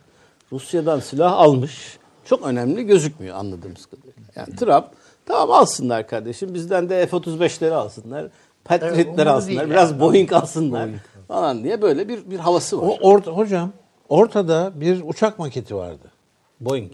[0.51, 1.97] Rusya'dan silah almış.
[2.26, 4.24] Çok önemli gözükmüyor anladığımız kadarıyla.
[4.36, 4.86] Yani Trump
[5.26, 8.28] tamam alsınlar kardeşim bizden de F-35'leri alsınlar.
[8.66, 9.99] Patriot'ları umurumda alsınlar, biraz yani.
[9.99, 10.89] Boeing alsınlar
[11.28, 12.88] falan diye böyle bir bir havası var.
[12.88, 13.72] O orta, hocam
[14.10, 16.12] ortada bir uçak maketi vardı.
[16.60, 16.91] Boeing.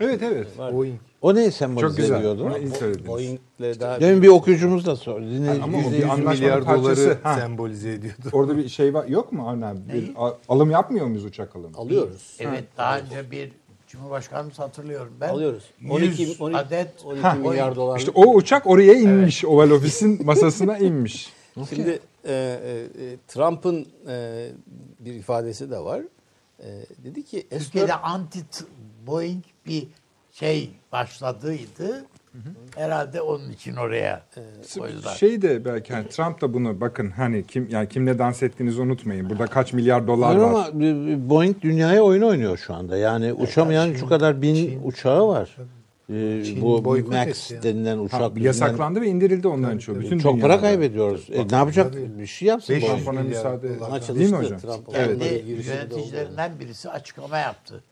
[0.00, 0.58] Evet evet.
[0.58, 1.00] Boeing.
[1.22, 2.18] O neyi sembolize Çok güzel.
[2.18, 2.44] ediyordu?
[2.44, 3.06] Bunu iyi söylediniz.
[3.08, 5.24] Boeing'le daha Demin bir okuyucumuz da sordu.
[5.24, 6.84] Dinleyici- Ama o bir anlaşmanın milyar parçası.
[7.06, 7.34] doları Ha.
[7.34, 8.18] sembolize ediyordu.
[8.32, 9.78] Orada bir şey var yok mu Avni abi?
[9.92, 11.76] Bir a- alım yapmıyor muyuz uçak alımı?
[11.76, 12.36] alıyoruz.
[12.40, 13.52] Evet daha önce bir
[13.88, 15.28] Cumhurbaşkanımız hatırlıyorum ben.
[15.28, 15.64] Alıyoruz.
[15.80, 17.34] 100 12, 12, adet 12 Ha.
[17.34, 17.98] milyar dolar.
[17.98, 19.44] İşte o uçak oraya inmiş.
[19.44, 21.32] Oval Ofis'in masasına inmiş.
[21.74, 22.34] Şimdi e, e,
[23.04, 24.48] e, Trump'ın e,
[25.00, 26.00] bir ifadesi de var.
[26.60, 26.66] E,
[27.04, 28.38] dedi ki Türkiye'de S-4 anti
[29.06, 29.86] Boeing bir
[30.32, 32.04] şey başladıydı.
[32.76, 34.22] Herhalde onun için oraya
[34.78, 35.14] koydular.
[35.14, 39.30] Şey de belki hani Trump da bunu bakın hani kim yani kimle dans ettiğinizi unutmayın.
[39.30, 40.48] Burada kaç milyar dolar Var var.
[40.48, 42.96] ama e, Boeing dünyaya oyun oynuyor şu anda.
[42.96, 45.56] Yani uçamayan şu kadar bin uçağı var.
[46.10, 47.62] Ee, Çin bu Max yani.
[47.62, 50.00] denilen Ha, uçak yüzünden yasaklandı ve indirildi onların çoğu.
[50.00, 50.48] Bütün çok dünyada.
[50.48, 51.28] para kaybediyoruz.
[51.32, 51.94] E, ne yapacak?
[52.18, 52.96] Bir şey yapsın Beş Boeing.
[52.98, 53.68] yüz Tampona milyar müsaade
[54.18, 54.60] değil mi çalıştı hocam?
[54.60, 54.88] Trump.
[54.94, 55.42] Evet.
[55.46, 57.82] Yöneticilerinden birisi açıklama yaptı.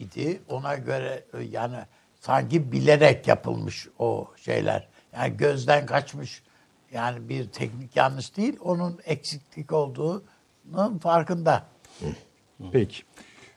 [0.00, 0.40] İdi.
[0.48, 1.76] Ona göre e, yani
[2.20, 4.88] sanki bilerek yapılmış o şeyler.
[5.16, 6.42] Yani gözden kaçmış.
[6.92, 8.56] Yani bir teknik yanlış değil.
[8.60, 11.66] Onun eksiklik olduğunun farkında.
[12.72, 13.02] Peki.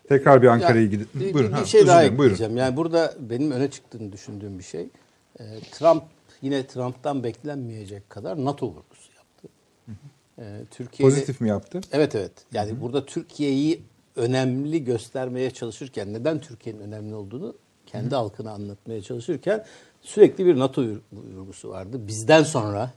[0.09, 1.07] Tekrar bir Ankara'ya Ya, gidin.
[1.13, 1.51] Bir, Buyurun.
[1.51, 2.33] bir ha, şey özür daha dilerim, buyurun.
[2.33, 2.57] ekleyeceğim.
[2.57, 4.89] Yani burada benim öne çıktığını düşündüğüm bir şey.
[5.39, 6.03] Ee, Trump
[6.41, 9.47] yine Trump'tan beklenmeyecek kadar NATO vurgusu yaptı.
[10.39, 11.81] Ee, Türkiye'de Pozitif mi yaptı?
[11.91, 12.31] Evet evet.
[12.51, 13.83] Yani burada Türkiye'yi
[14.15, 17.55] önemli göstermeye çalışırken neden Türkiye'nin önemli olduğunu
[17.85, 19.65] kendi halkına anlatmaya çalışırken
[20.01, 20.83] sürekli bir NATO
[21.13, 22.07] vurgusu vardı.
[22.07, 22.91] Bizden sonra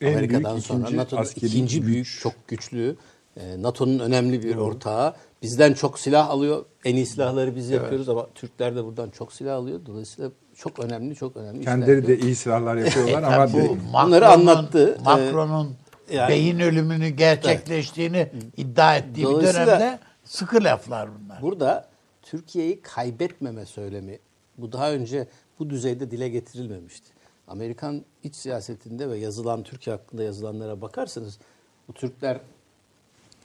[0.00, 1.86] En Amerika'dan büyük sonra NATO'nun ikinci güç.
[1.88, 2.96] büyük çok güçlü
[3.36, 5.14] e, NATO'nun önemli bir ortağı.
[5.42, 6.64] Bizden çok silah alıyor.
[6.84, 9.80] En iyi silahları biz yapıyoruz ama Türkler de buradan çok silah alıyor.
[9.86, 11.64] Dolayısıyla çok önemli, çok önemli.
[11.64, 14.98] Kendileri de iyi silahlar yapıyorlar E, ama bu Bunları Macron'un- anlattı.
[15.00, 15.70] Ee, Macron'un
[16.12, 19.98] yani- beyin ölümünü gerçekleştiğini iddia ettiği bir dönemde
[20.32, 21.42] sıkı laflar bunlar.
[21.42, 21.88] Burada
[22.22, 24.18] Türkiye'yi kaybetmeme söylemi
[24.58, 25.28] bu daha önce
[25.58, 27.12] bu düzeyde dile getirilmemişti.
[27.48, 31.38] Amerikan iç siyasetinde ve yazılan Türkiye hakkında yazılanlara bakarsanız
[31.88, 32.40] bu Türkler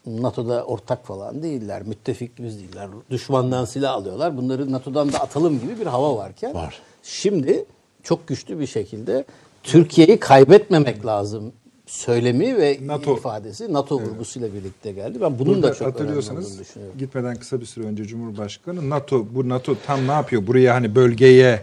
[0.06, 2.90] NATO'da ortak falan değiller, müttefikimiz değiller.
[3.10, 4.38] Düşmandan silah alıyorlar.
[4.38, 6.82] Bunları NATO'dan da atalım gibi bir hava varken Var.
[7.04, 7.66] şimdi
[8.04, 9.26] çok güçlü bir şekilde
[9.64, 11.54] Türkiye'yi kaybetmemek lazım
[11.88, 13.18] söylemi ve NATO.
[13.18, 15.22] ifadesi NATO vurgusuyla birlikte geldi.
[15.22, 16.98] Ben bunun Burada da çok önemli hatırlıyorsanız olduğunu düşünüyorum.
[17.00, 20.48] gitmeden kısa bir süre önce Cumhurbaşkanı NATO bu NATO tam ne yapıyor?
[20.48, 21.62] Buraya hani bölgeye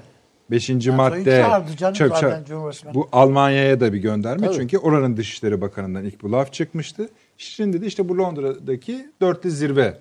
[0.50, 0.68] 5.
[0.86, 2.94] madde çağırdı canım çok zaten ça- Cumhurbaşkanı.
[2.94, 4.56] bu Almanya'ya da bir gönderme Tabii.
[4.56, 7.08] çünkü oranın Dışişleri Bakanı'ndan ilk bu laf çıkmıştı.
[7.38, 9.98] Şimdi de işte bu Londra'daki dörtlü zirve.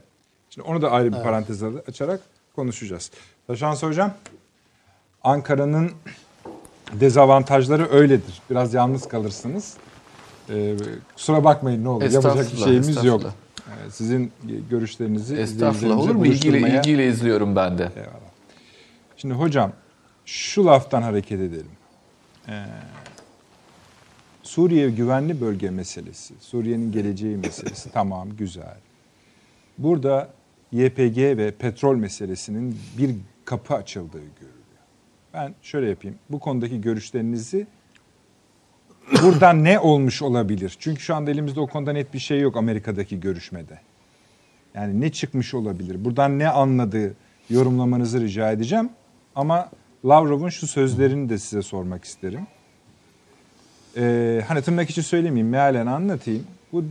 [0.50, 2.20] Şimdi onu da ayrı bir parantez açarak
[2.56, 3.12] konuşacağız.
[3.48, 4.14] Taşans Hocam,
[5.24, 5.92] Ankara'nın
[6.94, 8.42] dezavantajları öyledir.
[8.50, 9.74] Biraz yalnız kalırsınız.
[10.50, 10.76] Ee,
[11.16, 12.12] kusura bakmayın ne olur.
[12.12, 13.22] Yapacak bir şeyimiz yok.
[13.24, 14.32] Ee, Sizin
[14.70, 16.26] görüşlerinizi Estağfurullah olur mu?
[16.26, 17.92] İlgiyle, ilgiyle izliyorum ben de.
[17.96, 18.14] Eyvallah.
[19.18, 19.72] Şimdi hocam
[20.26, 21.72] şu laftan hareket edelim.
[22.48, 22.66] Ee,
[24.44, 28.78] Suriye güvenli bölge meselesi, Suriye'nin geleceği meselesi tamam güzel.
[29.78, 30.30] Burada
[30.72, 33.16] YPG ve petrol meselesinin bir
[33.46, 34.54] kapı açıldığı görülüyor.
[35.34, 36.18] Ben şöyle yapayım.
[36.30, 37.68] Bu konudaki görüşlerinizi
[39.24, 40.78] buradan ne olmuş olabilir?
[40.80, 43.80] Çünkü şu anda elimizde o konuda net bir şey yok Amerika'daki görüşmede.
[44.76, 46.06] Yani ne çıkmış olabilir?
[46.06, 47.16] Buradan ne anladığı
[47.50, 48.90] yorumlamanızı rica edeceğim.
[49.36, 49.70] Ama
[50.06, 52.48] Lavrov'un şu sözlerini de size sormak isterim.
[53.98, 56.48] Ee, hani tırnak içi söylemeyeyim, mealen anlatayım.
[56.72, 56.86] Bu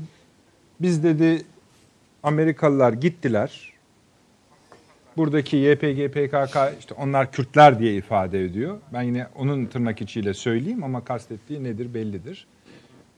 [0.80, 1.44] biz dedi
[2.22, 3.71] Amerikalılar gittiler.
[5.16, 8.78] Buradaki YPG, PKK işte onlar Kürtler diye ifade ediyor.
[8.92, 12.46] Ben yine onun tırnak içiyle söyleyeyim ama kastettiği nedir bellidir.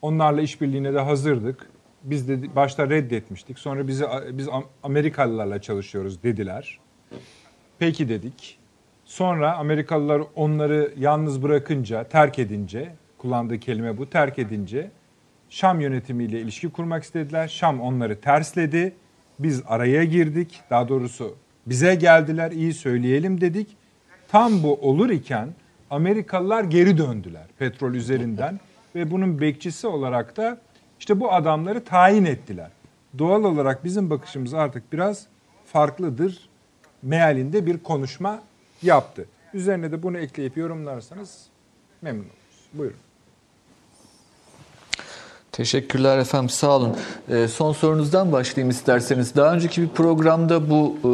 [0.02, 1.66] Onlarla işbirliğine de hazırdık.
[2.02, 3.58] Biz de başta reddetmiştik.
[3.58, 4.48] Sonra bizi biz
[4.82, 6.78] Amerikalılarla çalışıyoruz dediler.
[7.78, 8.58] Peki dedik.
[9.04, 14.90] Sonra Amerikalılar onları yalnız bırakınca, terk edince, kullandığı kelime bu, terk edince
[15.50, 17.48] Şam yönetimiyle ilişki kurmak istediler.
[17.48, 18.92] Şam onları tersledi.
[19.38, 20.60] Biz araya girdik.
[20.70, 23.76] Daha doğrusu bize geldiler, iyi söyleyelim dedik.
[24.28, 25.48] Tam bu olur iken
[25.90, 28.60] Amerikalılar geri döndüler petrol üzerinden
[28.94, 30.58] ve bunun bekçisi olarak da
[30.98, 32.70] işte bu adamları tayin ettiler.
[33.18, 35.26] Doğal olarak bizim bakışımız artık biraz
[35.66, 36.48] farklıdır
[37.02, 38.42] mealinde bir konuşma
[38.82, 39.26] yaptı.
[39.54, 41.46] Üzerine de bunu ekleyip yorumlarsanız
[42.02, 42.68] memnun oluruz.
[42.72, 42.96] Buyurun.
[45.56, 46.96] Teşekkürler efendim sağ olun.
[47.28, 49.36] Ee, son sorunuzdan başlayayım isterseniz.
[49.36, 51.10] Daha önceki bir programda bu e,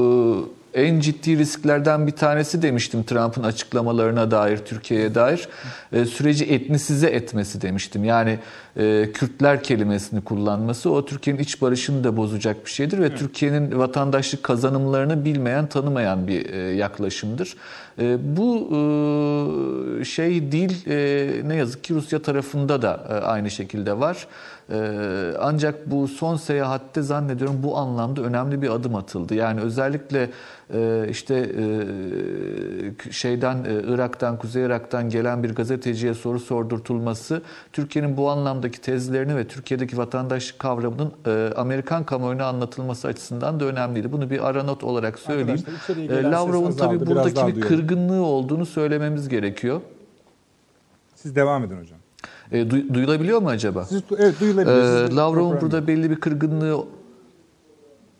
[0.74, 5.48] en ciddi risklerden bir tanesi demiştim Trump'ın açıklamalarına dair, Türkiye'ye dair.
[5.92, 8.04] E, süreci etnisize etmesi demiştim.
[8.04, 8.38] Yani
[8.76, 14.42] e, Kürtler kelimesini kullanması o Türkiye'nin iç barışını da bozacak bir şeydir ve Türkiye'nin vatandaşlık
[14.42, 17.56] kazanımlarını bilmeyen, tanımayan bir e, yaklaşımdır.
[17.98, 18.68] E, bu
[20.00, 24.26] e, şey değil e, ne yazık ki Rusya tarafında da e, aynı şekilde var.
[24.70, 29.34] Ee, ancak bu son seyahatte zannediyorum bu anlamda önemli bir adım atıldı.
[29.34, 30.30] Yani özellikle
[30.74, 37.42] e, işte e, şeyden e, Irak'tan, Kuzey Irak'tan gelen bir gazeteciye soru sordurtulması
[37.72, 41.12] Türkiye'nin bu anlamdaki tezlerini ve Türkiye'deki vatandaşlık kavramının
[41.56, 44.12] Amerikan kamuoyuna anlatılması açısından da önemliydi.
[44.12, 45.64] Bunu bir ara not olarak söyleyeyim.
[46.08, 49.80] Lavrov'un tabii buradaki bir kırgınlığı olduğunu söylememiz gerekiyor.
[51.14, 51.99] Siz devam edin hocam.
[52.52, 53.84] E, du, duyulabiliyor mu acaba?
[53.84, 55.10] Siz, evet duyulabiliyor.
[55.10, 56.84] E, Lavrov'un burada belli bir kırgınlığı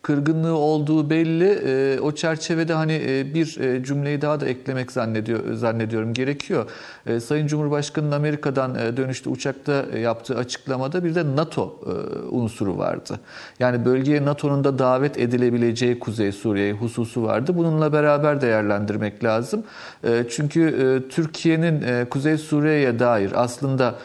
[0.01, 1.61] kırgınlığı olduğu belli.
[1.65, 6.65] E, o çerçevede hani e, bir e, cümleyi daha da eklemek zannediyor zannediyorum gerekiyor.
[7.05, 11.91] E, Sayın Cumhurbaşkanı'nın Amerika'dan e, dönüşte uçakta e, yaptığı açıklamada bir de NATO e,
[12.29, 13.19] unsuru vardı.
[13.59, 17.51] Yani bölgeye NATO'nun da davet edilebileceği Kuzey Suriye hususu vardı.
[17.55, 19.63] Bununla beraber değerlendirmek lazım.
[20.03, 23.95] E, çünkü e, Türkiye'nin e, Kuzey Suriye'ye dair aslında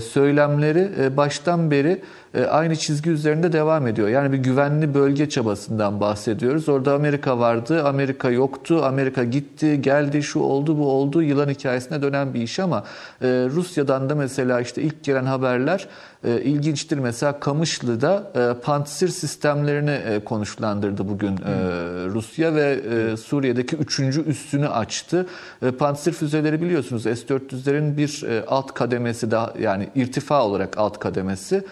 [0.00, 2.00] söylemleri e, baştan beri e,
[2.50, 4.08] aynı çizgi üzerinde devam ediyor.
[4.08, 6.68] Yani bir güvenli bölge çabasından bahsediyoruz.
[6.68, 11.22] Orada Amerika vardı, Amerika yoktu, Amerika gitti, geldi, şu oldu, bu oldu.
[11.22, 12.84] Yılan hikayesine dönen bir iş ama
[13.22, 15.88] Rusya'dan da mesela işte ilk gelen haberler
[16.24, 16.98] ilginçtir.
[16.98, 18.32] Mesela Kamışlı'da
[18.64, 21.38] Pantsir sistemlerini konuşlandırdı bugün
[22.14, 22.80] Rusya ve
[23.16, 25.26] Suriye'deki üçüncü üssünü açtı.
[25.78, 31.64] Pantsir füzeleri biliyorsunuz S-400'lerin bir alt kademesi daha yani irtifa olarak alt kademesi.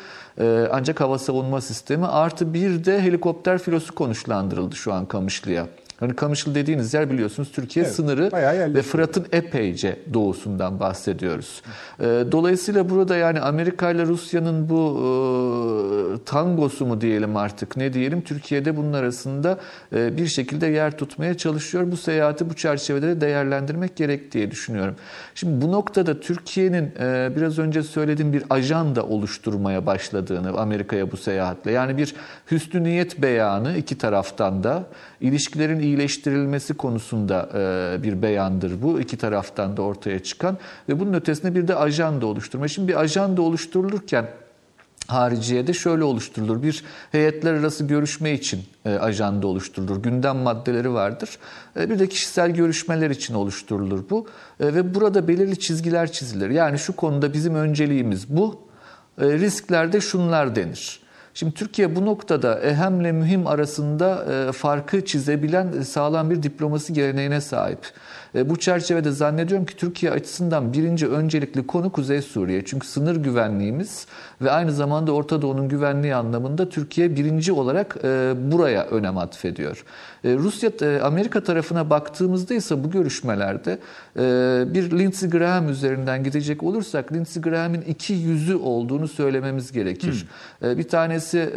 [0.71, 5.67] Ancak hava savunma sistemi artı bir de helikopter filosu konuşlandırıldı şu an Kamışlı'ya.
[6.01, 8.31] Hani Kamışlı dediğiniz yer biliyorsunuz Türkiye evet, sınırı
[8.75, 11.63] ve Fırat'ın epeyce doğusundan bahsediyoruz.
[12.01, 18.21] Ee, dolayısıyla burada yani Amerika ile Rusya'nın bu e, tangosu mu diyelim artık ne diyelim
[18.21, 19.59] Türkiye'de bunun arasında
[19.95, 21.93] e, bir şekilde yer tutmaya çalışıyor.
[21.93, 24.95] Bu seyahati bu çerçevede de değerlendirmek gerek diye düşünüyorum.
[25.35, 31.71] Şimdi bu noktada Türkiye'nin e, biraz önce söylediğim bir ajanda oluşturmaya başladığını Amerika'ya bu seyahatle
[31.71, 32.15] yani bir
[32.51, 34.85] hüsnü niyet beyanı iki taraftan da
[35.21, 39.01] ilişkilerin iyileştirilmesi konusunda e, bir beyandır bu.
[39.01, 40.59] iki taraftan da ortaya çıkan
[40.89, 42.69] ve bunun ötesinde bir de ajanda oluşturma.
[42.69, 44.27] Şimdi bir ajanda oluşturulurken
[45.07, 46.63] hariciyede şöyle oluşturulur.
[46.63, 50.03] Bir heyetler arası görüşme için e, ajanda oluşturulur.
[50.03, 51.39] Gündem maddeleri vardır.
[51.81, 54.27] E, bir de kişisel görüşmeler için oluşturulur bu.
[54.61, 56.51] Ve burada belirli çizgiler çizilir.
[56.51, 58.61] Yani şu konuda bizim önceliğimiz bu.
[59.19, 61.01] Risklerde şunlar denir.
[61.35, 67.41] Şimdi Türkiye bu noktada ehemle mühim arasında e, farkı çizebilen e, sağlam bir diplomasi geleneğine
[67.41, 67.79] sahip.
[68.35, 72.65] E, bu çerçevede zannediyorum ki Türkiye açısından birinci öncelikli konu Kuzey Suriye.
[72.65, 74.07] Çünkü sınır güvenliğimiz
[74.41, 79.85] ve aynı zamanda Orta Doğu'nun güvenliği anlamında Türkiye birinci olarak e, buraya önem atfediyor.
[80.25, 80.71] E, Rusya,
[81.03, 83.79] Amerika tarafına baktığımızda ise bu görüşmelerde
[84.75, 90.27] bir Lindsey Graham üzerinden gidecek olursak Lindsey Graham'in iki yüzü olduğunu söylememiz gerekir.
[90.61, 90.79] Hmm.
[90.79, 91.51] Bir tanesi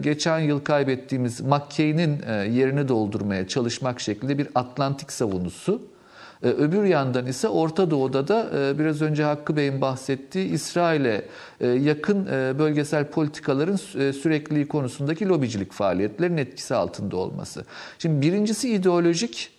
[0.00, 2.18] geçen yıl kaybettiğimiz McCain'in
[2.52, 5.93] yerini doldurmaya çalışmak şeklinde bir Atlantik savunusu.
[6.42, 11.28] E, öbür yandan ise Orta Doğu'da da e, biraz önce Hakkı Bey'in bahsettiği İsrail'e
[11.60, 12.26] e, yakın
[12.58, 13.76] bölgesel politikaların
[14.12, 17.64] sürekliliği konusundaki lobicilik faaliyetlerin etkisi altında olması.
[17.98, 19.50] Şimdi birincisi ideolojik,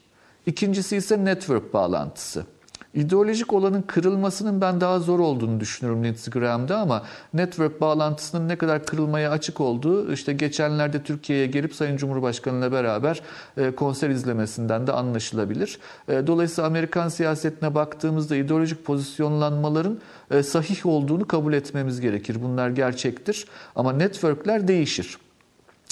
[0.45, 2.45] ikincisi ise network bağlantısı.
[2.95, 7.03] İdeolojik olanın kırılmasının ben daha zor olduğunu düşünüyorum Lindsey Graham'da ama
[7.33, 13.21] network bağlantısının ne kadar kırılmaya açık olduğu işte geçenlerde Türkiye'ye gelip Sayın Cumhurbaşkanı ile beraber
[13.57, 15.79] e, konser izlemesinden de anlaşılabilir.
[16.07, 19.99] E, dolayısıyla Amerikan siyasetine baktığımızda ideolojik pozisyonlanmaların
[20.31, 22.37] e, sahih olduğunu kabul etmemiz gerekir.
[22.43, 23.45] Bunlar gerçektir
[23.75, 25.17] ama networkler değişir.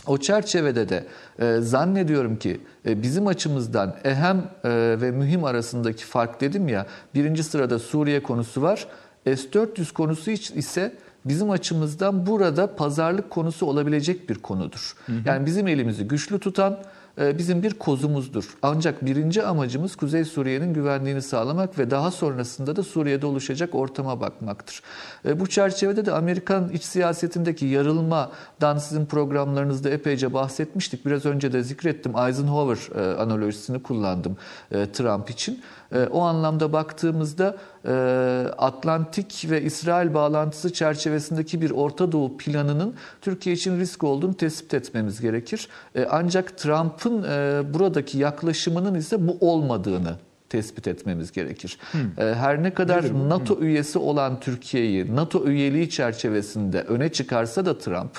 [0.08, 1.06] O çerçevede de
[1.40, 4.70] e, zannediyorum ki e, bizim açımızdan ehem e,
[5.02, 6.86] ve mühim arasındaki fark dedim ya
[7.16, 8.88] birinci sırada Suriye konusu var.
[9.26, 10.94] S-400 konusu ise
[11.26, 14.96] bizim açımızdan burada pazarlık konusu olabilecek bir konudur.
[15.06, 15.16] Hı hı.
[15.26, 16.80] Yani bizim elimizi güçlü tutan
[17.18, 18.58] bizim bir kozumuzdur.
[18.62, 24.82] Ancak birinci amacımız Kuzey Suriye'nin güvenliğini sağlamak ve daha sonrasında da Suriye'de oluşacak ortama bakmaktır.
[25.26, 31.06] E, bu çerçevede de Amerikan iç siyasetindeki yarılmadan sizin programlarınızda epeyce bahsetmiştik.
[31.06, 32.18] Biraz önce de zikrettim.
[32.18, 34.38] Eisenhower e, analojisini kullandım
[34.94, 35.62] Trump için.
[36.12, 37.92] O anlamda baktığımızda e,
[38.58, 45.22] Atlantik ve İsrail bağlantısı çerçevesindeki bir Orta Doğu planının Türkiye için risk olduğunu tespit etmemiz
[45.22, 45.68] gerekir.
[45.96, 50.16] E, ancak Trump'ın e, buradaki yaklaşımının ise bu olmadığını
[50.50, 51.78] tespit etmemiz gerekir.
[52.18, 58.12] E, Her ne kadar NATO üyesi olan Türkiye'yi NATO üyeliği çerçevesinde öne çıkarsa da Trump,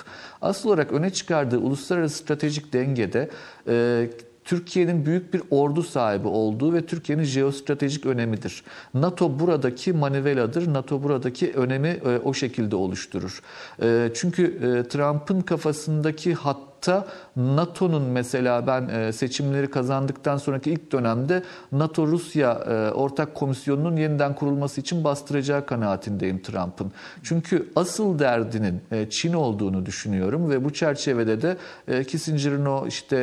[0.42, 3.30] asıl olarak öne çıkardığı uluslararası stratejik dengede
[3.68, 4.10] e,
[4.44, 8.62] Türkiye'nin büyük bir ordu sahibi olduğu ve Türkiye'nin jeostratejik önemidir.
[8.94, 10.72] NATO buradaki maniveladır.
[10.72, 13.42] NATO buradaki önemi e, o şekilde oluşturur.
[13.82, 17.06] E, çünkü e, Trump'ın kafasındaki hat Hatta
[17.36, 21.42] NATO'nun mesela ben e, seçimleri kazandıktan sonraki ilk dönemde
[21.72, 26.92] NATO-Rusya e, Ortak Komisyonu'nun yeniden kurulması için bastıracağı kanaatindeyim Trump'ın.
[27.22, 31.56] Çünkü asıl derdinin e, Çin olduğunu düşünüyorum ve bu çerçevede de
[32.04, 33.16] Kissinger'ın o işte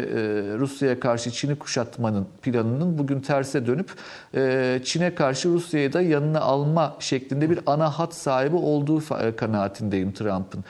[0.60, 3.92] Rusya'ya karşı Çin'i kuşatmanın planının bugün terse dönüp
[4.86, 9.02] Çin'e karşı Rusya'yı da yanına alma şeklinde bir ana hat sahibi olduğu
[9.38, 10.64] kanaatindeyim Trump'ın.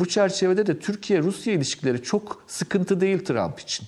[0.00, 3.86] Bu çerçevede de Türkiye-Rusya ilişkileri çok sıkıntı değil Trump için.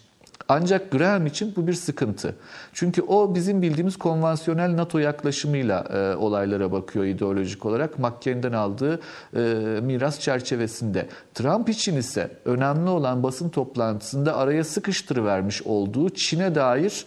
[0.48, 2.36] Ancak Graham için bu bir sıkıntı.
[2.72, 7.98] Çünkü o bizim bildiğimiz konvansiyonel NATO yaklaşımıyla e, olaylara bakıyor ideolojik olarak.
[7.98, 9.00] McCain'den aldığı
[9.36, 9.40] e,
[9.82, 11.08] miras çerçevesinde.
[11.34, 17.06] Trump için ise önemli olan basın toplantısında araya sıkıştırıvermiş olduğu Çin'e dair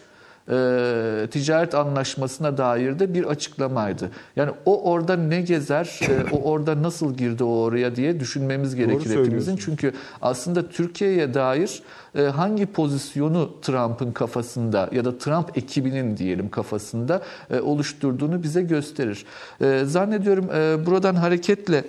[0.50, 4.10] e, ticaret anlaşmasına dair de bir açıklamaydı.
[4.36, 9.10] Yani o orada ne gezer, e, o orada nasıl girdi o oraya diye düşünmemiz gerekir
[9.10, 9.58] hepimizin.
[9.58, 11.84] Çünkü aslında Türkiye'ye dair
[12.16, 17.22] e, hangi pozisyonu Trump'ın kafasında ya da Trump ekibinin diyelim kafasında
[17.52, 19.26] e, oluşturduğunu bize gösterir.
[19.62, 21.84] E, zannediyorum e, buradan hareketle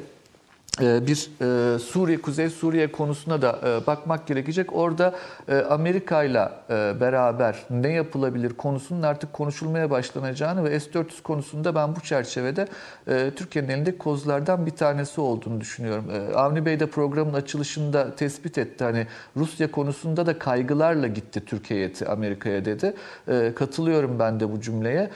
[0.81, 1.31] bir
[1.75, 4.77] e, Suriye, Kuzey Suriye konusuna da e, bakmak gerekecek.
[4.77, 5.15] Orada
[5.69, 6.49] Amerika ile
[7.01, 12.69] beraber ne yapılabilir konusunun artık konuşulmaya başlanacağını ve S-400 konusunda ben bu çerçevede
[13.37, 16.05] Türkiye'nin elinde kozlardan bir tanesi olduğunu düşünüyorum.
[16.35, 18.85] Avni Bey de programın açılışında tespit etti.
[18.85, 22.95] Hani Rusya konusunda da kaygılarla gitti Türkiye'ye, Amerika'ya dedi.
[23.55, 25.11] Katılıyorum ben de bu cümleye.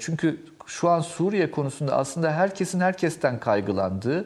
[0.00, 4.24] Çünkü şu an Suriye konusunda aslında herkesin herkesten kaygılandığı, e,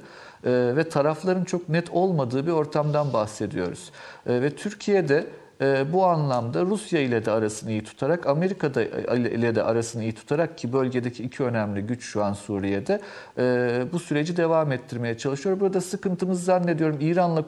[0.76, 3.90] ve tarafların çok net olmadığı bir ortamdan bahsediyoruz.
[4.26, 5.26] E, ve Türkiye'de
[5.60, 8.82] e, bu anlamda Rusya ile de arasını iyi tutarak, Amerika da
[9.16, 13.00] ile de arasını iyi tutarak ki bölgedeki iki önemli güç şu an Suriye'de
[13.38, 15.60] e, bu süreci devam ettirmeye çalışıyor.
[15.60, 17.46] Burada sıkıntımız zannediyorum İran'la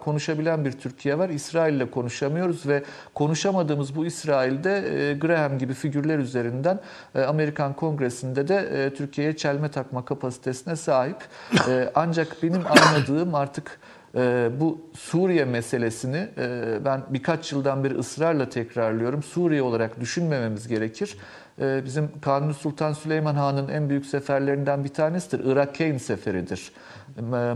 [0.00, 1.28] konuşabilen bir Türkiye var.
[1.28, 2.82] İsrail ile konuşamıyoruz ve
[3.14, 6.80] konuşamadığımız bu İsrail'de e, Graham gibi figürler üzerinden
[7.14, 11.16] e, Amerikan Kongresi'nde de e, Türkiye'ye çelme takma kapasitesine sahip.
[11.68, 13.80] E, ancak benim anladığım artık
[14.14, 19.22] ee, bu Suriye meselesini e, ben birkaç yıldan beri ısrarla tekrarlıyorum.
[19.22, 21.16] Suriye olarak düşünmememiz gerekir.
[21.60, 25.52] Ee, bizim Kanuni Sultan Süleyman Han'ın en büyük seferlerinden bir tanesidir.
[25.52, 26.72] Irak-Keyn seferidir.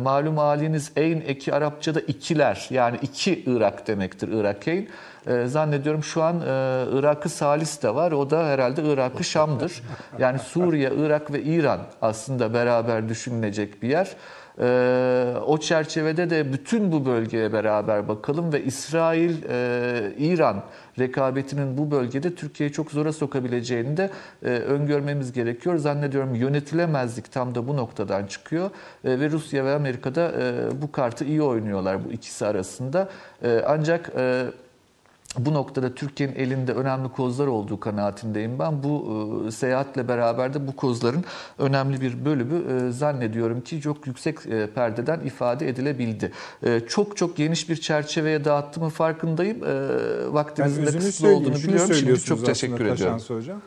[0.00, 4.88] Malum haliniz Eyn eki Arapçada ikiler yani iki Irak demektir Irak-Keyn.
[5.26, 6.44] Ee, zannediyorum şu an e,
[6.92, 8.12] Irak'ı Salis de var.
[8.12, 9.82] O da herhalde Irak'ı Şam'dır.
[10.18, 14.16] Yani Suriye, Irak ve İran aslında beraber düşünülecek bir yer.
[14.60, 20.62] Ee, o çerçevede de bütün bu bölgeye beraber bakalım ve İsrail-İran e,
[20.98, 24.10] rekabetinin bu bölgede Türkiye'yi çok zora sokabileceğini de
[24.42, 25.76] e, öngörmemiz gerekiyor.
[25.76, 28.70] Zannediyorum yönetilemezlik tam da bu noktadan çıkıyor
[29.04, 30.32] e, ve Rusya ve Amerika'da
[30.82, 33.08] bu kartı iyi oynuyorlar bu ikisi arasında.
[33.66, 34.12] Ancak
[35.38, 38.82] bu noktada Türkiye'nin elinde önemli kozlar olduğu kanaatindeyim ben.
[38.82, 41.24] Bu e, seyahatle beraber de bu kozların
[41.58, 46.32] önemli bir bölümü e, zannediyorum ki çok yüksek e, perdeden ifade edilebildi.
[46.62, 49.64] E, çok çok geniş bir çerçeveye dağıttığımın farkındayım.
[49.64, 49.72] E,
[50.32, 51.94] vaktimizin de kısıtlı olduğunu biliyorum.
[51.94, 53.18] Şimdi çok teşekkür ediyorum.
[53.28, 53.60] Hocam.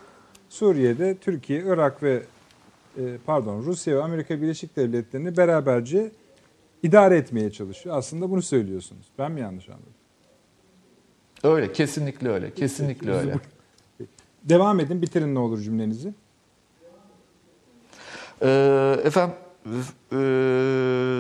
[0.50, 2.24] Suriye'de Türkiye, Irak ve
[2.98, 6.12] e, pardon Rusya ve Amerika Birleşik Devletleri'ni beraberce
[6.84, 7.98] idare etmeye çalışıyor.
[7.98, 9.06] Aslında bunu söylüyorsunuz.
[9.20, 9.95] Ben mi yanlış anladım?
[11.46, 12.54] Öyle, kesinlikle öyle.
[12.54, 13.36] Kesinlikle öyle.
[14.44, 16.14] Devam edin, bitirin ne olur cümlenizi.
[18.42, 19.36] Ee, efendim
[20.12, 20.18] e,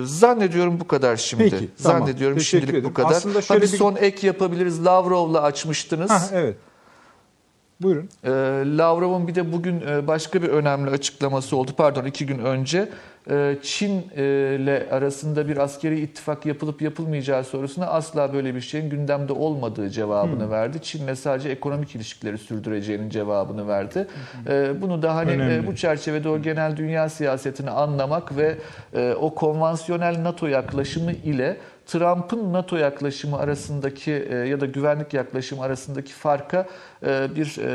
[0.05, 1.43] zannediyorum bu kadar şimdi.
[1.43, 1.99] Peki, tamam.
[1.99, 2.89] Zannediyorum Teşekkür şimdilik ederim.
[2.89, 3.11] bu kadar.
[3.11, 4.85] Aslında şöyle bir son ek yapabiliriz.
[4.85, 6.09] Lavrov'la açmıştınız.
[6.09, 6.55] Ha, evet.
[7.81, 8.09] Buyurun.
[8.23, 8.29] Ee,
[8.77, 11.71] Lavrov'un bir de bugün e, başka bir önemli açıklaması oldu.
[11.77, 12.89] Pardon iki gün önce.
[13.29, 14.01] Ee, Çin
[14.55, 20.43] ile arasında bir askeri ittifak yapılıp yapılmayacağı sorusuna asla böyle bir şeyin gündemde olmadığı cevabını
[20.43, 20.51] hmm.
[20.51, 20.81] verdi.
[20.81, 24.07] Çin'le sadece ekonomik ilişkileri sürdüreceğinin cevabını verdi.
[24.45, 24.81] Hmm.
[24.81, 25.67] Bunu da hani Önemli.
[25.67, 28.57] bu çerçevede o genel dünya siyasetini anlamak ve
[29.15, 36.13] o konvansiyonel NATO yaklaşımı ile Trump'ın NATO yaklaşımı arasındaki e, ya da güvenlik yaklaşımı arasındaki
[36.13, 36.67] farka
[37.05, 37.71] e, bir e,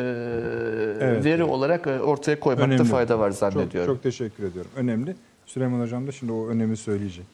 [1.01, 1.25] Evet.
[1.25, 2.85] veri olarak e, ortaya koymakta Önemli.
[2.85, 3.95] fayda var Çok, zannediyorum.
[3.95, 4.71] çok teşekkür ediyorum.
[4.77, 5.17] Önemli.
[5.55, 7.25] Süleyman Hocam da şimdi o önemi söyleyecek.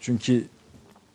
[0.00, 0.44] Çünkü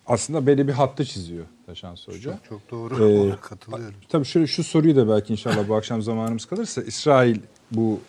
[0.08, 2.32] aslında belli bir hattı çiziyor Taşansı Hoca.
[2.32, 3.10] Çok, çok doğru.
[3.10, 3.96] Ee, Ona katılıyorum.
[4.10, 7.40] Tabii şöyle şu soruyu da belki inşallah bu akşam zamanımız kalırsa İsrail
[7.72, 8.00] bu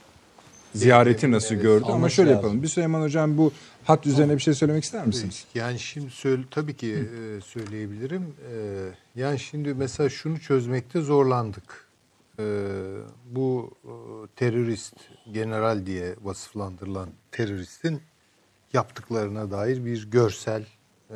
[0.74, 1.84] ziyareti nasıl gördü?
[1.88, 2.42] Ama şöyle lazım.
[2.44, 2.62] yapalım.
[2.62, 3.52] Bir Süleyman Hocam bu
[3.84, 5.44] hat üzerine bir şey söylemek ister misiniz?
[5.54, 8.22] Yani şimdi söyle, tabii ki e, söyleyebilirim.
[8.52, 8.88] E,
[9.20, 11.88] yani şimdi mesela şunu çözmekte zorlandık.
[12.38, 12.44] E,
[13.30, 13.70] bu
[14.36, 14.94] terörist,
[15.32, 18.02] general diye vasıflandırılan teröristin
[18.72, 20.66] yaptıklarına dair bir görsel,
[21.10, 21.14] e,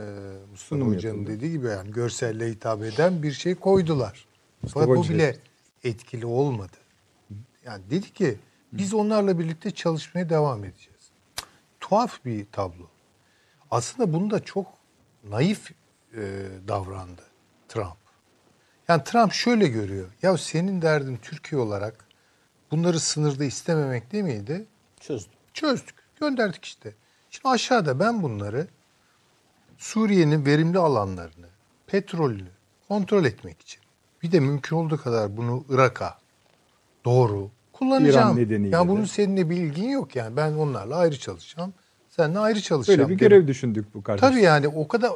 [0.50, 1.36] Mustafa Sunum Hoca'nın yapıldı.
[1.36, 4.26] dediği gibi yani görselle hitap eden bir şey koydular.
[4.62, 5.36] Mustafa Fakat bu bile
[5.84, 6.76] etkili olmadı.
[7.64, 8.38] Yani dedi ki
[8.72, 11.10] biz onlarla birlikte çalışmaya devam edeceğiz.
[11.80, 12.86] Tuhaf bir tablo.
[13.70, 14.66] Aslında bunu da çok
[15.24, 15.70] naif
[16.16, 17.22] e, davrandı
[17.68, 17.96] Trump.
[18.88, 20.08] Yani Trump şöyle görüyor.
[20.22, 22.04] Ya senin derdin Türkiye olarak
[22.72, 24.66] bunları sınırda istememek değil miydi?
[25.00, 25.32] Çözdüm.
[25.54, 25.94] Çözdük.
[26.20, 26.94] Gönderdik işte.
[27.30, 28.66] Şimdi aşağıda ben bunları
[29.78, 31.46] Suriye'nin verimli alanlarını,
[31.86, 32.48] petrolünü
[32.88, 33.80] kontrol etmek için
[34.22, 36.18] bir de mümkün olduğu kadar bunu Irak'a
[37.04, 38.28] doğru kullanacağım.
[38.28, 38.88] İran nedeniyle Ya de.
[38.88, 40.36] bunun seninle bir ilgin yok yani.
[40.36, 41.74] Ben onlarla ayrı çalışacağım.
[42.08, 42.98] Seninle ayrı çalışacağım.
[43.00, 43.30] Böyle bir derim.
[43.30, 44.28] görev düşündük bu kardeşim.
[44.28, 45.10] Tabii yani o kadar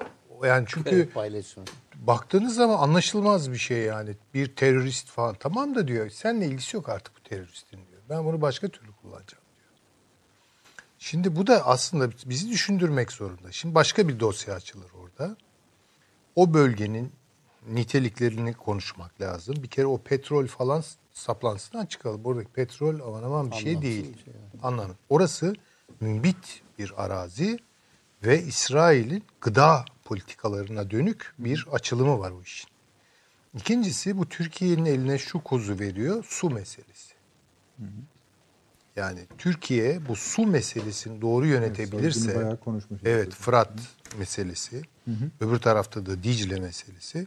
[0.44, 1.64] yani çünkü Evet, paylaşım.
[2.06, 4.16] Baktığınız zaman anlaşılmaz bir şey yani.
[4.34, 8.02] Bir terörist falan tamam da diyor seninle ilgisi yok artık bu teröristin diyor.
[8.10, 9.66] Ben bunu başka türlü kullanacağım diyor.
[10.98, 13.52] Şimdi bu da aslında bizi düşündürmek zorunda.
[13.52, 15.36] Şimdi başka bir dosya açılır orada.
[16.36, 17.12] O bölgenin
[17.68, 19.56] niteliklerini konuşmak lazım.
[19.62, 22.24] Bir kere o petrol falan saplantısından çıkalım.
[22.24, 24.14] Buradaki petrol aman aman bir şey Anlamsız değil.
[24.18, 24.94] bir şey Anlamı.
[25.08, 25.54] Orası
[26.00, 27.58] mümbit bir arazi
[28.24, 32.70] ve İsrail'in gıda politikalarına dönük bir açılımı var o işin.
[33.54, 37.14] İkincisi bu Türkiye'nin eline şu kozu veriyor su meselesi.
[38.96, 42.58] Yani Türkiye bu su meselesini doğru yönetebilirse.
[43.04, 43.72] Evet Fırat
[44.18, 44.82] meselesi.
[45.40, 47.26] Öbür tarafta da Dicle meselesi.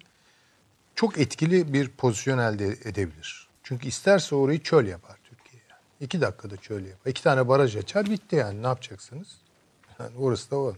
[0.96, 3.48] Çok etkili bir pozisyon elde edebilir.
[3.64, 5.62] Çünkü isterse orayı çöl yapar Türkiye.
[5.70, 5.82] Yani.
[6.02, 7.12] İki dakikada çöl yapar.
[7.12, 9.28] İki tane baraj açar bitti yani ne yapacaksınız?
[10.00, 10.76] Yani orası da o.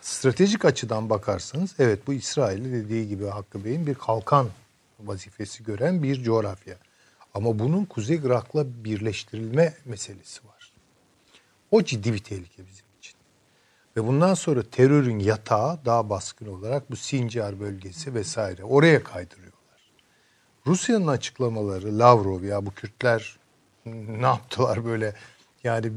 [0.00, 4.48] Stratejik açıdan bakarsanız evet bu İsrail'i dediği gibi Hakkı Bey'in bir kalkan
[5.00, 6.76] vazifesi gören bir coğrafya.
[7.34, 10.72] Ama bunun Kuzey Irak'la birleştirilme meselesi var.
[11.70, 13.18] O ciddi bir tehlike bizim için.
[13.96, 19.58] Ve bundan sonra terörün yatağı daha baskın olarak bu Sincar bölgesi vesaire oraya kaydırıyorlar.
[20.66, 23.38] Rusya'nın açıklamaları Lavrov ya bu Kürtler
[23.86, 25.14] ne yaptılar böyle
[25.64, 25.92] yani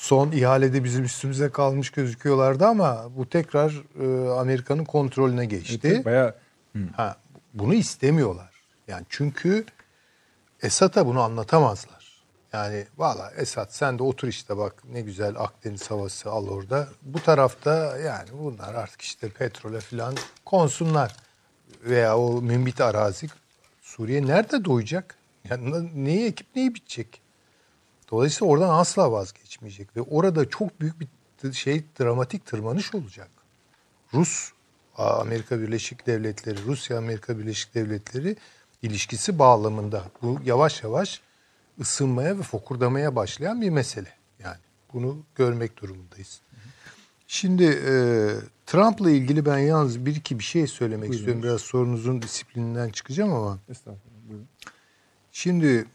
[0.00, 6.02] son ihalede bizim üstümüze kalmış gözüküyorlardı ama bu tekrar e, Amerika'nın kontrolüne geçti.
[6.04, 6.34] Bayağı
[6.96, 7.16] Ha,
[7.54, 8.50] bunu istemiyorlar.
[8.88, 9.64] Yani çünkü
[10.62, 12.24] Esad'a bunu anlatamazlar.
[12.52, 16.88] Yani valla Esad sen de otur işte bak ne güzel Akdeniz havası al orada.
[17.02, 20.14] Bu tarafta yani bunlar artık işte petrole falan
[20.44, 21.16] konsunlar.
[21.84, 23.26] Veya o mümbit arazi
[23.80, 25.16] Suriye nerede doyacak?
[25.50, 27.20] Yani neyi ekip neyi bitecek?
[28.10, 31.08] Dolayısıyla oradan asla vazgeçmeyecek ve orada çok büyük bir
[31.52, 33.28] şey dramatik tırmanış olacak.
[34.14, 34.52] Rus
[34.96, 38.36] Amerika Birleşik Devletleri, Rusya Amerika Birleşik Devletleri
[38.82, 41.20] ilişkisi bağlamında bu yavaş yavaş
[41.80, 44.12] ısınmaya ve fokurdamaya başlayan bir mesele.
[44.38, 44.58] Yani
[44.92, 46.40] bunu görmek durumundayız.
[47.26, 47.92] Şimdi e,
[48.66, 51.42] Trump'la ilgili ben yalnız bir iki bir şey söylemek istiyorum.
[51.42, 53.58] Biraz sorunuzun disiplininden çıkacağım ama.
[53.68, 54.28] estağfurullah.
[54.28, 54.46] Buyurun.
[55.32, 55.86] Şimdi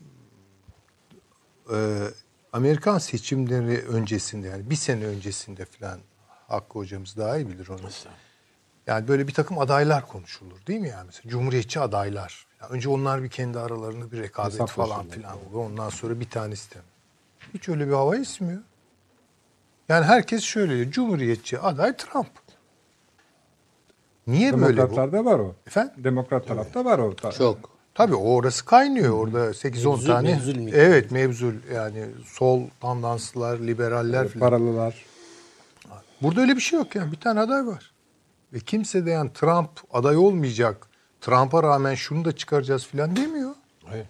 [1.73, 2.07] e,
[2.53, 5.99] Amerikan seçimleri öncesinde yani bir sene öncesinde falan
[6.47, 7.79] Hakkı hocamız daha iyi bilir onu.
[8.87, 12.47] Yani böyle bir takım adaylar konuşulur değil mi yani mesela Cumhuriyetçi adaylar.
[12.61, 14.87] Yani önce onlar bir kendi aralarında bir rekabet Hesaplaşırlar.
[14.87, 15.65] falan filan olur.
[15.65, 16.79] Ondan sonra bir tanesi de.
[17.53, 18.61] Hiç öyle bir hava esmiyor.
[19.89, 20.91] Yani herkes şöyle diyor.
[20.91, 22.31] Cumhuriyetçi aday Trump.
[24.27, 24.67] Niye böyle bu?
[24.77, 25.55] Demokratlarda var o.
[25.67, 25.93] Efendim?
[26.03, 27.15] Demokrat tarafta var o.
[27.31, 27.74] Çok.
[27.95, 30.31] Tabii o orası kaynıyor orada 8-10 Mevzu- tane.
[30.31, 30.79] mevzul miktar.
[30.79, 34.39] evet mevzul yani sol tandanslılar, liberaller falan.
[34.39, 35.05] Paralılar.
[36.21, 37.91] Burada öyle bir şey yok yani bir tane aday var.
[38.53, 40.87] Ve kimse de yani Trump aday olmayacak.
[41.21, 43.51] Trump'a rağmen şunu da çıkaracağız falan demiyor.
[43.85, 44.05] Hayır.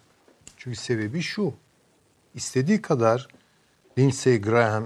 [0.57, 1.53] Çünkü sebebi şu.
[2.35, 3.27] İstediği kadar
[3.97, 4.85] Lindsey Graham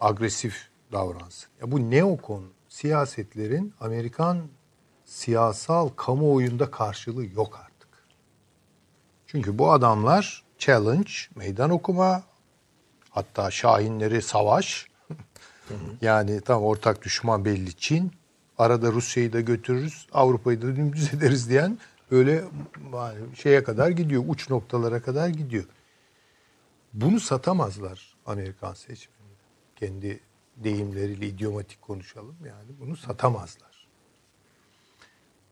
[0.00, 1.48] agresif davransın.
[1.60, 4.38] Ya bu neokon siyasetlerin Amerikan
[5.04, 7.69] siyasal kamuoyunda karşılığı yok artık.
[9.30, 12.22] Çünkü bu adamlar challenge, meydan okuma,
[13.10, 14.86] hatta şahinleri savaş.
[16.00, 18.12] yani tam ortak düşman belli Çin.
[18.58, 21.78] Arada Rusya'yı da götürürüz, Avrupa'yı da dümdüz ederiz diyen
[22.10, 22.44] böyle
[23.34, 25.64] şeye kadar gidiyor, uç noktalara kadar gidiyor.
[26.92, 29.34] Bunu satamazlar Amerikan seçmenine.
[29.76, 30.20] Kendi
[30.56, 33.86] deyimleriyle idiomatik konuşalım yani bunu satamazlar.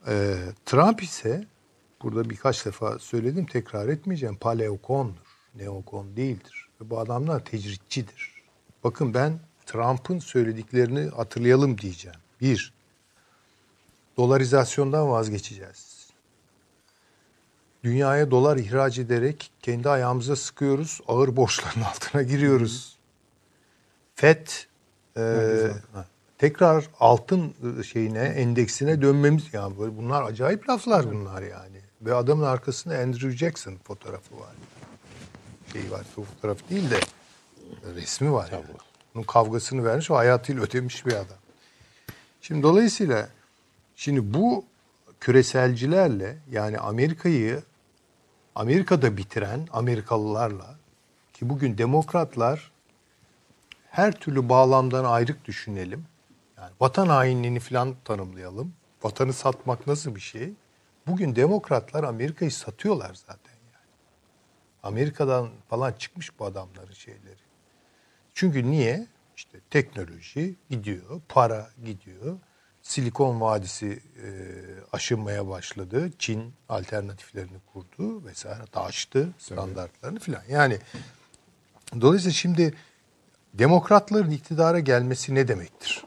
[0.06, 0.36] Ee,
[0.66, 1.46] Trump ise
[2.02, 4.36] burada birkaç defa söyledim tekrar etmeyeceğim.
[4.36, 5.38] Paleokondur.
[5.54, 6.68] Neokon değildir.
[6.80, 8.42] Ve bu adamlar tecritçidir.
[8.84, 12.18] Bakın ben Trump'ın söylediklerini hatırlayalım diyeceğim.
[12.40, 12.72] Bir,
[14.16, 16.08] dolarizasyondan vazgeçeceğiz.
[17.84, 21.00] Dünyaya dolar ihraç ederek kendi ayağımıza sıkıyoruz.
[21.08, 22.98] Ağır borçların altına giriyoruz.
[24.14, 24.46] FED
[25.16, 25.46] e,
[26.38, 31.87] tekrar altın şeyine endeksine dönmemiz yani böyle bunlar acayip laflar bunlar yani.
[32.02, 34.52] Ve adamın arkasında Andrew Jackson fotoğrafı var.
[35.72, 37.00] Şey var fotoğraf değil de
[37.94, 38.64] resmi var yani.
[39.14, 41.38] Bunun kavgasını vermiş o hayatıyla ödemiş bir adam.
[42.40, 43.28] Şimdi dolayısıyla
[43.96, 44.64] şimdi bu
[45.20, 47.62] küreselcilerle yani Amerika'yı
[48.54, 50.76] Amerika'da bitiren Amerikalılarla
[51.32, 52.70] ki bugün demokratlar
[53.90, 56.04] her türlü bağlamdan ayrık düşünelim.
[56.56, 58.72] Yani vatan hainliğini falan tanımlayalım.
[59.02, 60.52] Vatanı satmak nasıl bir şey?
[61.08, 63.86] Bugün demokratlar Amerika'yı satıyorlar zaten yani.
[64.82, 67.40] Amerika'dan falan çıkmış bu adamların şeyleri.
[68.34, 69.06] Çünkü niye?
[69.36, 72.38] İşte teknoloji gidiyor, para gidiyor.
[72.82, 74.28] Silikon Vadisi e,
[74.92, 76.10] aşınmaya başladı.
[76.18, 78.62] Çin alternatiflerini kurdu vesaire.
[78.74, 80.42] Da aştı standartlarını filan.
[80.48, 80.78] Yani
[82.00, 82.74] dolayısıyla şimdi
[83.54, 86.04] demokratların iktidara gelmesi ne demektir?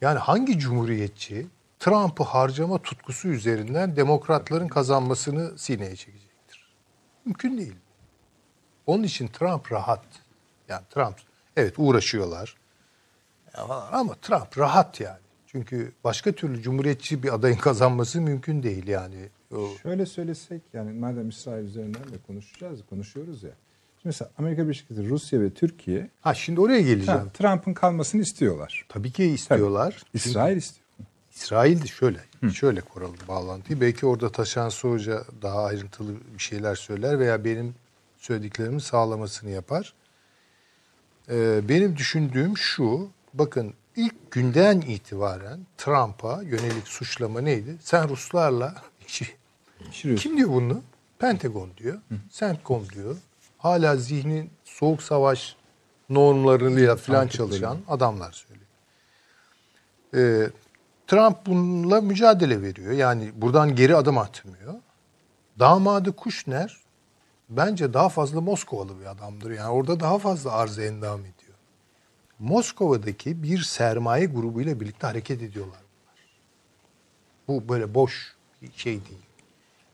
[0.00, 1.46] Yani hangi cumhuriyetçi
[1.86, 6.68] Trump'ı harcama tutkusu üzerinden demokratların kazanmasını sineye çekecektir?
[7.24, 7.76] Mümkün değil.
[8.86, 10.04] Onun için Trump rahat.
[10.68, 11.16] Yani Trump
[11.56, 12.56] evet uğraşıyorlar.
[13.52, 15.18] Falan ama Trump rahat yani.
[15.46, 19.28] Çünkü başka türlü cumhuriyetçi bir adayın kazanması mümkün değil yani.
[19.54, 23.50] O, Şöyle söylesek yani madem İsrail üzerinden de konuşacağız, konuşuyoruz ya.
[23.50, 27.30] Şimdi mesela Amerika Birleşik Devletleri, Rusya ve Türkiye ha şimdi oraya geleceğim.
[27.34, 28.86] Trump'ın kalmasını istiyorlar.
[28.88, 29.92] Tabii ki istiyorlar.
[29.92, 30.85] Çünkü İsrail istiyor.
[31.36, 32.18] İsrail şöyle,
[32.54, 33.80] şöyle kuralım bağlantıyı.
[33.80, 37.74] Belki orada Taşan Hoca daha ayrıntılı bir şeyler söyler veya benim
[38.18, 39.94] söylediklerimi sağlamasını yapar.
[41.30, 47.76] Ee, benim düşündüğüm şu, bakın ilk günden itibaren Trump'a yönelik suçlama neydi?
[47.80, 48.74] Sen Ruslarla
[50.16, 50.82] kim diyor bunu?
[51.18, 51.98] Pentagon diyor,
[52.30, 53.16] CENTCOM diyor.
[53.58, 55.56] Hala zihnin soğuk savaş
[56.08, 58.66] normlarıyla falan çalışan adamlar söylüyor.
[60.14, 60.50] Ee,
[61.06, 62.92] Trump bununla mücadele veriyor.
[62.92, 64.74] Yani buradan geri adım atmıyor.
[65.58, 66.76] Damadı Kushner
[67.48, 69.50] bence daha fazla Moskovalı bir adamdır.
[69.50, 71.32] Yani orada daha fazla arz endam ediyor.
[72.38, 75.80] Moskova'daki bir sermaye grubuyla birlikte hareket ediyorlar.
[77.48, 79.22] Bu böyle boş bir şey değil.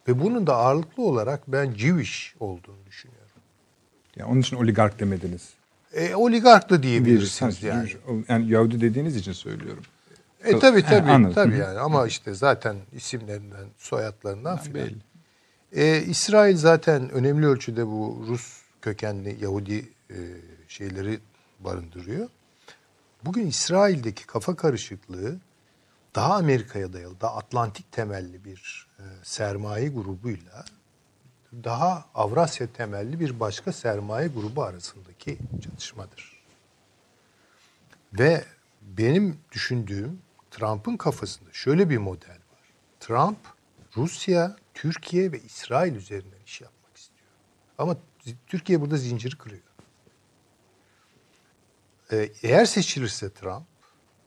[0.08, 3.22] Ve bunun da ağırlıklı olarak ben Jewish olduğunu düşünüyorum.
[4.16, 5.50] Yani onun için oligark demediniz.
[5.92, 7.90] E, oligark da diyebilirsiniz Bir- yani.
[8.28, 9.84] Yani Yahudi dediğiniz için söylüyorum.
[10.44, 10.82] E tabii
[11.50, 11.60] Hı hı.
[11.60, 14.74] yani ama işte zaten isimlerinden, soyadlarından filan.
[14.74, 15.02] belli.
[15.72, 20.16] E, İsrail zaten önemli ölçüde bu Rus kökenli Yahudi e,
[20.68, 21.20] şeyleri
[21.60, 22.28] barındırıyor.
[23.24, 25.36] Bugün İsrail'deki kafa karışıklığı
[26.14, 30.64] daha Amerika'ya dayalı, daha Atlantik temelli bir e, sermaye grubuyla
[31.64, 36.42] daha Avrasya temelli bir başka sermaye grubu arasındaki çatışmadır.
[38.12, 38.44] Ve
[38.82, 40.18] benim düşündüğüm
[40.52, 42.72] Trump'ın kafasında şöyle bir model var.
[43.00, 43.38] Trump
[43.96, 47.28] Rusya, Türkiye ve İsrail üzerinden iş yapmak istiyor.
[47.78, 47.96] Ama
[48.46, 49.62] Türkiye burada zinciri kırıyor.
[52.12, 53.66] Ee, eğer seçilirse Trump,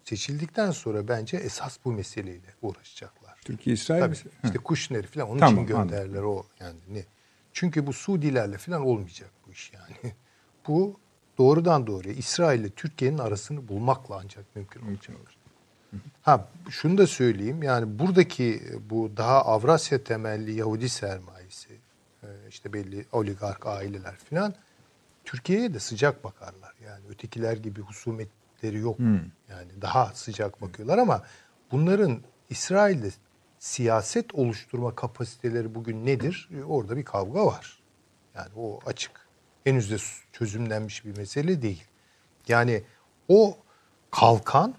[0.04, 3.36] seçildikten sonra bence esas bu meseleyle uğraşacaklar.
[3.46, 4.12] Türkiye İsrail Tabii.
[4.12, 4.32] mi?
[4.44, 7.06] İşte Kuşner'i falan onun Tamam, için gönderdiler o yani ne?
[7.54, 10.14] Çünkü bu Suudilerle falan olmayacak bu iş yani.
[10.68, 11.00] bu
[11.38, 15.18] doğrudan doğruya İsrail ile Türkiye'nin arasını bulmakla ancak mümkün olacak.
[16.22, 21.70] Ha şunu da söyleyeyim yani buradaki bu daha Avrasya temelli Yahudi sermayesi
[22.24, 24.54] e, işte belli oligark aileler falan
[25.26, 26.74] Türkiye'ye de sıcak bakarlar.
[26.86, 29.00] Yani ötekiler gibi husumetleri yok.
[29.50, 31.24] Yani daha sıcak bakıyorlar ama
[31.72, 33.10] bunların İsrail'de
[33.60, 36.50] siyaset oluşturma kapasiteleri bugün nedir?
[36.60, 37.80] E, Orada bir kavga var.
[38.36, 39.26] Yani o açık.
[39.64, 39.96] Henüz de
[40.32, 41.84] çözümlenmiş bir mesele değil.
[42.48, 42.84] Yani
[43.28, 43.58] o
[44.12, 44.76] kalkan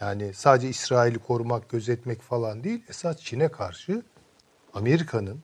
[0.00, 2.84] yani sadece İsrail'i korumak, gözetmek falan değil.
[2.88, 4.02] Esas Çin'e karşı
[4.74, 5.40] Amerika'nın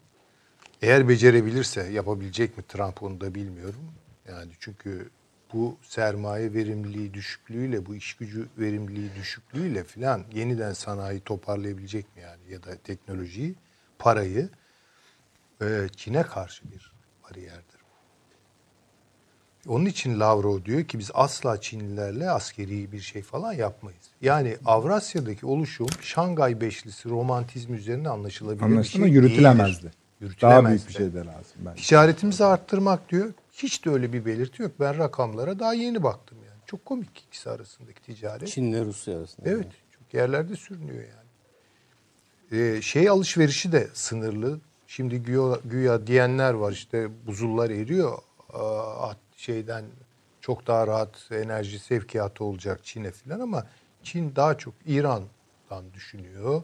[0.82, 3.92] eğer becerebilirse yapabilecek mi Trump onu da bilmiyorum.
[4.28, 5.10] Yani çünkü
[5.52, 12.52] bu sermaye verimliliği düşüklüğüyle, bu iş gücü verimliliği düşüklüğüyle filan yeniden sanayi toparlayabilecek mi yani
[12.52, 13.54] ya da teknolojiyi,
[13.98, 14.48] parayı
[15.62, 16.92] e, Çin'e karşı bir
[17.24, 17.69] bariyerdir.
[19.68, 24.00] Onun için Lavrov diyor ki biz asla Çinlilerle askeri bir şey falan yapmayız.
[24.22, 29.82] Yani Avrasya'daki oluşum Şangay Beşlisi romantizm üzerine anlaşılabilir bir Anlaşıldı şey yürütülemezdi.
[29.82, 30.38] değildir.
[30.42, 31.82] Daha büyük bir şey de lazım bence.
[31.82, 33.32] Ticaretimizi arttırmak diyor.
[33.52, 34.72] Hiç de öyle bir belirti yok.
[34.80, 36.60] Ben rakamlara daha yeni baktım yani.
[36.66, 38.48] Çok komik ikisi arasındaki ticaret.
[38.48, 39.50] Çin'le Rusya arasında.
[39.50, 39.66] Evet.
[39.98, 41.20] Çok yerlerde sürünüyor yani.
[42.62, 44.58] Ee, şey alışverişi de sınırlı.
[44.86, 48.18] Şimdi güya, güya diyenler var işte buzullar eriyor.
[48.52, 49.08] Aa,
[49.40, 49.84] şeyden
[50.40, 53.66] çok daha rahat enerji sevkiyatı olacak Çin'e falan ama
[54.02, 56.62] Çin daha çok İran'dan düşünüyor.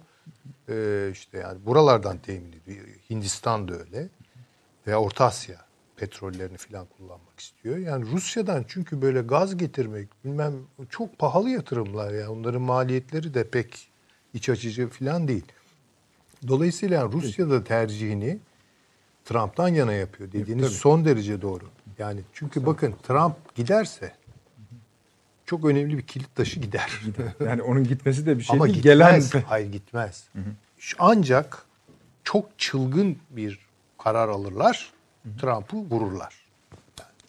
[0.68, 2.86] Ee, işte yani buralardan temin ediyor.
[3.10, 4.08] Hindistan da öyle.
[4.86, 5.56] Ve Orta Asya
[5.96, 7.76] petrollerini falan kullanmak istiyor.
[7.76, 10.54] Yani Rusya'dan çünkü böyle gaz getirmek bilmem
[10.90, 13.88] çok pahalı yatırımlar yani onların maliyetleri de pek
[14.34, 15.44] iç açıcı falan değil.
[16.48, 18.38] Dolayısıyla yani Rusya'da tercihini
[19.24, 21.64] Trump'tan yana yapıyor dediğiniz son derece doğru.
[21.98, 24.12] Yani çünkü bakın Trump giderse
[25.46, 27.00] çok önemli bir kilit taşı gider.
[27.46, 28.74] Yani onun gitmesi de bir şey Ama değil.
[28.76, 29.30] gitmez.
[29.32, 30.28] Gelen Hayır gitmez.
[30.98, 31.66] Ancak
[32.24, 33.58] çok çılgın bir
[33.98, 34.92] karar alırlar.
[35.40, 36.34] Trump'ı vururlar.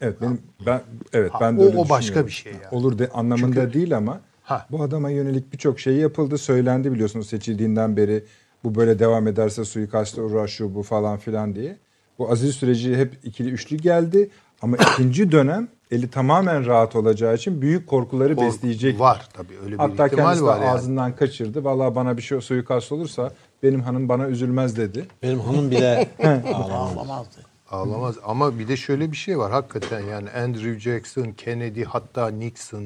[0.02, 0.82] Evet benim ben
[1.14, 2.64] evet Ha, ben de o- öyle o başka bir şey yani.
[2.72, 4.68] Olur de anlamında Çünkü- değil ama Ha.
[4.72, 8.24] bu adama yönelik birçok şey yapıldı, söylendi biliyorsunuz seçildiğinden beri.
[8.64, 11.78] Bu böyle devam ederse suikasta uğrar şu bu falan filan diye.
[12.20, 14.30] Bu aziz süreci hep ikili üçlü geldi
[14.62, 19.00] ama ikinci dönem eli tamamen rahat olacağı için büyük korkuları Korku besleyecek.
[19.00, 20.70] var tabii, öyle bir Hatta ihtimal kendisi de var yani.
[20.70, 21.64] ağzından kaçırdı.
[21.64, 23.32] Vallahi bana bir şey suikast olursa
[23.64, 25.06] benim hanım bana üzülmez dedi.
[25.24, 26.10] Benim hanım bile
[26.54, 27.38] Ağlamazdı.
[27.72, 28.16] Ağlamaz.
[28.24, 32.86] Ama bir de şöyle bir şey var hakikaten yani Andrew Jackson, Kennedy hatta Nixon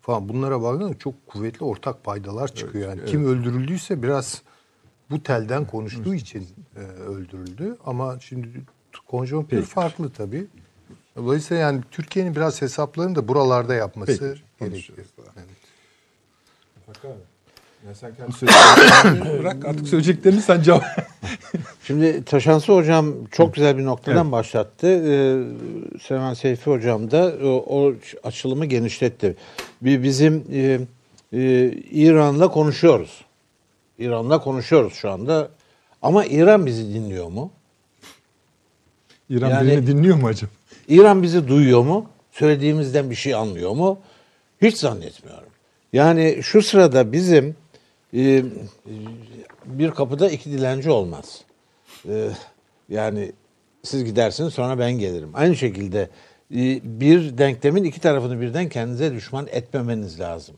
[0.00, 2.88] falan bunlara baktığında çok kuvvetli ortak paydalar çıkıyor.
[2.88, 4.42] Yani kim öldürüldüyse biraz
[5.10, 7.76] bu telden konuştuğu için e, öldürüldü.
[7.86, 8.48] Ama şimdi
[9.06, 10.46] konjonktür farklı tabii.
[11.16, 14.98] Dolayısıyla yani Türkiye'nin biraz hesaplarını da buralarda yapması Peki, gerekiyor.
[15.36, 15.48] Evet.
[17.86, 20.84] Ya sen kendi söyleyeceklerini bırak artık söyleyeceklerini sen cevap.
[21.84, 24.86] Şimdi Taşansı Hocam çok güzel bir noktadan başlattı.
[24.86, 29.36] Ee, Süleyman Seyfi Hocam da o, o açılımı genişletti.
[29.82, 30.80] Bir bizim e,
[31.32, 33.24] e, İran'la konuşuyoruz.
[33.98, 35.48] İran'la konuşuyoruz şu anda.
[36.02, 37.50] Ama İran bizi dinliyor mu?
[39.30, 40.50] İran Yani- birini dinliyor mu acaba?
[40.88, 42.06] İran bizi duyuyor mu?
[42.32, 43.98] Söylediğimizden bir şey anlıyor mu?
[44.62, 45.48] Hiç zannetmiyorum.
[45.92, 47.56] Yani şu sırada bizim
[48.14, 48.44] e,
[49.64, 51.42] bir kapıda iki dilenci olmaz.
[52.08, 52.28] E,
[52.88, 53.32] yani
[53.82, 55.30] siz gidersiniz sonra ben gelirim.
[55.34, 56.08] Aynı şekilde
[56.54, 60.54] e, bir denklemin iki tarafını birden kendinize düşman etmemeniz lazım.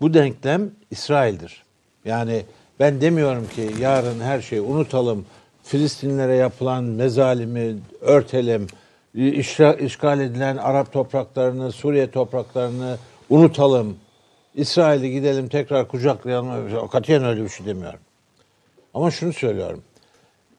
[0.00, 1.62] Bu denklem İsrail'dir.
[2.04, 2.42] Yani
[2.80, 5.26] ben demiyorum ki yarın her şeyi unutalım.
[5.62, 8.66] Filistinlere yapılan mezalimi örtelim.
[9.18, 12.98] E, işra- işgal edilen Arap topraklarını, Suriye topraklarını
[13.30, 13.96] unutalım.
[14.54, 16.88] İsrail'i gidelim tekrar kucaklayalım.
[16.88, 18.00] Katiyen öyle bir şey demiyorum.
[18.94, 19.82] Ama şunu söylüyorum.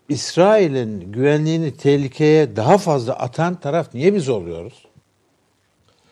[0.10, 4.86] İsrail'in güvenliğini tehlikeye daha fazla atan taraf niye biz oluyoruz?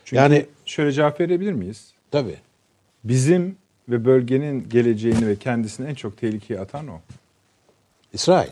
[0.06, 1.92] Çünkü Yani- şöyle cevap verebilir miyiz?
[2.12, 2.38] Tabii.
[3.04, 3.58] Bizim
[3.90, 7.00] ve bölgenin geleceğini ve kendisini en çok tehlikeye atan o.
[8.14, 8.50] İsrail.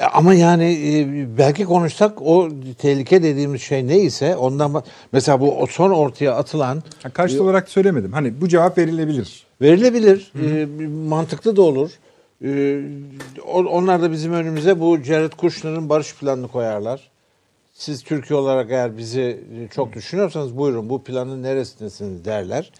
[0.00, 2.48] E, Ama yani e, belki konuşsak o
[2.78, 8.12] tehlike dediğimiz şey neyse ondan mesela bu son ortaya atılan Ha, karşıt olarak söylemedim.
[8.12, 9.46] Hani bu cevap verilebilir.
[9.62, 10.66] verilebilir, e,
[11.08, 11.90] mantıklı da olur.
[12.44, 12.80] E,
[13.44, 17.10] onlar da bizim önümüze bu Jared Kushner'ın barış planını koyarlar.
[17.74, 19.40] Siz Türkiye olarak eğer bizi
[19.74, 22.70] çok düşünüyorsanız buyurun bu planın neresindesiniz derler.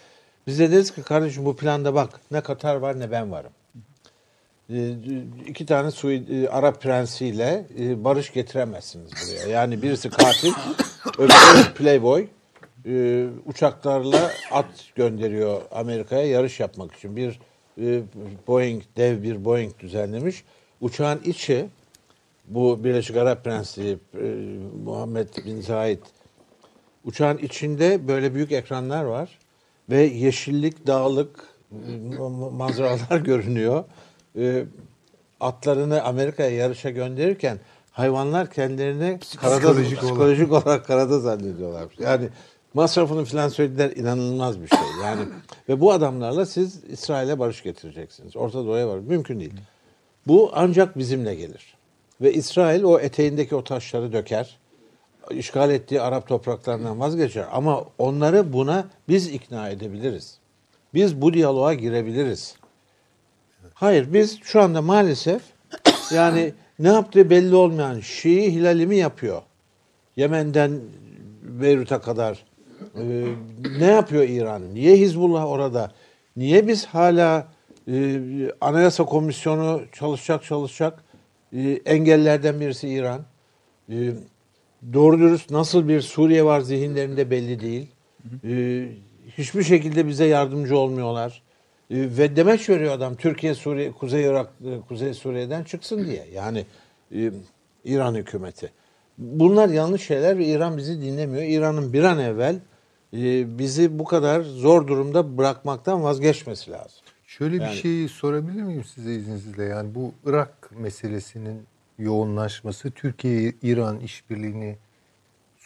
[0.47, 3.51] Biz de deriz ki kardeşim bu planda bak ne Katar var ne ben varım.
[4.73, 4.95] E,
[5.47, 9.49] iki tane Suudi, e, Arap prensiyle e, barış getiremezsiniz buraya.
[9.49, 10.53] Yani birisi katil,
[11.19, 12.27] öbürü playboy.
[12.87, 17.17] E, uçaklarla at gönderiyor Amerika'ya yarış yapmak için.
[17.17, 17.41] Bir
[17.81, 18.03] e,
[18.47, 20.45] Boeing, dev bir Boeing düzenlemiş.
[20.81, 21.67] Uçağın içi
[22.45, 23.99] bu Birleşik Arap Prensi
[24.85, 25.99] Muhammed Bin Zayed
[27.05, 29.39] uçağın içinde böyle büyük ekranlar var
[29.91, 31.49] ve yeşillik, dağlık
[32.19, 33.85] ma- manzaralar görünüyor.
[34.37, 34.65] E,
[35.41, 37.59] atlarını Amerika'ya yarışa gönderirken
[37.91, 41.89] hayvanlar kendilerini karada, Psikolojik psikolojik, olarak karada zannediyorlar.
[41.99, 42.29] Yani
[42.75, 44.79] masrafını falan söylediler inanılmaz bir şey.
[45.05, 45.23] Yani
[45.69, 48.37] ve bu adamlarla siz İsrail'e barış getireceksiniz.
[48.37, 48.99] Orta Doğu'ya var.
[48.99, 49.55] Mümkün değil.
[50.27, 51.75] Bu ancak bizimle gelir.
[52.21, 54.59] Ve İsrail o eteğindeki o taşları döker.
[55.31, 57.47] işgal ettiği Arap topraklarından vazgeçer.
[57.53, 60.39] Ama onları buna biz ikna edebiliriz.
[60.95, 62.55] Biz bu diyaloğa girebiliriz.
[63.75, 65.43] Hayır biz şu anda maalesef
[66.13, 69.43] yani ne yaptığı belli olmayan Şii hilali mi yapıyor?
[70.17, 70.81] Yemen'den
[71.43, 72.45] Beyrut'a kadar
[72.97, 73.25] Ee,
[73.79, 74.75] ne yapıyor İran?
[74.75, 75.93] Niye Hizbullah orada?
[76.37, 77.49] Niye biz hala
[77.89, 78.21] e,
[78.61, 81.05] Anayasa Komisyonu çalışacak çalışacak
[81.53, 83.21] e, engellerden birisi İran?
[83.91, 83.97] E,
[84.93, 87.87] doğru dürüst nasıl bir Suriye var zihinlerinde belli değil.
[88.45, 88.85] E,
[89.39, 91.43] hiçbir şekilde bize yardımcı olmuyorlar.
[91.91, 96.27] E, ve demeç veriyor adam Türkiye Suriye Kuzey Irak e, Kuzey Suriye'den çıksın diye.
[96.35, 96.65] Yani
[97.15, 97.31] e,
[97.85, 98.71] İran hükümeti.
[99.19, 101.43] Bunlar yanlış şeyler ve İran bizi dinlemiyor.
[101.43, 102.57] İran'ın bir an evvel
[103.17, 107.01] e, bizi bu kadar zor durumda bırakmaktan vazgeçmesi lazım.
[107.27, 109.65] Şöyle Yani- bir şey sorabilir miyim size izninizle?
[109.65, 111.63] Yani bu Irak meselesinin
[111.99, 114.77] yoğunlaşması Türkiye-İran işbirliğini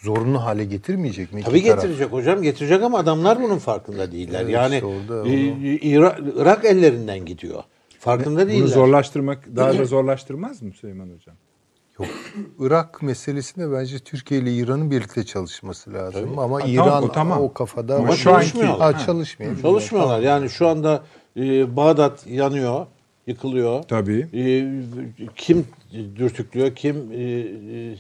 [0.03, 1.43] zorunlu hale getirmeyecek mi?
[1.43, 1.77] Tabii taraf.
[1.83, 4.41] getirecek hocam getirecek ama adamlar bunun farkında değiller.
[4.43, 5.33] Evet, yani işte orada e,
[5.77, 7.63] İra- Irak ellerinden gidiyor.
[7.99, 8.67] Farkında Bunu değiller.
[8.67, 11.35] zorlaştırmak daha da zorlaştırmaz mı Süleyman Hocam?
[11.99, 12.09] Yok.
[12.59, 16.39] Irak meselesinde bence Türkiye ile İran'ın birlikte çalışması lazım.
[16.39, 17.53] Ama Ha, İran tamam, o, o tamam.
[17.55, 18.95] kafada Ama şu anki- çalışmıyorlar.
[18.95, 19.07] Ha.
[19.07, 19.61] çalışmıyor.
[19.63, 20.21] Çalışmıyorlar.
[20.21, 21.03] Yani şu anda
[21.37, 22.87] e, Bağdat yanıyor,
[23.27, 23.83] yıkılıyor.
[23.83, 24.27] Tabii.
[24.35, 24.45] E,
[25.37, 25.65] kim
[26.17, 27.97] dürtüklüyor, kim e, e,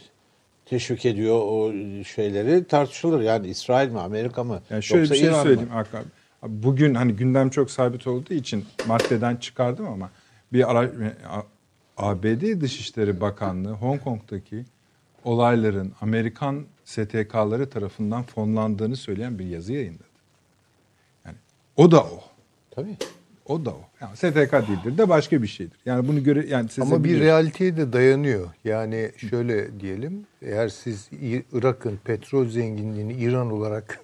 [0.72, 1.72] teşvik ediyor o
[2.04, 3.20] şeyleri tartışılır.
[3.20, 4.62] Yani İsrail mi, Amerika mı?
[4.70, 5.42] Yani şöyle yoksa bir şey İran mı?
[5.42, 6.06] söyleyeyim Hakan abi.
[6.42, 10.10] Abi Bugün hani gündem çok sabit olduğu için maddeden çıkardım ama
[10.52, 10.90] bir ara,
[11.28, 11.42] A-
[11.96, 14.64] ABD Dışişleri Bakanlığı Hong Kong'daki
[15.24, 20.04] olayların Amerikan STK'ları tarafından fonlandığını söyleyen bir yazı yayınladı.
[21.26, 21.36] Yani
[21.76, 22.20] o da o.
[22.70, 22.96] Tabii.
[23.46, 23.84] O da o.
[24.02, 25.78] Yani STK değildir de başka bir şeydir.
[25.86, 28.48] Yani bunu göre yani size Ama bir realiteye de dayanıyor.
[28.64, 31.10] Yani şöyle diyelim, eğer siz
[31.52, 34.00] Irak'ın petrol zenginliğini İran olarak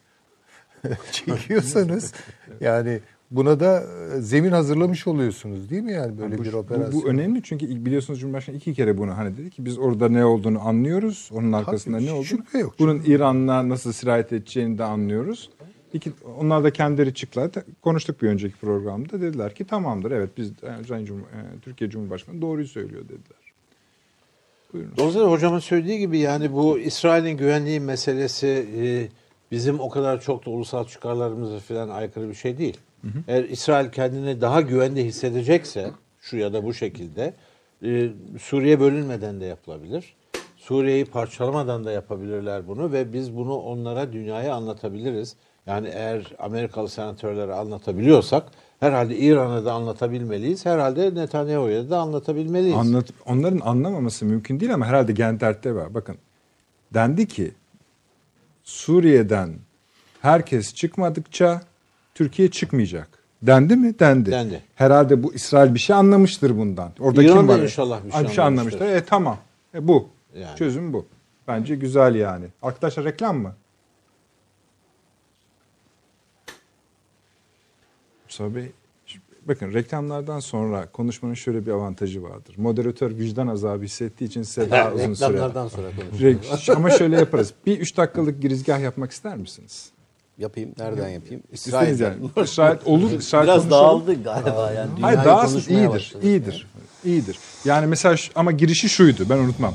[1.12, 2.12] çekiyorsanız
[2.60, 3.00] yani
[3.30, 3.84] buna da
[4.16, 7.02] e, zemin hazırlamış oluyorsunuz değil mi yani böyle bu, bir bu- operasyon?
[7.02, 10.68] Bu, önemli çünkü biliyorsunuz Cumhurbaşkanı iki kere bunu hani dedi ki biz orada ne olduğunu
[10.68, 11.30] anlıyoruz.
[11.32, 12.60] Onun arkasında ne olduğunu.
[12.60, 12.74] yok.
[12.78, 15.50] Bunun İran'la nasıl sirayet edeceğini de anlıyoruz.
[15.93, 17.51] İki, onlar da kendileri çıktılar.
[17.82, 19.20] Konuştuk bir önceki programda.
[19.20, 23.39] Dediler ki tamamdır evet biz e, Sayın Cum- e, Türkiye Cumhurbaşkanı doğruyu söylüyor dediler.
[24.73, 24.93] Buyurun.
[24.97, 29.09] Dolayısıyla hocamın söylediği gibi yani bu İsrail'in güvenliği meselesi e,
[29.51, 32.77] bizim o kadar çok da ulusal çıkarlarımıza falan aykırı bir şey değil.
[33.28, 35.90] Eğer İsrail kendini daha güvende hissedecekse
[36.20, 37.35] şu ya da bu şekilde
[37.85, 40.15] e, Suriye bölünmeden de yapılabilir.
[40.56, 45.36] Suriye'yi parçalamadan da yapabilirler bunu ve biz bunu onlara dünyaya anlatabiliriz.
[45.69, 48.45] Yani eğer Amerikalı senatörlere anlatabiliyorsak
[48.81, 50.66] herhalde İran'a da anlatabilmeliyiz.
[50.66, 52.77] Herhalde Netanyahu'ya da anlatabilmeliyiz.
[52.77, 55.95] Anlat, onların anlamaması mümkün değil ama herhalde gen dertte var.
[55.95, 56.16] Bakın
[56.95, 57.53] dendi ki
[58.65, 59.55] Suriye'den
[60.23, 61.61] herkes çıkmadıkça
[62.15, 63.09] Türkiye çıkmayacak.
[63.43, 63.99] Dendi mi?
[63.99, 64.31] Dendi.
[64.31, 64.62] Dendi.
[64.74, 66.93] Herhalde bu İsrail bir şey anlamıştır bundan.
[67.01, 67.59] Orada İran kim var?
[67.59, 68.81] inşallah bir şey Ha, şey anlamıştır.
[68.81, 69.03] anlamıştır.
[69.03, 69.39] E tamam.
[69.74, 70.09] E, bu.
[70.39, 70.57] Yani.
[70.57, 71.07] Çözüm bu.
[71.49, 72.45] Bence güzel yani.
[72.62, 73.53] Arkadaşlar reklam mı?
[78.40, 78.73] Mustafa Bey,
[79.48, 82.55] bakın reklamlardan sonra konuşmanın şöyle bir avantajı vardır.
[82.56, 85.28] Moderatör vicdan azabı hissettiği için size daha uzun süre.
[85.28, 86.70] Reklamlardan sonra konuşuruz.
[86.77, 87.55] Ama şöyle yaparız.
[87.66, 89.90] Bir üç dakikalık girizgah yapmak ister misiniz?
[90.39, 90.73] Yapayım.
[90.78, 91.43] Nereden yapayım?
[91.52, 92.05] İsrail'den.
[92.05, 92.44] yani.
[92.44, 93.10] İsrail olur.
[93.10, 93.85] İsrail Biraz konuşalım.
[93.85, 94.90] dağıldı galiba yani.
[95.01, 95.89] Hayır dağılsın iyidir.
[95.89, 96.24] başladık.
[96.24, 96.66] iyidir.
[97.05, 97.39] iyidir.
[97.65, 99.74] Yani mesela ama girişi şuydu ben unutmam.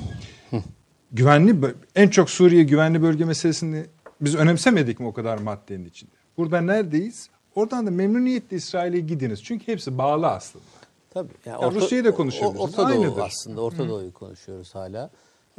[1.12, 1.56] güvenli
[1.96, 3.86] en çok Suriye güvenli bölge meselesini
[4.22, 6.12] biz önemsemedik mi o kadar maddenin içinde?
[6.38, 7.30] Burada neredeyiz?
[7.56, 9.44] Oradan da memnuniyetle İsrail'e gidiniz.
[9.44, 10.64] Çünkü hepsi bağlı aslında.
[11.10, 11.34] Tabii.
[11.46, 12.62] Yani Ya Rusya'yı da konuşabiliriz.
[12.62, 13.22] Orta Doğu Aynıdır.
[13.22, 13.62] aslında.
[13.62, 15.10] Orta Doğu'yu konuşuyoruz hala.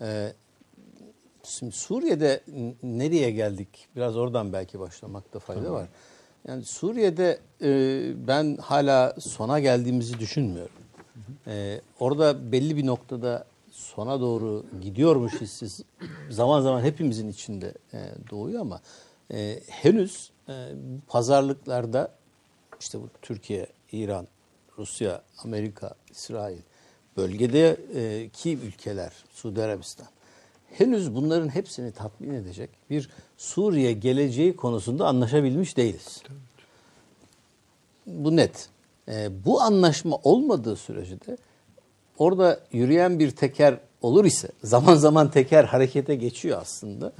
[0.03, 0.33] Ee,
[1.45, 2.41] şimdi Suriye'de
[2.83, 3.69] nereye geldik?
[3.97, 5.89] Biraz oradan belki başlamakta fayda var.
[6.49, 7.69] Yani Suriye'de e,
[8.29, 10.73] ben hala sona geldiğimizi düşünmüyorum.
[11.47, 15.85] Ee, orada belli bir noktada sona doğru gidiyormuş hissi
[16.31, 17.99] zaman zaman hepimizin içinde e,
[18.31, 18.81] doğuyor ama
[19.33, 20.53] e, henüz e,
[21.09, 22.15] pazarlıklarda
[22.81, 24.27] işte bu Türkiye, İran,
[24.79, 26.59] Rusya, Amerika, İsrail
[27.17, 30.09] bölgedeki ülkeler, Suudi Arabistan
[30.79, 36.23] henüz bunların hepsini tatmin edecek bir Suriye geleceği konusunda anlaşabilmiş değiliz.
[38.07, 38.69] Bu net.
[39.09, 41.37] Ee, bu anlaşma olmadığı sürece de
[42.19, 47.13] orada yürüyen bir teker olur ise zaman zaman teker harekete geçiyor aslında.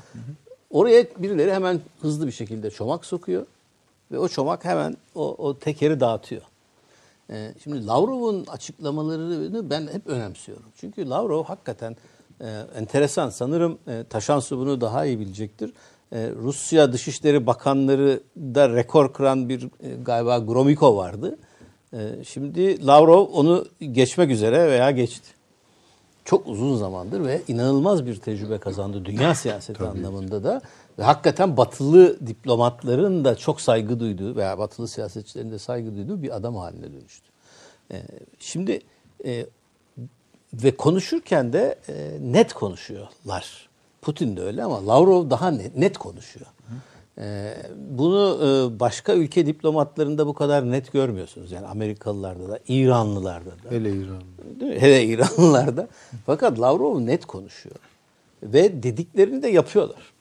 [0.75, 3.47] Oraya birileri hemen hızlı bir şekilde çomak sokuyor
[4.13, 6.43] ve o çomak hemen o, o tekeri dağıtıyor.
[7.31, 10.65] Ee, şimdi Lavrov'un açıklamalarını ben hep önemsiyorum.
[10.77, 11.97] Çünkü Lavrov hakikaten
[12.41, 12.47] e,
[12.77, 13.31] enteresan.
[13.31, 15.73] Sanırım e, Taşan Su bunu daha iyi bilecektir.
[16.13, 19.69] E, Rusya Dışişleri Bakanları da rekor kıran bir e,
[20.03, 21.39] galiba Gromyko vardı.
[21.93, 25.34] E, şimdi Lavrov onu geçmek üzere veya geçti.
[26.25, 30.61] Çok uzun zamandır ve inanılmaz bir tecrübe kazandı dünya siyaseti anlamında da.
[30.99, 36.37] Ve hakikaten batılı diplomatların da çok saygı duyduğu veya batılı siyasetçilerin de saygı duyduğu bir
[36.37, 37.31] adam haline dönüştü.
[37.93, 38.03] E,
[38.39, 38.81] şimdi
[39.25, 39.47] e,
[40.55, 43.69] ve konuşurken de e, net konuşuyorlar.
[44.03, 46.47] Putin de öyle ama Lavrov daha net, net konuşuyor.
[46.47, 46.94] E,
[47.77, 51.53] bunu e, başka ülke diplomatlarında bu kadar net görmüyorsunuz.
[51.53, 53.71] Yani Amerikalılarda da, İranlılarda da.
[53.71, 54.23] Hele İran.
[54.61, 54.81] Değil mi?
[54.81, 55.89] Hele İranlılarda.
[56.27, 57.77] Fakat Lavrov net konuşuyor.
[58.43, 60.13] Ve dediklerini de yapıyorlar.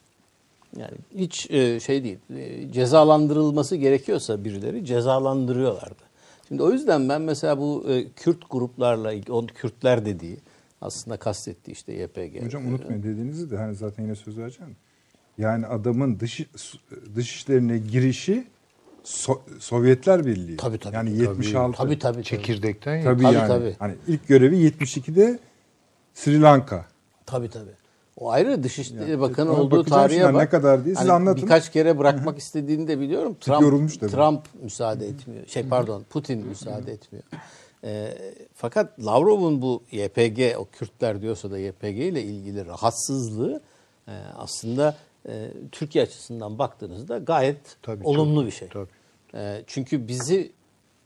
[0.77, 2.17] Yani hiç e, şey değil.
[2.35, 6.03] e, Cezalandırılması gerekiyorsa birileri cezalandırıyorlardı.
[6.47, 10.37] Şimdi o yüzden ben mesela bu Kürt gruplarla, o Kürtler dediği
[10.81, 12.45] aslında kastettiği işte YPG.
[12.45, 14.75] Hocam unutmayın dediğinizi de hani zaten yine söz vereceğim.
[15.37, 16.41] Yani adamın dış
[17.15, 18.47] dış işlerine girişi
[19.03, 20.57] So- Sovyetler Birliği.
[20.57, 20.95] Tabii, tabii.
[20.95, 21.77] Yani Tabii, 76.
[21.77, 22.13] Tabii tabii.
[22.15, 22.23] tabii.
[22.23, 23.03] Çekirdekten.
[23.03, 23.47] Tabii, Tabii, yani.
[23.47, 23.75] tabii.
[23.79, 25.39] Hani ilk görevi 72'de
[26.13, 26.85] Sri Lanka.
[27.25, 27.71] Tabii tabii.
[28.17, 30.41] O ayrı Dışişleri Yani, Bakanı olduğu tarihe bak.
[30.41, 31.43] ne kadar diye siz Hani anlatın.
[31.43, 33.35] Birkaç kere bırakmak istediğini de biliyorum.
[33.41, 34.11] Trump, yorulmuş tabii.
[34.11, 35.47] Trump müsaade etmiyor.
[35.47, 37.23] Şey pardon Putin müsaade etmiyor.
[37.83, 38.17] Ee,
[38.55, 43.61] fakat Lavrov'un bu YPG, o Kürtler diyorsa da YPG ile ilgili rahatsızlığı
[44.07, 44.95] e, aslında
[45.27, 48.67] e, Türkiye açısından baktığınızda gayet Tabii, olumlu çok- bir şey.
[48.67, 48.87] tabii.
[49.35, 50.51] E, çünkü bizi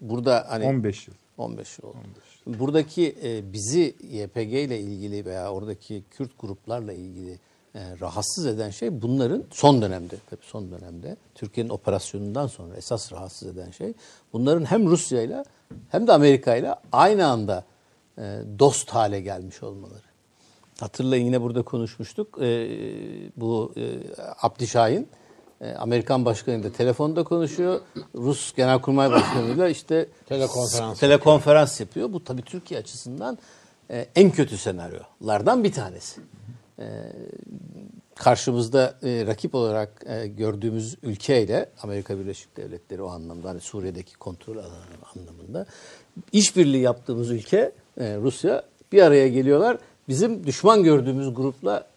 [0.02, 1.15] burada hani 15 yıl.
[1.38, 1.98] 15 yıl oldu.
[2.48, 7.31] Buradaki e, bizi YPG ile ilgili veya oradaki Kürt gruplarla ilgili
[7.76, 13.48] e, rahatsız eden şey bunların son dönemde tabii son dönemde Türkiye'nin operasyonundan sonra esas rahatsız
[13.48, 13.94] eden şey
[14.34, 15.44] bunların hem Rusya ile
[15.89, 17.64] hem de Amerika ile aynı anda
[18.18, 18.22] e,
[18.60, 20.07] dost hale gelmiş olmaları.
[20.80, 22.41] Hatırlayın yine burada konuşmuştuk.
[22.41, 22.70] E,
[23.38, 23.84] bu e,
[24.41, 25.08] Abdi Şahin
[25.62, 27.82] e, Amerikan başkanıyla telefonda konuşuyor.
[28.16, 32.14] Rus Genelkurmay Başkanı'yla işte Telekonferans telekonferans yapıyor.
[32.14, 33.38] Bu tabii Türkiye açısından
[33.90, 36.22] e, en kötü senaryolardan bir tanesi.
[36.80, 36.86] E,
[38.16, 44.58] karşımızda e, rakip olarak e, gördüğümüz ülkeyle Amerika Birleşik Devletleri o anlamda hani Suriye'deki kontrol
[44.58, 44.74] alanı
[45.16, 45.66] anlamında
[46.32, 49.78] işbirliği yaptığımız ülke e, Rusya bir araya geliyorlar.
[50.08, 51.88] Bizim düşman gördüğümüz grupla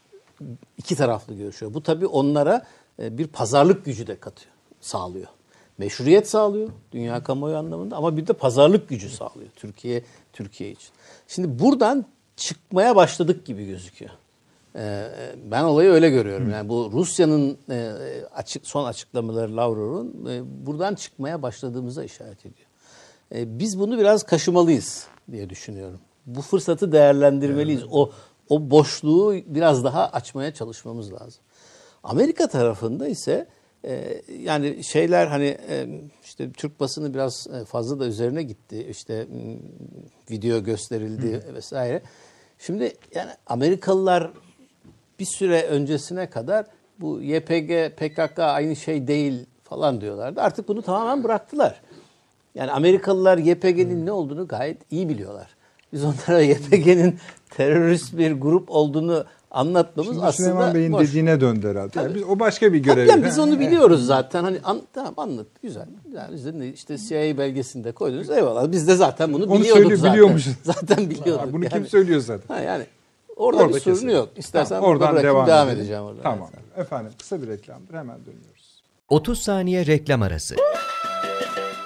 [0.79, 1.75] iki taraflı görüşüyor.
[1.75, 2.67] Bu tabii onlara
[3.03, 5.27] e, bir pazarlık gücü de katıyor, sağlıyor.
[5.79, 10.91] Meşruiyet sağlıyor dünya kamuoyu anlamında ama bir de pazarlık gücü sağlıyor Türkiye Türkiye için.
[11.29, 12.07] Şimdi buradan
[12.37, 14.11] çıkmaya başladık gibi gözüküyor.
[14.77, 15.09] Ee,
[15.45, 16.51] ben olayı öyle görüyorum.
[16.51, 17.93] Yani bu Rusya'nın e,
[18.35, 22.69] açık son açıklamaları Lavrov'un e, buradan çıkmaya başladığımıza işaret ediyor.
[23.35, 26.01] E, biz bunu biraz kaşımalıyız diye düşünüyorum.
[26.27, 27.83] Bu fırsatı değerlendirmeliyiz.
[27.91, 28.11] O
[28.49, 31.43] o boşluğu biraz daha açmaya çalışmamız lazım.
[32.03, 33.47] Amerika tarafında ise
[33.85, 35.87] e, yani şeyler hani e,
[36.25, 38.87] işte Türk basını biraz e, fazla da üzerine gitti.
[38.91, 39.27] İşte
[40.31, 42.03] video gösterildi vesaire.
[42.59, 44.31] Şimdi yani Amerikalılar
[45.19, 46.67] bir süre öncesine kadar
[47.01, 50.41] bu YPG, PKK aynı şey değil falan diyorlardı.
[50.41, 51.81] Artık bunu tamamen bıraktılar.
[52.55, 55.60] Yani Amerikalılar YPG'nin ne olduğunu gayet iyi biliyorlar.
[55.93, 57.19] Biz onlara YPG'nin
[57.51, 61.09] terörist bir grup olduğunu anlatmamız Şimdi aslında Süleyman Bey'in boş.
[61.09, 62.01] dediğine döndü herhalde.
[62.01, 63.09] Yani biz, o başka bir Tabii görev.
[63.09, 64.45] yani biz onu biliyoruz zaten.
[64.45, 65.87] Hani an, tamam anlat güzel.
[66.15, 68.31] Yani biz de işte CIA belgesinde koydunuz.
[68.31, 68.73] Eyvallah.
[68.73, 70.13] Biz de zaten bunu Onu biliyorduk zaten.
[70.13, 70.55] biliyormuşuz.
[70.63, 71.53] Zaten biliyorduk.
[71.53, 71.73] Bunu yani.
[71.73, 72.55] kim söylüyor zaten?
[72.55, 72.85] Ha yani
[73.37, 74.09] orada, bir sorun kesin.
[74.09, 74.29] yok.
[74.37, 76.23] İstersen Tamam, oradan bırakayım, devam, devam, edeceğim orada.
[76.23, 76.49] Tamam.
[76.77, 78.83] Efendim kısa bir reklamdır hemen dönüyoruz.
[79.09, 80.57] 30 saniye reklam arası.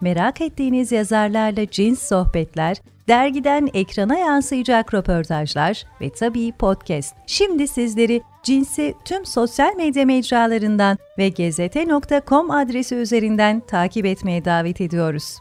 [0.00, 2.76] merak ettiğiniz yazarlarla cins sohbetler,
[3.08, 7.16] dergiden ekrana yansıyacak röportajlar ve tabii podcast.
[7.26, 15.38] Şimdi sizleri Cins'i tüm sosyal medya mecralarından ve gezete.com adresi üzerinden takip etmeye davet ediyoruz.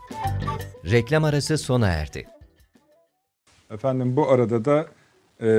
[0.86, 2.28] Reklam arası sona erdi.
[3.72, 4.86] Efendim bu arada da
[5.42, 5.50] e,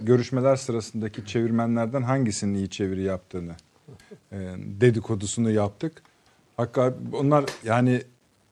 [0.00, 3.52] görüşmeler sırasındaki çevirmenlerden hangisinin iyi çeviri yaptığını
[4.32, 6.02] e, dedikodusunu yaptık.
[6.56, 8.02] Hakikaten onlar yani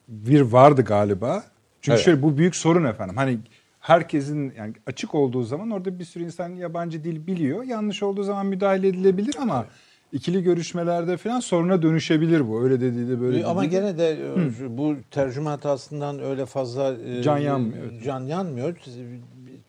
[0.09, 1.45] bir vardı galiba.
[1.81, 2.05] Çünkü Evet.
[2.05, 3.17] şöyle bu büyük sorun efendim.
[3.17, 3.39] Hani
[3.81, 7.65] herkesin yani açık olduğu zaman orada bir sürü insan yabancı dil biliyor.
[7.65, 9.67] Yanlış olduğu zaman müdahale edilebilir ama
[10.13, 12.63] ikili görüşmelerde falan soruna dönüşebilir bu.
[12.63, 13.81] Öyle dediği de böyle Ama dediği de.
[13.81, 18.05] gene de e, şu- bu tercüme hatasından öyle fazla e, Can yanmıyor, evet.
[18.05, 18.77] Can yanmıyor.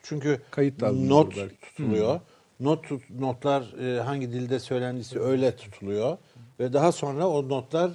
[0.03, 2.19] Çünkü Kayıt not tutuluyor.
[2.59, 6.17] Not tut- notlar e, hangi dilde söylendiyse öyle tutuluyor
[6.63, 7.91] ve daha sonra o notlar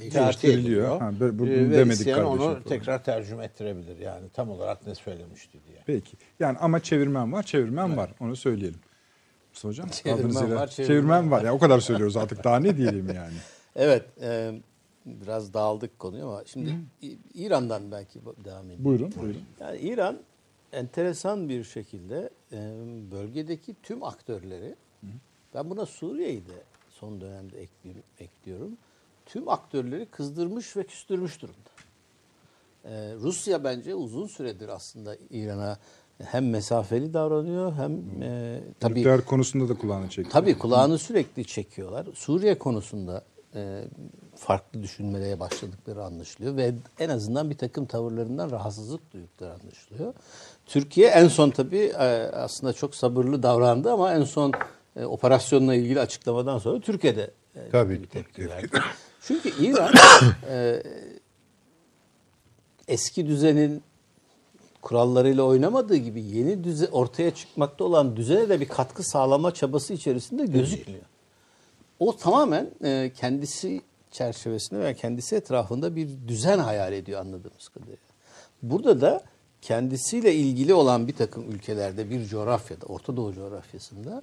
[0.00, 0.98] e, tercih ediliyor.
[1.00, 2.62] Ha, böyle- bunu E, ve demedik isteyen kardeşim onu falan.
[2.62, 5.78] tekrar tercüme ettirebilir yani tam olarak ne söylemişti diye.
[5.86, 6.16] Peki.
[6.40, 8.10] Yani ama çevirmen var, çevirmen var.
[8.20, 8.80] Onu söyleyelim.
[9.52, 9.88] Mustafa Hocam.
[9.88, 11.44] Çevirmen var, çevirmen, çevirmen var.
[11.44, 12.44] Ya o kadar söylüyoruz artık.
[12.44, 13.34] Daha ne diyelim yani.
[13.76, 14.52] Evet, e,
[15.06, 16.70] biraz dağıldık konuyu ama şimdi
[17.02, 18.84] İ- İran'dan belki devam edelim.
[18.84, 19.12] Buyurun.
[19.22, 19.42] buyurun.
[19.60, 20.18] Yani İran
[20.72, 22.56] enteresan bir şekilde e,
[23.10, 24.74] bölgedeki tüm aktörleri,
[25.54, 26.52] ben buna Suriye'yi de
[27.00, 27.66] son dönemde
[28.18, 28.76] ekliyorum,
[29.26, 31.70] tüm aktörleri kızdırmış ve küstürmüş durumda.
[32.84, 35.78] E, Rusya bence uzun süredir aslında İran'a
[36.24, 40.32] hem mesafeli davranıyor hem e, tabii Nükleer konusunda da kulağını çekti.
[40.32, 42.06] Tabii kulağını sürekli çekiyorlar.
[42.14, 43.24] Suriye konusunda
[43.54, 43.84] e,
[44.36, 50.14] farklı düşünmelere başladıkları anlaşılıyor ve en azından bir takım tavırlarından rahatsızlık duydukları anlaşılıyor.
[50.66, 54.52] Türkiye en son tabii e, aslında çok sabırlı davrandı ama en son
[54.96, 58.08] e, operasyonla ilgili açıklamadan sonra Türkiye'de e, Tabii bir ki.
[58.08, 58.68] tepki verdi.
[59.22, 59.92] Çünkü İran
[60.48, 60.82] e,
[62.88, 63.82] eski düzenin
[64.82, 70.46] kurallarıyla oynamadığı gibi yeni düze ortaya çıkmakta olan düzene de bir katkı sağlama çabası içerisinde
[70.46, 71.04] gözükmüyor.
[71.98, 73.80] O tamamen e, kendisi
[74.10, 77.98] çerçevesinde ve kendisi etrafında bir düzen hayal ediyor anladığımız kadarıyla.
[78.62, 79.22] Burada da
[79.62, 84.22] kendisiyle ilgili olan bir takım ülkelerde bir coğrafyada, Orta Doğu coğrafyasında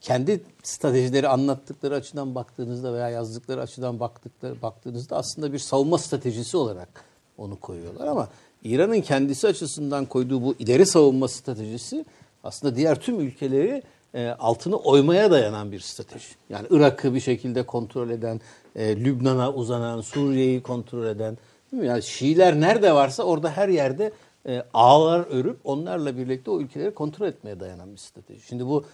[0.00, 7.04] kendi stratejileri anlattıkları açıdan baktığınızda veya yazdıkları açıdan baktıkları baktığınızda aslında bir savunma stratejisi olarak
[7.38, 8.28] onu koyuyorlar ama
[8.64, 12.04] İran'ın kendisi açısından koyduğu bu ileri savunma stratejisi
[12.44, 13.82] aslında diğer tüm ülkeleri
[14.14, 16.34] e, altını oymaya dayanan bir strateji.
[16.50, 18.40] Yani Irak'ı bir şekilde kontrol eden,
[18.76, 21.38] e, Lübnan'a uzanan, Suriye'yi kontrol eden,
[21.72, 21.88] değil mi?
[21.88, 24.12] yani Şiiler nerede varsa orada her yerde
[24.48, 28.40] e, ağlar örüp onlarla birlikte o ülkeleri kontrol etmeye dayanan bir strateji.
[28.46, 28.84] Şimdi bu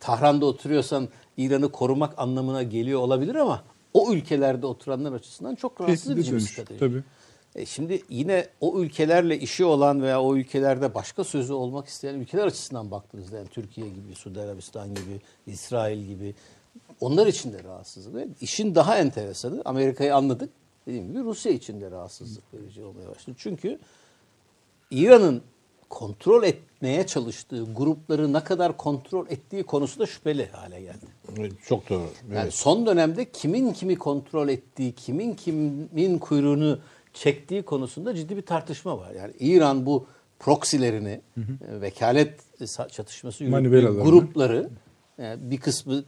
[0.00, 3.64] Tahran'da oturuyorsan İran'ı korumak anlamına geliyor olabilir ama
[3.94, 6.80] o ülkelerde oturanlar açısından çok rahatsız edici bir strateji.
[6.80, 7.02] tabii.
[7.54, 12.46] E şimdi yine o ülkelerle işi olan veya o ülkelerde başka sözü olmak isteyen ülkeler
[12.46, 16.34] açısından baktığınızda yani Türkiye gibi, Suudi Arabistan gibi, İsrail gibi
[17.00, 18.14] onlar için de rahatsızlık.
[18.14, 20.50] Ve işin daha enteresanı Amerika'yı anladık.
[20.86, 23.36] Dediğim gibi Rusya için de rahatsızlık verici olmaya başladı.
[23.38, 23.78] Çünkü
[24.94, 25.42] İran'ın
[25.90, 31.06] kontrol etmeye çalıştığı grupları ne kadar kontrol ettiği konusunda şüpheli hale geldi.
[31.66, 32.06] Çok doğru.
[32.30, 32.54] Yani Evet.
[32.54, 36.78] son dönemde kimin kimi kontrol ettiği, kimin kimin kuyruğunu
[37.12, 39.10] çektiği konusunda ciddi bir tartışma var.
[39.10, 40.06] Yani İran bu
[40.38, 42.40] proksilerini, e, vekalet
[42.92, 43.56] çatışması yürüttüğü
[44.02, 44.70] grupları
[45.18, 46.04] e, bir kısmı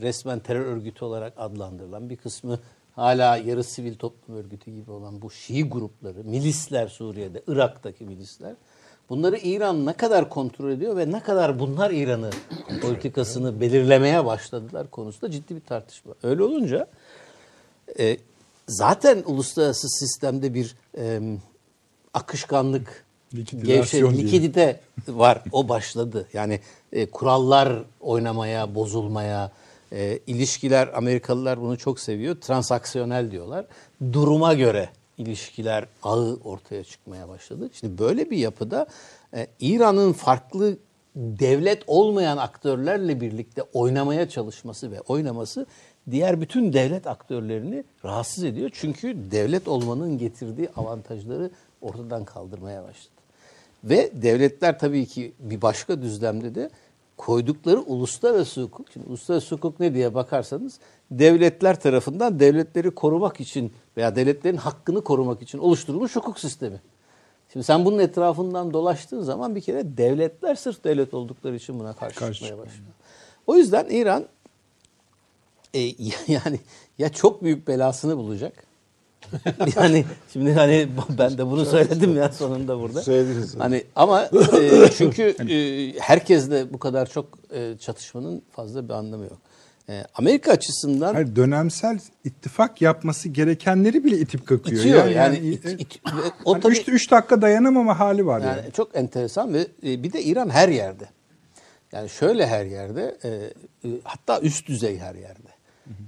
[0.00, 2.58] resmen terör örgütü olarak adlandırılan, bir kısmı
[2.96, 8.54] hala yarı sivil toplum örgütü gibi olan bu Şii grupları, milisler Suriye'de, Irak'taki milisler
[9.08, 12.30] Bunları İran ne kadar kontrol ediyor ve ne kadar bunlar İran'ı
[12.82, 16.14] politikasını belirlemeye başladılar konusunda ciddi bir tartışma.
[16.22, 16.86] Öyle olunca
[17.98, 18.16] e,
[18.68, 21.20] zaten uluslararası sistemde bir e,
[22.14, 23.04] akışkanlık,
[23.62, 25.42] gevşe, likidite var.
[25.52, 26.28] O başladı.
[26.32, 26.60] Yani
[26.92, 29.52] e, kurallar oynamaya, bozulmaya,
[29.92, 32.36] e, ilişkiler Amerikalılar bunu çok seviyor.
[32.40, 33.66] Transaksiyonel diyorlar.
[34.12, 34.88] Duruma göre
[35.18, 37.70] ilişkiler ağı ortaya çıkmaya başladı.
[37.72, 38.86] Şimdi böyle bir yapıda
[39.34, 40.76] e, İran'ın farklı
[41.16, 45.66] devlet olmayan aktörlerle birlikte oynamaya çalışması ve oynaması
[46.10, 48.70] diğer bütün devlet aktörlerini rahatsız ediyor.
[48.72, 51.50] Çünkü devlet olmanın getirdiği avantajları
[51.80, 53.16] ortadan kaldırmaya başladı.
[53.84, 56.70] Ve devletler tabii ki bir başka düzlemde de
[57.16, 58.90] koydukları uluslararası hukuk.
[58.92, 60.80] Şimdi uluslararası hukuk ne diye bakarsanız
[61.10, 66.80] devletler tarafından devletleri korumak için veya devletlerin hakkını korumak için oluşturulmuş hukuk sistemi.
[67.52, 72.18] Şimdi sen bunun etrafından dolaştığın zaman bir kere devletler sırf devlet oldukları için buna karşı,
[72.18, 72.86] Karşı çıkmaya başlıyor.
[73.46, 74.26] O yüzden İran
[75.74, 75.80] e,
[76.28, 76.60] yani
[76.98, 78.66] ya çok büyük belasını bulacak.
[79.76, 80.88] yani şimdi hani
[81.18, 83.02] ben de bunu söyledim ya sonunda burada.
[83.02, 83.54] Söylediniz.
[83.58, 84.22] Hani ama
[84.60, 85.56] e, çünkü e,
[86.00, 89.38] herkes de bu kadar çok e, çatışmanın fazla bir anlamı yok.
[89.88, 94.80] E, Amerika açısından Hayır, dönemsel ittifak yapması gerekenleri bile itip kakıyor.
[94.80, 96.00] itiyor yani, e, it- e, it-
[96.44, 98.58] o hani tabii- üç, üç dakika dayanamama hali var yani.
[98.58, 101.04] Yani çok enteresan ve e, bir de İran her yerde.
[101.92, 103.28] Yani şöyle her yerde, e,
[103.88, 105.48] e, hatta üst düzey her yerde.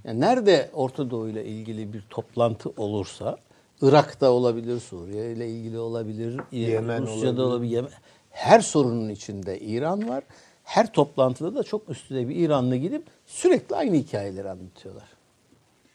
[0.05, 3.37] Yani nerede Orta Doğu ile ilgili bir toplantı olursa,
[3.83, 7.43] Irak'ta olabilir, Suriye ile ilgili olabilir, Yemen Rusya'da olabilir.
[7.43, 7.91] olabilir, Yemen.
[8.31, 10.25] Her sorunun içinde İran var.
[10.65, 15.05] her toplantıda da çok üstüne bir İranlı gidip sürekli aynı hikayeleri anlatıyorlar.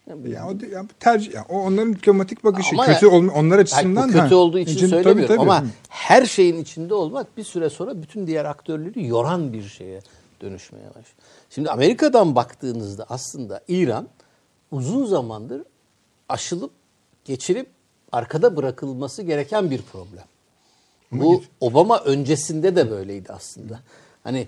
[0.07, 2.75] Ya o, ya bu tercih, ya o onların diplomatik bakışı.
[2.75, 4.07] Ama kötü olma, onlar açısından.
[4.07, 5.51] kötü ha, olduğu için, için- tabii, söylemiyorum tabii.
[5.51, 9.99] ama her şeyin içinde olmak bir süre sonra bütün diğer aktörleri yoran bir şeye
[10.41, 11.17] dönüşmeye başlıyor.
[11.55, 14.07] Şimdi Amerika'dan baktığınızda aslında İran
[14.71, 15.63] uzun zamandır
[16.29, 16.71] aşılıp
[17.25, 17.67] geçirip
[18.11, 20.23] arkada bırakılması gereken bir problem.
[21.11, 23.79] Bu Obama öncesinde de böyleydi aslında.
[24.23, 24.47] Hani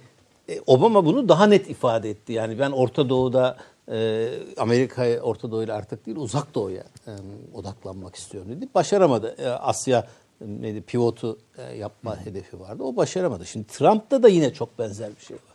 [0.50, 2.34] e, Obama bunu daha net ifade etti.
[2.34, 3.58] Yani ben Orta Doğu'da
[3.92, 7.12] e, Amerika'ya Orta Doğu'yla artık değil Uzak Doğu'ya e,
[7.54, 8.68] odaklanmak istiyorum dedi.
[8.76, 9.36] Başaramadı.
[9.38, 10.08] E, Asya
[10.42, 12.84] e, neydi pivotu e, yapma hedefi vardı.
[12.84, 13.46] O başaramadı.
[13.46, 15.55] Şimdi Trump'ta da yine çok benzer bir şey var.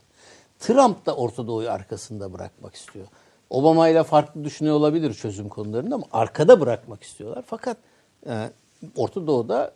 [0.60, 3.06] Trump da Orta Doğu'yu arkasında bırakmak istiyor.
[3.50, 7.44] Obama ile farklı düşünüyor olabilir çözüm konularında ama arkada bırakmak istiyorlar.
[7.46, 7.76] Fakat
[8.26, 8.50] e,
[8.96, 9.74] Orta Doğu'da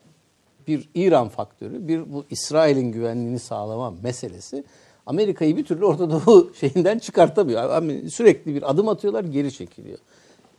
[0.69, 4.65] bir İran faktörü, bir bu İsrail'in güvenliğini sağlama meselesi
[5.07, 7.71] Amerika'yı bir türlü Orta Doğu şeyinden çıkartamıyor.
[7.71, 9.99] Ama Sürekli bir adım atıyorlar, geri çekiliyor.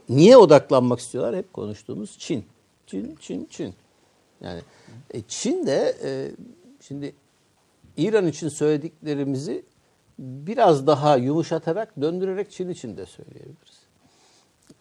[0.10, 1.36] Niye odaklanmak istiyorlar?
[1.36, 2.46] Hep konuştuğumuz Çin.
[2.88, 3.74] Çin, Çin, Çin.
[4.42, 4.62] Yani
[5.14, 6.32] e, Çin de e,
[6.82, 7.16] şimdi
[7.98, 9.64] İran için söylediklerimizi
[10.20, 13.86] biraz daha yumuşatarak, döndürerek Çin için de söyleyebiliriz.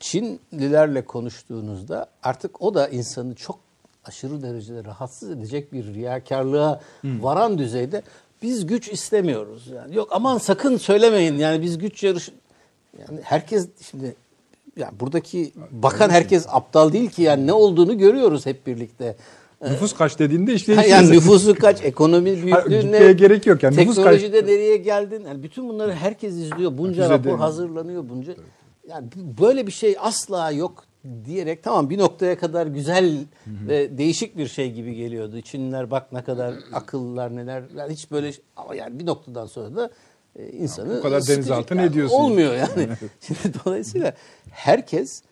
[0.01, 3.59] Çinlilerle konuştuğunuzda artık o da insanı çok
[4.05, 8.03] aşırı derecede rahatsız edecek bir riyakarlığa varan düzeyde
[8.43, 9.67] biz güç istemiyoruz.
[9.67, 12.31] Yani yok aman sakın söylemeyin yani biz güç yarış
[12.99, 14.17] yani herkes şimdi
[14.77, 19.17] yani buradaki bakan herkes aptal değil ki yani ne olduğunu görüyoruz hep birlikte.
[19.63, 23.77] Nüfus kaç dediğinde işte yani nüfusu kaç, ekonomi büyüklüğü gitmeye ne, gerek yok yani.
[23.77, 25.25] Nüfus kaç- teknolojide nereye geldin?
[25.29, 26.79] Yani bütün bunları herkes izliyor.
[26.79, 27.37] Bunca Füze rapor değil.
[27.37, 28.09] hazırlanıyor.
[28.09, 28.35] Bunca
[28.89, 29.09] yani
[29.41, 30.85] böyle bir şey asla yok
[31.25, 35.41] diyerek tamam bir noktaya kadar güzel ve değişik bir şey gibi geliyordu.
[35.41, 37.63] Çinliler bak ne kadar akıllılar neler.
[37.77, 39.91] Yani hiç böyle şey- ama yani bir noktadan sonra da
[40.39, 42.17] e, insanı bu kadar denizaltı yani ne diyorsun?
[42.17, 42.89] Olmuyor yani.
[43.21, 44.15] Şimdi dolayısıyla
[44.51, 45.23] herkes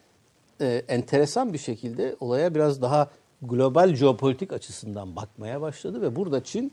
[0.60, 3.10] e, enteresan bir şekilde olaya biraz daha
[3.42, 6.72] global jeopolitik açısından bakmaya başladı ve burada Çin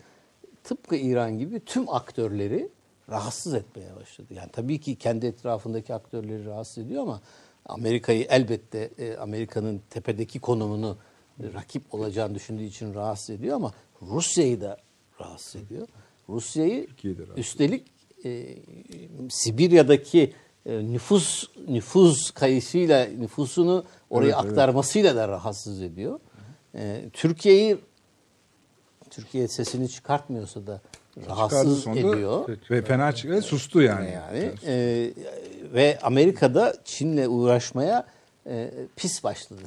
[0.64, 2.70] tıpkı İran gibi tüm aktörleri
[3.10, 4.34] rahatsız etmeye başladı.
[4.34, 7.22] Yani tabii ki kendi etrafındaki aktörleri rahatsız ediyor ama
[7.66, 10.98] Amerika'yı elbette e, Amerika'nın tepedeki konumunu
[11.44, 14.78] e, rakip olacağını düşündüğü için rahatsız ediyor ama Rusya'yı da
[15.22, 15.88] rahatsız ediyor.
[16.30, 16.88] Rusya'yı
[17.38, 17.88] üstelik
[18.26, 18.58] e,
[19.30, 20.34] Sibirya'daki
[20.66, 24.52] e, nüfus nüfus kayısıyla nüfusunu oraya Evet, evet.
[24.52, 26.20] aktarmasıyla da rahatsız ediyor.
[26.76, 27.78] E, Türkiye'yi
[29.10, 30.82] Türkiye sesini çıkartmıyorsa da
[31.28, 32.50] rahatsız sonunda ediyor.
[32.72, 33.42] Ve fena çıktı.
[33.42, 34.12] Sustu yani.
[34.12, 34.76] Yani e,
[35.74, 38.06] ve Amerika'da Çin'le uğraşmaya
[38.48, 39.62] e, pis başladı.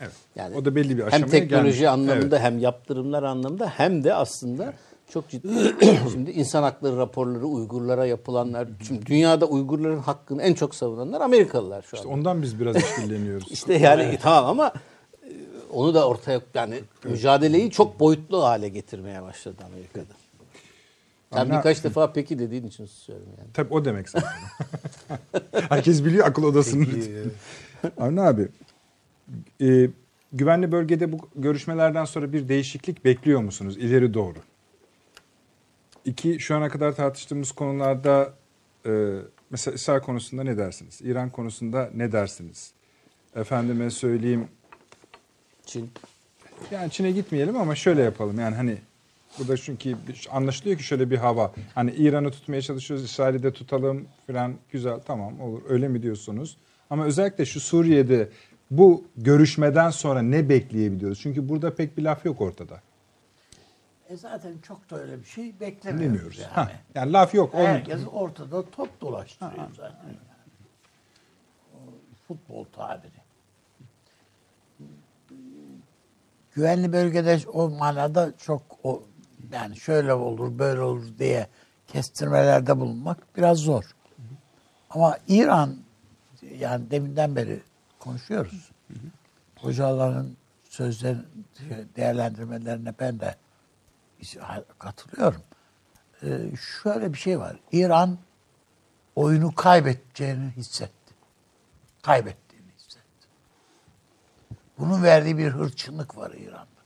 [0.00, 0.12] Evet.
[0.36, 1.88] Yani o da belli bir hem aşamaya teknoloji gelmiş.
[1.88, 2.46] anlamında Evet.
[2.46, 4.72] hem yaptırımlar anlamında hem de aslında
[5.10, 5.48] çok ciddi
[6.12, 11.96] şimdi insan hakları raporları Uygurlara yapılanlar şimdi dünyada Uygurların hakkını en çok savunanlar Amerikalılar şu
[11.96, 12.18] İşte anda.
[12.18, 13.52] ondan biz biraz işkilleniyoruz.
[13.52, 14.72] İşte yani tamam ama
[15.72, 20.14] onu da ortaya yani mücadeleyi çok boyutlu hale getirmeye başladı Amerika'da.
[21.32, 23.48] Sen Ama- birkaç defa peki dediğin için söylüyorum yani.
[23.54, 24.30] Tabii o demek zaten.
[25.68, 26.88] Herkes biliyor akıl odasının.
[27.98, 28.48] Avni abi,
[29.62, 29.90] e,
[30.32, 34.38] güvenli bölgede bu görüşmelerden sonra bir değişiklik bekliyor musunuz ileri doğru?
[36.04, 38.34] İki, şu ana kadar tartıştığımız konularda
[38.86, 39.18] e,
[39.50, 41.00] mesela İsrail konusunda ne dersiniz?
[41.00, 42.72] İran konusunda ne dersiniz?
[43.36, 44.48] Efendime söyleyeyim,
[45.70, 45.90] Çin.
[46.70, 48.40] yani Çin'e gitmeyelim ama şöyle yapalım.
[48.40, 48.78] Yani hani
[49.38, 51.52] burada çünkü bir- anlaşılıyor ki şöyle bir hava.
[51.74, 56.56] Hani İran'ı tutmaya çalışıyoruz, İsrail'i de tutalım falan güzel tamam olur öyle mi diyorsunuz?
[56.90, 58.28] Ama özellikle şu Suriye'de
[58.70, 61.20] bu görüşmeden sonra ne bekleyebiliyoruz?
[61.20, 62.80] Çünkü burada pek bir laf yok ortada.
[64.08, 66.38] E zaten çok da öyle bir şey beklemiyoruz Demiyoruz.
[66.38, 66.52] yani.
[66.52, 67.54] Ha, yani laf yok.
[67.54, 69.98] Onu- Herkes ortada top dolaştırıyor zaten.
[70.06, 70.16] yani.
[72.28, 73.19] Futbol tabiri.
[76.60, 79.02] Güvenli bölgede o manada çok o
[79.52, 81.46] yani şöyle olur böyle olur diye
[81.86, 83.84] kestirmelerde bulunmak biraz zor.
[84.90, 85.76] Ama İran
[86.58, 87.60] yani deminden beri
[87.98, 88.70] konuşuyoruz.
[89.56, 91.26] Hocaların sözlerin
[91.96, 93.34] değerlendirmelerine ben de
[94.78, 95.42] katılıyorum.
[96.22, 97.56] Ee, şöyle bir şey var.
[97.72, 98.18] İran
[99.16, 101.14] oyunu kaybedeceğini hissetti.
[102.06, 102.49] Hissetti.
[104.80, 106.80] Bunun verdiği bir hırçınlık var İran'da.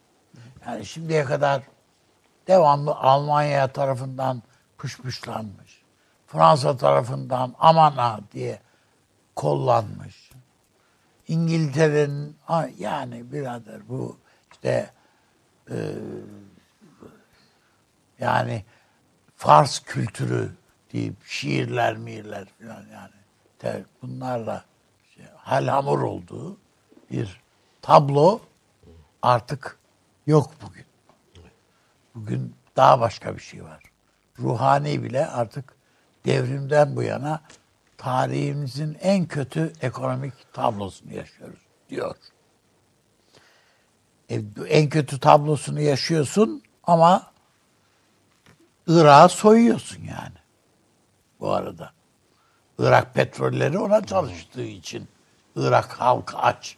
[0.66, 1.62] Yani şimdiye kadar
[2.46, 4.42] devamlı Almanya tarafından
[4.78, 5.82] pışpışlanmış.
[6.26, 8.60] Fransa tarafından aman diye
[9.36, 10.30] kollanmış.
[11.28, 14.18] İngiltere'nin "Ha, yani birader bu
[14.52, 14.90] işte
[15.70, 15.76] e,
[18.18, 18.64] yani
[19.36, 20.50] Fars kültürü
[20.92, 24.64] deyip şiirler, miirler falan yani bunlarla
[25.14, 26.56] şey, hal hamur olduğu
[27.10, 27.43] bir
[27.84, 28.40] tablo
[29.22, 29.78] artık
[30.26, 30.84] yok bugün.
[32.14, 33.82] Bugün daha başka bir şey var.
[34.38, 35.76] Ruhani bile artık
[36.26, 37.40] devrimden bu yana
[37.98, 42.16] tarihimizin en kötü ekonomik tablosunu yaşıyoruz diyor.
[44.30, 47.32] E, en kötü tablosunu yaşıyorsun ama
[48.86, 50.38] Irak'ı soyuyorsun yani.
[51.40, 51.92] Bu arada.
[52.78, 55.08] Irak petrolleri ona çalıştığı için
[55.56, 56.76] Irak halkı aç.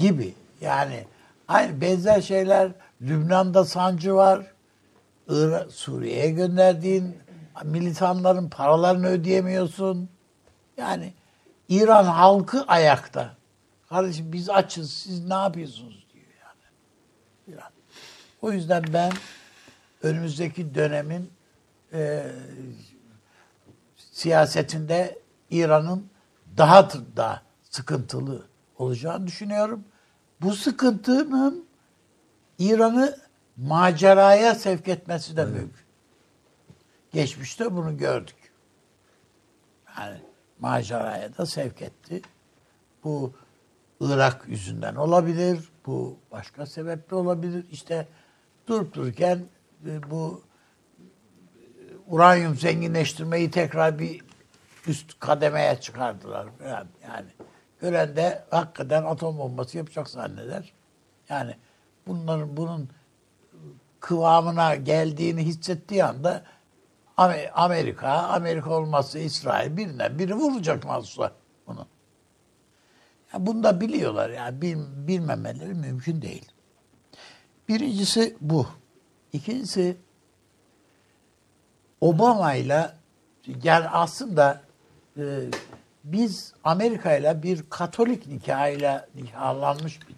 [0.00, 0.34] Gibi.
[0.60, 1.04] Yani
[1.48, 2.72] aynı benzer şeyler
[3.02, 4.46] Lübnan'da sancı var.
[5.70, 7.16] Suriye'ye gönderdiğin
[7.64, 10.08] militanların paralarını ödeyemiyorsun.
[10.76, 11.12] Yani
[11.68, 13.34] İran halkı ayakta.
[13.88, 17.54] Kardeşim biz açız siz ne yapıyorsunuz diyor yani.
[17.54, 17.70] İran.
[18.42, 19.12] O yüzden ben
[20.02, 21.30] önümüzdeki dönemin
[21.92, 22.26] e,
[23.96, 25.18] siyasetinde
[25.50, 26.06] İran'ın
[26.56, 28.46] daha da sıkıntılı
[28.78, 29.84] olacağını düşünüyorum.
[30.42, 31.66] Bu sıkıntının
[32.58, 33.18] İran'ı
[33.56, 35.86] maceraya sevk etmesi de mümkün.
[37.12, 38.36] Geçmişte bunu gördük.
[39.98, 40.18] Yani
[40.58, 42.22] maceraya da sevk etti.
[43.04, 43.32] Bu
[44.00, 45.68] Irak yüzünden olabilir.
[45.86, 47.64] Bu başka sebeple olabilir.
[47.72, 48.08] İşte
[48.66, 49.44] durup dururken
[49.86, 50.42] e, bu
[51.48, 51.54] e,
[52.06, 54.20] uranyum zenginleştirmeyi tekrar bir
[54.86, 56.46] üst kademeye çıkardılar.
[57.02, 57.28] Yani
[57.80, 60.72] gören de hakikaten atom bombası yapacak zanneder.
[61.28, 61.56] Yani
[62.06, 62.88] bunların bunun
[64.00, 66.44] kıvamına geldiğini hissettiği anda
[67.16, 71.32] Amer- Amerika, Amerika olmazsa İsrail birinden biri vuracak mahsusa
[71.66, 71.86] bunu.
[73.32, 74.76] Ya bunu da biliyorlar yani bil,
[75.08, 76.52] bilmemeleri mümkün değil.
[77.68, 78.66] Birincisi bu.
[79.32, 79.96] İkincisi
[82.00, 82.90] Obama ile
[83.62, 84.62] yani aslında
[85.16, 85.22] e,
[86.04, 90.16] biz Amerika ile bir Katolik nikahıyla nikahlanmış bir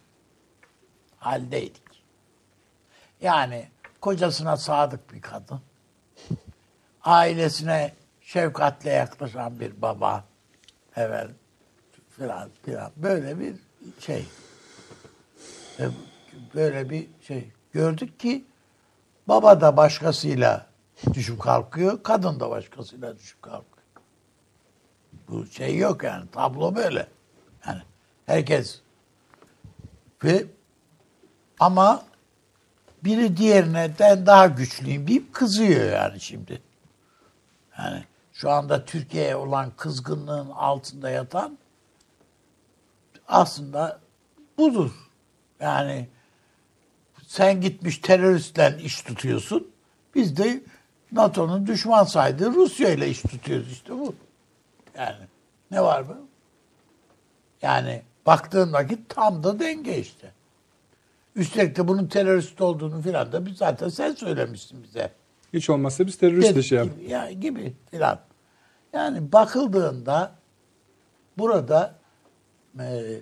[1.16, 1.82] haldeydik.
[3.20, 3.68] Yani
[4.00, 5.60] kocasına sadık bir kadın,
[7.02, 10.24] ailesine şefkatle yaklaşan bir baba,
[10.96, 11.30] evet,
[12.10, 13.54] filan filan böyle bir
[14.00, 14.26] şey.
[15.78, 15.84] E,
[16.54, 18.44] Böyle bir şey gördük ki
[19.28, 20.66] baba da başkasıyla
[21.14, 23.79] düşüp kalkıyor, kadın da başkasıyla düşüp kalkıyor.
[25.30, 27.06] Bu şey yok yani tablo böyle.
[27.66, 27.82] Yani
[28.26, 28.80] herkes
[30.24, 30.46] ve
[31.60, 32.02] ama
[33.04, 36.62] biri diğerine den daha güçlüyüm deyip kızıyor yani şimdi.
[37.78, 41.58] Yani şu anda Türkiye'ye olan kızgınlığın altında yatan
[43.28, 44.00] aslında
[44.58, 44.90] budur.
[45.60, 46.08] Yani
[47.26, 49.70] sen gitmiş teröristle iş tutuyorsun.
[50.14, 50.62] Biz de
[51.12, 54.14] NATO'nun düşman saydığı Rusya ile iş tutuyoruz işte bu.
[54.98, 55.26] Yani
[55.70, 56.16] ne var bu?
[57.62, 60.32] Yani baktığın vakit tam da denge işte.
[61.36, 65.12] Üstelik de bunun terörist olduğunu filan da biz zaten sen söylemiştin bize.
[65.52, 66.84] Hiç olmazsa biz terörist işi yap.
[66.84, 68.20] gibi, ya, gibi filan.
[68.92, 70.32] Yani bakıldığında
[71.38, 71.94] burada
[72.78, 73.20] e,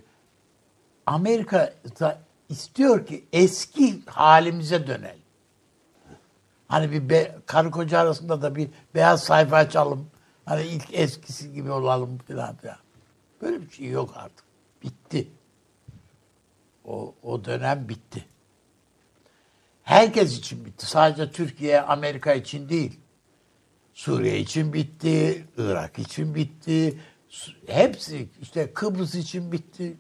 [1.06, 2.18] Amerika da
[2.48, 5.22] istiyor ki eski halimize dönelim.
[6.68, 10.10] Hani bir be, karı koca arasında da bir beyaz sayfa açalım.
[10.48, 12.76] Hani ilk eskisi gibi olalım filan filan.
[13.42, 14.44] Böyle bir şey yok artık.
[14.82, 15.28] Bitti.
[16.84, 18.24] O, o dönem bitti.
[19.82, 20.86] Herkes için bitti.
[20.86, 23.00] Sadece Türkiye, Amerika için değil.
[23.94, 27.00] Suriye için bitti, Irak için bitti.
[27.66, 29.96] Hepsi işte Kıbrıs için bitti.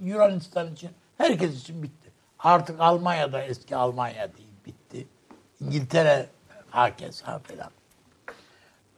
[0.00, 2.12] Yunanistan için, herkes için bitti.
[2.38, 5.06] Artık Almanya'da eski Almanya değil, bitti.
[5.60, 6.28] İngiltere
[6.70, 7.77] herkes ha falan.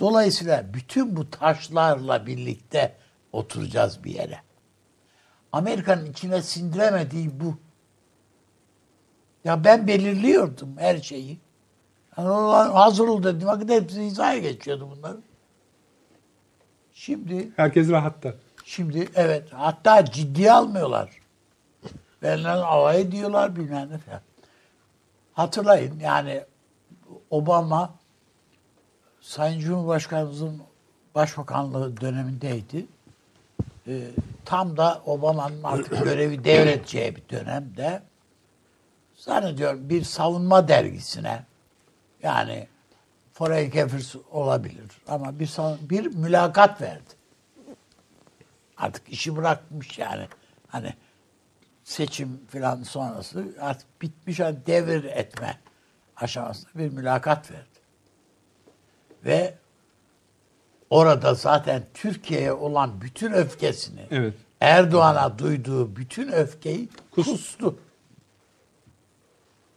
[0.01, 2.97] Dolayısıyla bütün bu taşlarla birlikte
[3.33, 4.41] oturacağız bir yere.
[5.53, 7.59] Amerika'nın içine sindiremediği bu.
[9.45, 11.39] Ya ben belirliyordum her şeyi.
[12.19, 13.49] Yani hazır ol dedim.
[13.49, 15.23] Vakit hepsi hizaya geçiyordu bunların.
[16.93, 18.35] Şimdi Herkes rahatta.
[18.65, 21.11] Şimdi evet hatta ciddiye almıyorlar.
[22.23, 24.21] Benimle alay ediyorlar bilmem ne falan.
[25.33, 26.45] Hatırlayın yani
[27.31, 28.00] Obama
[29.31, 30.63] Sayın Cumhurbaşkanımızın
[31.15, 32.87] başbakanlığı dönemindeydi.
[33.87, 34.03] Ee,
[34.45, 38.03] tam da Obama'nın artık görevi devredeceği bir dönemde
[39.15, 41.45] zannediyorum bir savunma dergisine
[42.23, 42.69] yani
[43.33, 45.51] Foreign Affairs olabilir ama bir,
[45.81, 47.15] bir mülakat verdi
[48.77, 50.29] artık işi bırakmış yani.
[50.69, 50.95] Hani
[51.85, 55.59] seçim falan sonrası artık bitmiş hani devir etme
[56.17, 57.70] aşamasında bir mülakat verdi.
[59.25, 59.55] Ve
[60.91, 64.35] orada zaten Türkiye'ye olan bütün öfkesini Evet.
[64.61, 67.79] Erdoğan'a duyduğu bütün öfkeyi kustu.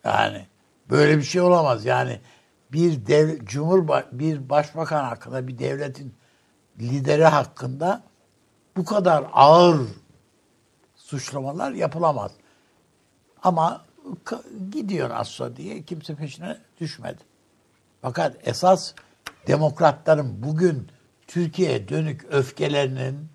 [0.03, 0.45] Yani
[0.90, 1.86] böyle bir şey olamaz.
[1.86, 2.20] Yani
[2.72, 6.14] bir dev, cumhurba bir başbakan hakkında bir devletin
[6.80, 8.03] lideri hakkında
[8.78, 9.82] bu kadar ağır
[10.95, 12.32] suçlamalar yapılamaz.
[13.44, 13.86] Ama
[14.72, 17.24] gidiyor Asya diye kimse peşine düşmedi.
[18.02, 18.94] Fakat esas
[19.48, 20.91] demokratların bugün
[21.28, 23.30] Türkiye'ye dönük öfkelerinin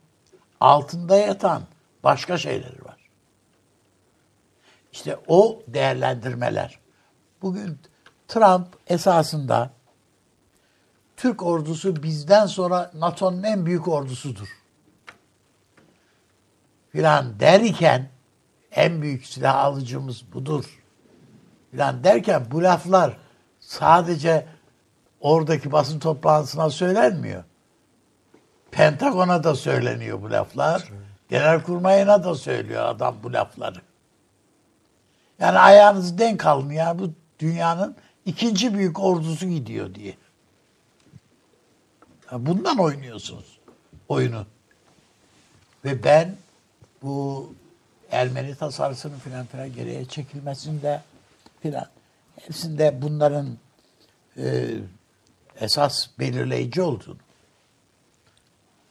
[0.60, 1.62] altında yatan
[2.05, 3.10] başka şeyleri var.
[4.93, 6.78] İşte o değerlendirmeler.
[7.43, 7.78] Bugün
[8.28, 9.70] Trump esasında
[11.16, 14.48] Türk ordusu bizden sonra NATO'nun en büyük ordusudur.
[16.93, 18.09] Filan derken
[18.72, 20.82] en büyük silah alıcımız budur.
[21.70, 23.16] Filan derken bu laflar
[23.60, 24.47] sadece
[25.20, 27.45] oradaki basın toplantısına söylenmiyor.
[28.70, 30.93] Pentagon'a da söyleniyor bu laflar.
[31.28, 33.81] Genelkurmayına da söylüyor adam bu lafları.
[35.39, 37.97] Yani ayağınızı denk alın ya bu dünyanın
[38.27, 40.15] ikinci büyük ordusu gidiyor diye.
[42.32, 43.59] Bundan oynuyorsunuz
[44.09, 44.47] oyunu.
[45.85, 46.36] Ve ben
[47.03, 47.49] bu
[48.11, 51.03] Ermeni tasarısının filan filan geriye çekilmesinde
[51.62, 51.86] filan
[52.36, 53.47] hepsinde bunların
[54.36, 54.69] e,
[55.60, 57.18] esas belirleyici olduğunu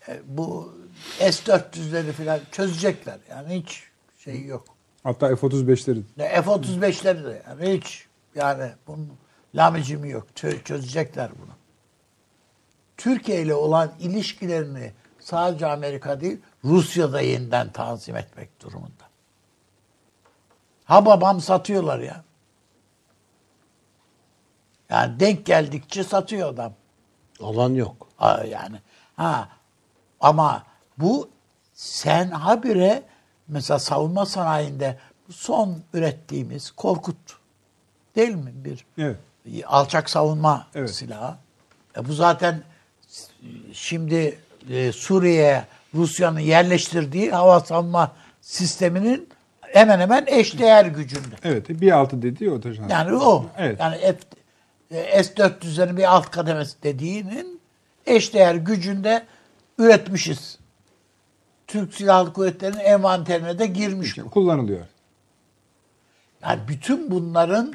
[0.07, 0.73] e, bu
[1.19, 3.17] S-400'leri filan çözecekler.
[3.29, 3.83] Yani hiç
[4.23, 4.65] şey yok.
[5.03, 6.01] Hatta F-35'leri.
[6.17, 9.13] Ne F-35'leri de yani hiç yani bunun
[9.55, 10.27] lamicimi yok.
[10.35, 11.51] Çö- çözecekler bunu.
[12.97, 19.07] Türkiye ile olan ilişkilerini sadece Amerika değil Rusya'da yeniden tanzim etmek durumunda.
[20.85, 22.23] Ha babam satıyorlar ya.
[24.89, 26.73] Yani denk geldikçe satıyor adam.
[27.41, 28.07] Alan yok.
[28.19, 28.75] Aa, yani
[29.15, 29.49] ha
[30.19, 30.63] ama
[30.97, 31.29] bu
[31.73, 33.03] sen habire
[33.47, 34.97] mesela savunma sanayinde
[35.29, 37.17] son ürettiğimiz Korkut
[38.15, 39.17] değil mi bir Evet.
[39.65, 40.95] alçak savunma Evet.
[40.95, 41.35] silahı.
[41.97, 42.63] E bu zaten
[43.73, 44.39] şimdi
[44.69, 45.65] e, Suriye'ye
[45.95, 48.11] Rusya'nın yerleştirdiği hava savunma
[48.41, 49.29] sisteminin
[49.61, 51.35] hemen hemen eşdeğer gücünde.
[51.43, 51.69] Evet.
[51.69, 52.89] Bir altı dediği o taşan.
[52.89, 53.45] Yani o.
[53.57, 53.79] Evet.
[53.79, 54.15] Yani F,
[54.91, 57.61] S-400'lerin bir alt kademesi dediğinin
[58.05, 59.25] eşdeğer gücünde
[59.77, 60.59] üretmişiz.
[61.67, 64.29] Türk Silahlı Kuvvetleri'nin envanterine de girmiş bu.
[64.29, 64.85] Kullanılıyor.
[66.41, 67.73] Yani bütün bunların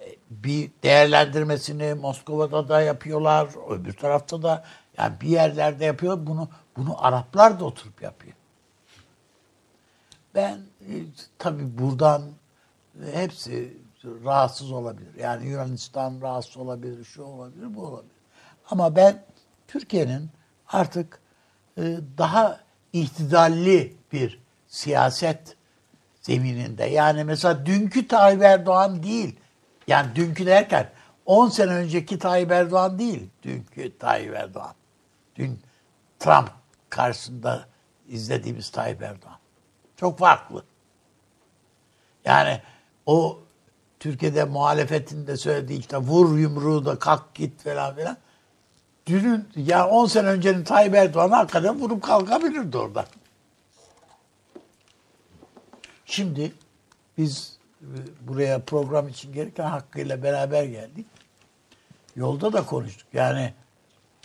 [0.00, 4.64] e, bir değerlendirmesini Moskova'da da yapıyorlar, öbür tarafta da
[4.98, 6.26] yani bir yerlerde yapıyor.
[6.26, 8.34] Bunu bunu Araplar da oturup yapıyor.
[10.34, 10.92] Ben e,
[11.38, 12.22] tabii buradan
[13.06, 15.14] e, hepsi rahatsız olabilir.
[15.18, 18.14] Yani Yunanistan rahatsız olabilir, şu olabilir, bu olabilir.
[18.70, 19.24] Ama ben
[19.68, 20.30] Türkiye'nin
[20.68, 21.20] artık
[21.78, 21.82] e,
[22.18, 22.60] daha
[22.92, 25.56] ihtidalli bir siyaset
[26.22, 26.84] zemininde.
[26.84, 29.36] Yani mesela dünkü Tayyip Erdoğan değil.
[29.86, 30.90] Yani dünkü derken
[31.26, 33.30] 10 sene önceki Tayyip Erdoğan değil.
[33.42, 34.74] Dünkü Tayyip Erdoğan.
[35.36, 35.60] Dün
[36.18, 36.50] Trump
[36.90, 37.66] karşısında
[38.08, 39.38] izlediğimiz Tayyip Erdoğan.
[39.96, 40.64] Çok farklı.
[42.24, 42.60] Yani
[43.06, 43.38] o
[44.00, 48.16] Türkiye'de muhalefetin de söylediği işte vur yumruğu da kalk git falan filan.
[49.06, 53.06] Dünün ya 10 sene öncenin Tayyip Erdoğan'ı hakikaten vurup kalkabilirdi orada.
[56.04, 56.52] Şimdi
[57.18, 57.88] biz e,
[58.20, 61.06] buraya program için gelirken Hakkı'yla beraber geldik.
[62.16, 63.08] Yolda da konuştuk.
[63.12, 63.54] Yani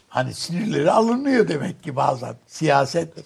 [0.10, 2.36] hani sinirleri alınıyor demek ki bazen.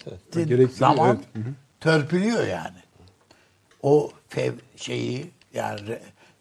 [0.04, 1.44] Gerektiriyor, zaman evet.
[1.80, 2.78] Törpülüyor yani.
[3.82, 5.98] O fev şeyi yani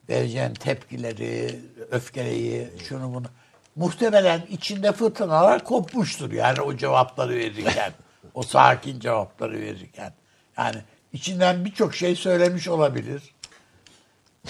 [0.10, 1.60] vereceğin tepkileri,
[1.92, 3.26] öfkeleyi, şunu bunu.
[3.76, 7.94] Muhtemelen içinde fırtınalar kopmuştur yani o cevapları verirken.
[8.34, 10.14] o sakin cevapları verirken.
[10.58, 10.78] Yani
[11.14, 13.36] içinden birçok şey söylemiş olabilir.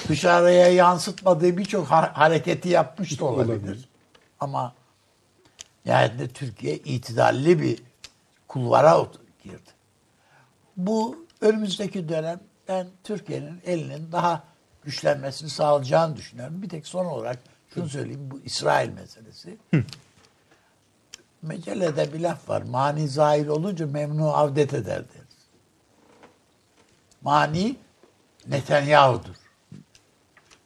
[0.07, 3.53] Dışarıya yansıtmadığı birçok ha- hareketi yapmış da olabilir.
[3.53, 3.89] Olabilir.
[4.39, 4.73] Ama
[5.85, 7.83] yani de Türkiye itidalli bir
[8.47, 9.05] kulvara
[9.43, 9.69] girdi.
[10.77, 14.43] Bu önümüzdeki dönem ben Türkiye'nin elinin daha
[14.89, 16.61] güçlenmesini sağlayacağını düşünüyorum.
[16.61, 17.39] Bir tek son olarak
[17.73, 19.57] şunu söyleyeyim bu İsrail meselesi.
[21.41, 22.61] Mecellede bir laf var.
[22.61, 25.37] Mani zahil olunca memnu avdet eder deriz.
[27.21, 27.75] Mani
[28.47, 29.35] Netanyahu'dur.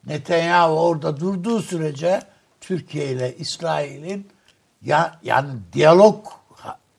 [0.06, 2.22] Netanyahu orada durduğu sürece
[2.62, 4.28] Türkiye ile İsrail'in
[4.82, 6.28] ya, yani diyalog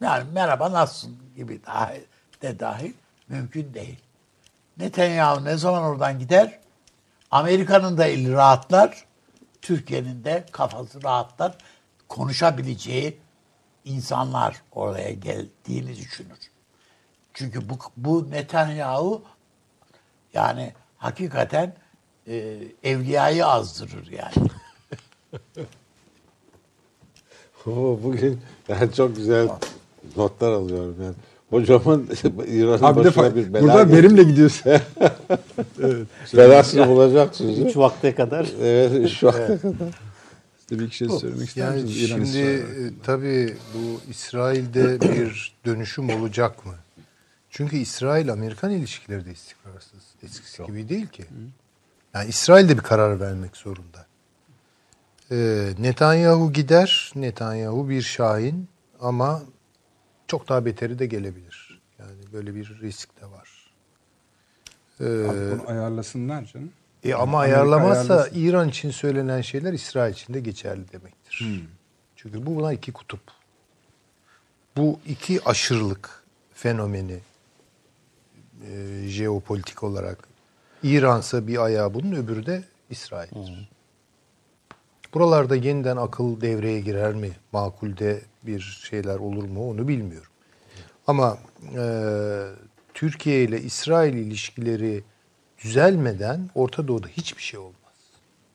[0.01, 2.05] yani merhaba nasılsın gibi dahi,
[2.43, 2.93] de dahil
[3.29, 4.01] mümkün değil.
[4.79, 6.64] Netanyahu ne zaman oradan gider?
[7.35, 9.05] Amerika'nın da eli rahatlar.
[9.62, 11.59] Türkiye'nin de kafası rahatlar.
[12.09, 13.19] Konuşabileceği
[13.85, 16.39] insanlar oraya geldiğini düşünür.
[17.35, 19.23] Çünkü bu, bu Netanyahu
[20.35, 21.74] yani hakikaten
[22.27, 24.51] e, evliyayı azdırır yani.
[28.02, 29.48] Bugün yani çok güzel
[30.16, 31.15] notlar alıyorum yani.
[31.55, 32.06] Hocamın
[32.47, 33.97] İran'ın Abi de başına fa- bir bela buradan geldi.
[33.97, 34.72] verimle gidiyorsun.
[36.36, 37.59] Belasını bulacaksınız.
[37.59, 38.47] Üç vakte kadar.
[38.62, 39.89] Evet şu ana kadar.
[40.60, 42.02] İşte bir şey söylemek ister Yani misiniz?
[42.10, 42.86] İran, şimdi İsrail.
[42.86, 46.72] e, tabii bu İsrail'de bir dönüşüm olacak mı?
[47.51, 50.01] Çünkü İsrail-Amerikan ilişkileri de istikrarsız.
[50.24, 51.24] Eskisi gibi değil ki.
[52.14, 54.06] Yani İsrail de bir karar vermek zorunda.
[55.31, 57.12] Ee, Netanyahu gider.
[57.16, 58.68] Netanyahu bir şahin
[59.01, 59.43] ama
[60.28, 61.44] çok daha beteri de gelebilir.
[62.35, 63.48] Böyle bir risk de var.
[65.01, 66.73] Ee, Abi bunu ayarlasınlar canım.
[67.05, 68.40] e ama Amerika ayarlamazsa ayarlasın.
[68.40, 71.40] İran için söylenen şeyler İsrail için de geçerli demektir.
[71.40, 71.69] Hmm.
[72.16, 73.20] Çünkü bu buna iki kutup.
[74.77, 76.24] Bu iki aşırılık
[76.55, 77.19] fenomeni
[78.70, 80.19] e, jeopolitik olarak
[80.82, 83.69] İran'sa bir ayağı bunun öbürü de İsrail'dir.
[85.15, 87.31] Buralarda yeniden akıl devreye girer mi?
[87.52, 89.70] Makulde bir şeyler olur mu?
[89.70, 90.31] Onu bilmiyorum.
[91.06, 91.39] Ama
[91.76, 91.85] e,
[92.94, 95.02] Türkiye ile İsrail ilişkileri
[95.64, 97.74] düzelmeden Orta Doğu'da hiçbir şey olmaz.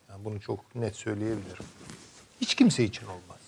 [0.09, 1.65] Yani bunu çok net söyleyebilirim.
[2.41, 3.39] Hiç kimse için olmaz.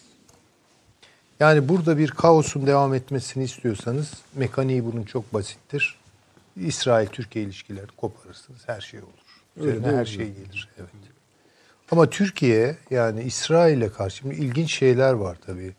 [1.39, 5.97] Yani burada bir kaosun devam etmesini istiyorsanız mekaniği bunun çok basittir.
[6.55, 8.61] İsrail-Türkiye ilişkilerini koparırsınız.
[8.65, 9.09] Her şey olur.
[9.57, 10.69] Üzerine her şey gelir.
[10.79, 10.89] Evet.
[11.91, 15.73] Ama Türkiye yani İsrail'e karşı şimdi ilginç şeyler var tabii.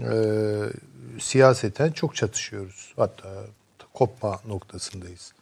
[0.00, 2.92] Ee, siyaseten çok çatışıyoruz.
[2.96, 3.28] Hatta
[3.92, 5.32] kopma noktasındayız.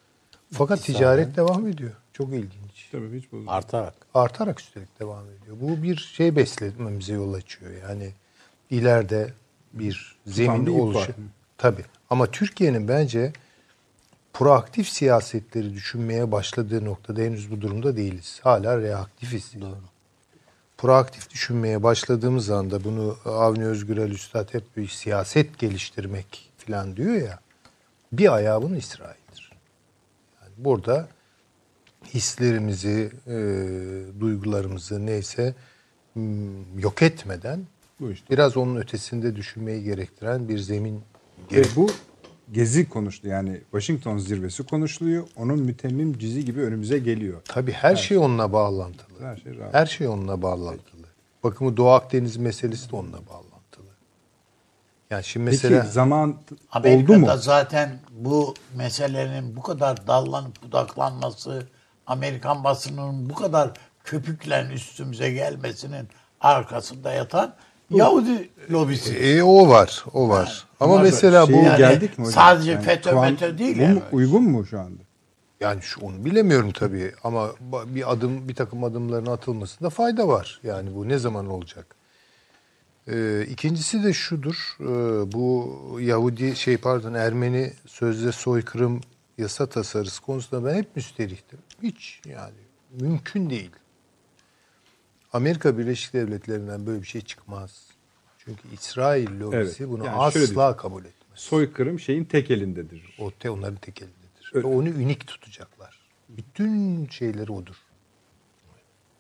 [0.53, 1.93] Fakat ticaret devam ediyor.
[2.13, 2.89] Çok ilginç.
[2.93, 3.55] Tabii hiç bozulmaz.
[3.55, 3.95] Artarak.
[4.15, 5.57] Artarak üstelik devam ediyor.
[5.61, 7.71] Bu bir şey beslememize yol açıyor.
[7.89, 8.13] Yani
[8.71, 9.33] ileride
[9.73, 11.13] bir zemin oluşu.
[11.59, 11.85] Tabii.
[12.11, 13.33] Ama Türkiye'nin bence
[14.33, 18.41] proaktif siyasetleri düşünmeye başladığı noktada henüz bu durumda değiliz.
[18.43, 19.53] Hala reaktifiz.
[19.61, 19.79] Doğru.
[20.83, 27.41] Proaktif düşünmeye başladığımız anda bunu Avni Özgürel Üstad hep bir siyaset geliştirmek falan diyor ya.
[28.13, 29.53] Bir ayağı bunun İsrail'dir.
[30.43, 31.09] Yani burada
[32.15, 33.37] hislerimizi, e,
[34.21, 35.55] duygularımızı neyse
[36.79, 37.67] yok etmeden
[38.01, 38.27] Bu işte.
[38.31, 41.01] biraz onun ötesinde düşünmeyi gerektiren bir zemin Ve
[41.49, 41.71] gerek.
[41.77, 41.91] bu
[42.53, 45.27] gezi konuştu yani Washington zirvesi konuşuluyor.
[45.37, 47.41] Onun mütemmim cizi gibi önümüze geliyor.
[47.45, 49.21] Tabii her şey onunla bağlantılı.
[49.21, 49.75] Her şey rahat.
[49.75, 51.07] Her şey onunla bağlantılı.
[51.45, 53.87] Bakın bu Doğu Akdeniz meselesi de onunla bağlantılı.
[55.11, 56.37] Yani şimdi mesela Peki zaman
[56.71, 57.33] Amerika'da oldu mu?
[57.39, 61.67] zaten bu meselenin bu kadar dallanıp budaklanması,
[62.07, 63.71] Amerikan basınının bu kadar
[64.05, 66.09] köpüklen üstümüze gelmesinin
[66.41, 67.55] arkasında yatan
[67.91, 69.15] Yahudi lobisi.
[69.15, 70.65] e, o var, o var.
[70.81, 72.33] Ama Bunlar mesela bu şeye Yani geldik mi hocam?
[72.43, 74.03] sadece FETÖ kuant- METÖ değil Bu yani.
[74.13, 75.03] uygun mu şu anda?
[75.61, 77.51] Yani şu onu bilemiyorum tabii ama
[77.87, 80.61] bir adım bir takım adımların atılmasında fayda var.
[80.63, 81.87] Yani bu ne zaman olacak?
[83.09, 84.77] Ee, ikincisi de şudur.
[84.81, 84.85] Ee,
[85.33, 89.01] bu Yahudi şey pardon Ermeni sözde soykırım
[89.39, 91.59] yasa tasarısı konusunda ben hep müsterihtim.
[91.83, 92.53] Hiç yani
[93.01, 93.71] mümkün değil.
[95.33, 97.87] Amerika Birleşik Devletleri'nden böyle bir şey çıkmaz.
[98.39, 100.77] Çünkü İsrail lobisi Evet, bunu yani asla diyeyim.
[100.77, 101.13] kabul etmez.
[101.35, 103.17] Soykırım şeyin tek elindedir.
[103.19, 104.51] O te onların tek elindedir.
[104.53, 104.69] Öyle.
[104.69, 106.01] Ve onu ünik tutacaklar.
[106.29, 107.77] Bütün şeyleri odur.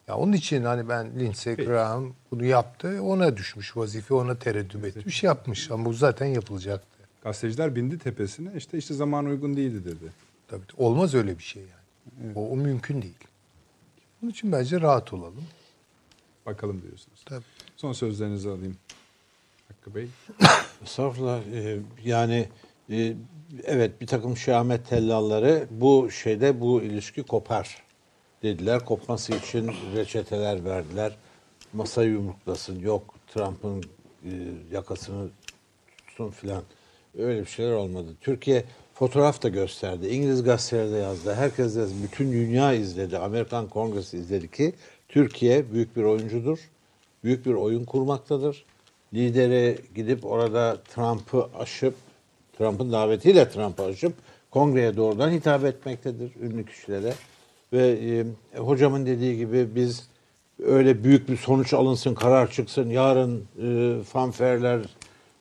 [0.08, 3.02] Ya onun için hani ben Lindsey Graham bunu yaptı.
[3.02, 5.70] Ona düşmüş vazife, ona tereddüt etmiş, yapmış.
[5.70, 6.98] Ama bu zaten yapılacaktı.
[7.22, 10.12] Gazeteciler bindi tepesine işte işte zaman uygun değildi dedi.
[10.48, 12.32] Tabii olmaz öyle bir şey yani.
[12.34, 13.24] O, o mümkün değil.
[14.22, 15.44] Onun için bence rahat olalım.
[16.46, 17.22] Bakalım diyorsunuz.
[17.24, 17.44] Tabii.
[17.76, 18.76] Son sözlerinizi alayım.
[19.68, 20.08] Hakkı Bey.
[20.82, 21.40] Estağfurullah.
[21.52, 22.48] Ee, yani
[22.90, 23.14] e,
[23.64, 27.82] evet bir takım şahmet tellalları bu şeyde bu ilişki kopar
[28.42, 28.84] dediler.
[28.84, 31.16] Kopması için reçeteler verdiler.
[31.72, 32.80] Masa yumruklasın.
[32.80, 33.82] Yok Trump'ın
[34.24, 34.30] e,
[34.72, 35.28] yakasını
[35.96, 36.62] tutsun filan.
[37.18, 38.08] Öyle bir şeyler olmadı.
[38.20, 38.64] Türkiye
[38.94, 40.08] fotoğraf da gösterdi.
[40.08, 41.34] İngiliz gazeteleri de yazdı.
[41.34, 43.18] Herkes de bütün dünya izledi.
[43.18, 44.74] Amerikan Kongresi izledi ki
[45.12, 46.58] Türkiye büyük bir oyuncudur.
[47.24, 48.64] Büyük bir oyun kurmaktadır.
[49.14, 51.94] Lideri gidip orada Trump'ı aşıp
[52.58, 54.12] Trump'ın davetiyle Trump'ı aşıp
[54.50, 57.14] kongreye doğrudan hitap etmektedir ünlü kişilere.
[57.72, 60.08] Ve e, hocamın dediği gibi biz
[60.64, 64.80] öyle büyük bir sonuç alınsın, karar çıksın, yarın e, fanferler,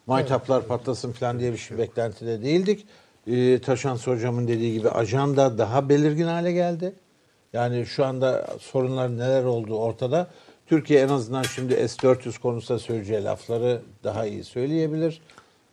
[0.08, 2.86] maytaplar patlasın falan diye bir şey beklentide değildik.
[3.28, 6.94] E, Taşans hocamın dediği gibi ajanda daha belirgin hale geldi.
[7.54, 10.28] Yani şu anda sorunlar neler olduğu ortada.
[10.68, 15.22] Türkiye en azından şimdi S-400 konusunda söyleyeceği lafları daha iyi söyleyebilir.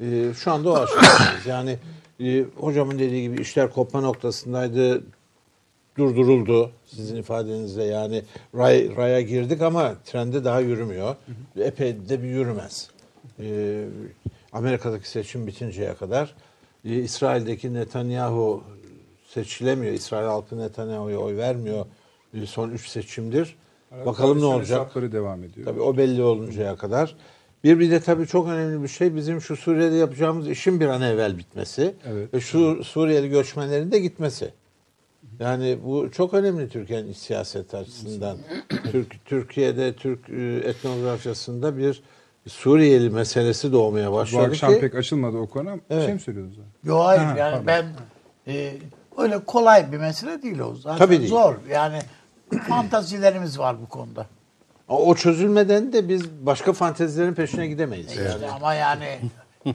[0.00, 1.46] Ee, şu anda o aşamadayız.
[1.46, 1.78] Yani
[2.20, 5.02] e, hocamın dediği gibi işler kopma noktasındaydı.
[5.98, 8.22] Durduruldu sizin ifadenizle yani
[8.55, 11.16] ray, raya girdik ama trende daha yürümüyor.
[11.60, 12.90] Epey de bir yürümez.
[13.40, 13.84] Ee,
[14.52, 16.34] Amerika'daki seçim bitinceye kadar
[16.84, 18.64] e, İsrail'deki Netanyahu
[19.28, 19.92] seçilemiyor.
[19.92, 21.86] İsrail halkı Netanyahu'ya oy vermiyor.
[22.46, 23.56] Son üç seçimdir.
[24.06, 24.94] Bakalım ne olacak.
[24.94, 25.66] devam ediyor.
[25.66, 27.16] Tabii o belli oluncaya kadar.
[27.64, 31.02] Bir bir de tabii çok önemli bir şey bizim şu Suriye'de yapacağımız işin bir an
[31.02, 32.34] evvel bitmesi Evet.
[32.34, 34.50] ve şu Suriyeli göçmenlerin de gitmesi.
[35.40, 38.36] Yani bu çok önemli Türkiye'nin iç siyaset açısından.
[38.90, 42.02] Türk Türkiye'de Türk e, etnografyasında bir
[42.46, 46.05] Suriyeli meselesi doğmaya Bu başladı akşam ki pek açılmadı o konu ama bir Evet.
[46.05, 46.59] şey mi söylüyordunuz?
[46.59, 46.88] abi?
[46.88, 47.66] Yo hayır Ha, yani pardon.
[47.66, 47.86] ben
[48.52, 48.72] e,
[49.18, 50.74] öyle kolay bir mesele değil o.
[50.74, 51.30] Zaten Tabii değil.
[51.30, 51.54] zor.
[51.70, 51.98] Yani
[52.68, 54.26] fantazilerimiz var bu konuda.
[54.88, 58.16] o çözülmeden de biz başka fantezilerin peşine gidemeyiz.
[58.16, 58.28] Yani.
[58.28, 59.18] İşte ama yani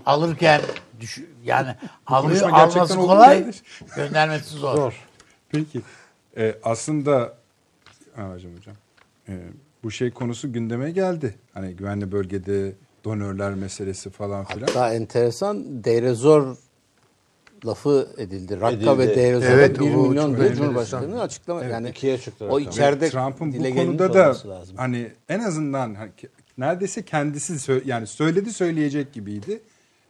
[0.06, 0.62] alırken
[1.00, 1.76] düş, yani
[2.08, 3.46] alıyor, alması kolay,
[3.96, 4.76] göndermesi zor.
[4.76, 5.08] Zor.
[5.50, 5.82] Peki.
[6.38, 7.34] Ee, aslında
[8.16, 8.76] hocam hocam
[9.30, 9.34] ee,
[9.84, 11.36] bu şey konusu gündeme geldi.
[11.54, 14.68] Hani güvenli bölgede donörler meselesi falan filan.
[14.68, 16.58] Hatta enteresan Deirezor
[17.66, 18.62] lafı edildi.
[18.62, 18.98] Rakka Edildi.
[18.98, 20.56] ve Deirezor'a Evet, 1 o milyon diye enteresan.
[20.56, 21.64] Cumhurbaşkanı açıklama.
[21.64, 24.78] yani ikiye çıktı o içeride Trump'ın bu konuda da lazım.
[24.78, 26.12] hani en azından hani
[26.58, 29.62] neredeyse kendisi sö- yani söyledi söyleyecek gibiydi.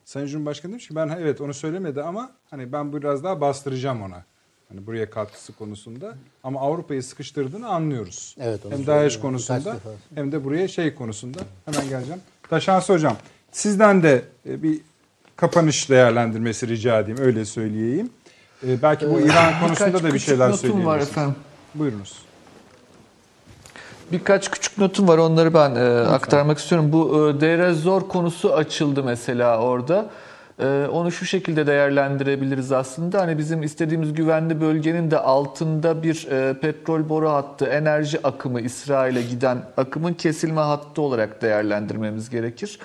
[0.05, 4.23] Sayın Cumhurbaşkanı demiş ki ben evet onu söylemedi ama hani ben biraz daha bastıracağım ona.
[4.69, 8.35] Hani buraya katkısı konusunda ama Avrupa'yı sıkıştırdığını anlıyoruz.
[8.39, 8.87] Evet, onu hem.
[8.87, 9.75] DAEŞ konusunda
[10.15, 12.21] hem de buraya şey konusunda hemen geleceğim.
[12.49, 13.17] Taşansı hocam
[13.51, 14.81] sizden de e, bir
[15.35, 18.09] kapanış değerlendirmesi rica edeyim öyle söyleyeyim.
[18.67, 21.09] E, belki bu İran konusunda da bir şeyler notum var söyleyebilirsiniz.
[21.09, 21.35] efendim.
[21.75, 22.17] Buyurunuz.
[24.11, 26.91] Birkaç küçük notum var onları ben e, aktarmak istiyorum.
[26.91, 30.09] Bu e, Deir zor konusu açıldı mesela orada.
[30.59, 33.21] E, onu şu şekilde değerlendirebiliriz aslında.
[33.21, 39.21] Hani bizim istediğimiz güvenli bölgenin de altında bir e, petrol boru hattı, enerji akımı İsrail'e
[39.21, 42.79] giden akımın kesilme hattı olarak değerlendirmemiz gerekir.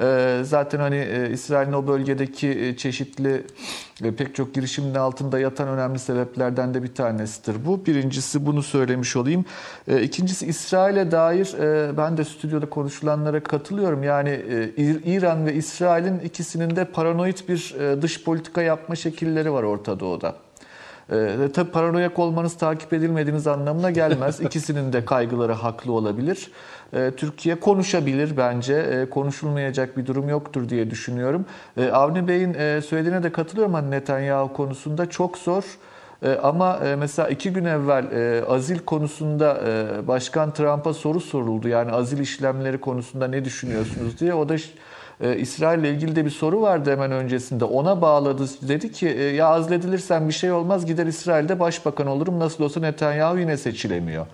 [0.00, 3.44] E, zaten hani e, İsrail'in o bölgedeki e, çeşitli
[4.04, 7.86] e, pek çok girişimin altında yatan önemli sebeplerden de bir tanesidir bu.
[7.86, 9.44] Birincisi bunu söylemiş olayım.
[9.88, 11.54] E, İkincisi İsrail'e dair
[11.96, 14.02] ben de stüdyoda konuşulanlara katılıyorum.
[14.02, 14.30] Yani
[14.76, 20.43] İr- İran ve İsrail'in ikisinin de paranoid bir dış politika yapma şekilleri var Orta Doğu'da.
[21.12, 24.40] Ee, tabii paranoyak olmanız takip edilmediğiniz anlamına gelmez.
[24.44, 26.50] İkisinin de kaygıları haklı olabilir.
[26.94, 28.74] Ee, Türkiye konuşabilir bence.
[28.74, 31.46] Ee, konuşulmayacak bir durum yoktur diye düşünüyorum.
[31.76, 35.10] Ee, Avni Bey'in e, söylediğine de katılıyorum hani Netanyahu konusunda.
[35.10, 35.64] Çok zor.
[36.42, 41.68] Ama e, mesela iki gün evvel e, azil konusunda e, Başkan Trump'a soru soruldu.
[41.68, 44.34] Yani azil işlemleri konusunda ne düşünüyorsunuz diye.
[44.34, 44.56] O da
[45.20, 47.64] e, İsrail ile ilgili de bir soru vardı hemen öncesinde.
[47.64, 48.44] Ona bağladı.
[48.62, 52.40] Dedi ki e, ya azledilirsen bir şey olmaz gider İsrail'de başbakan olurum.
[52.40, 54.26] Nasıl olsa Netanyahu yine seçilemiyor.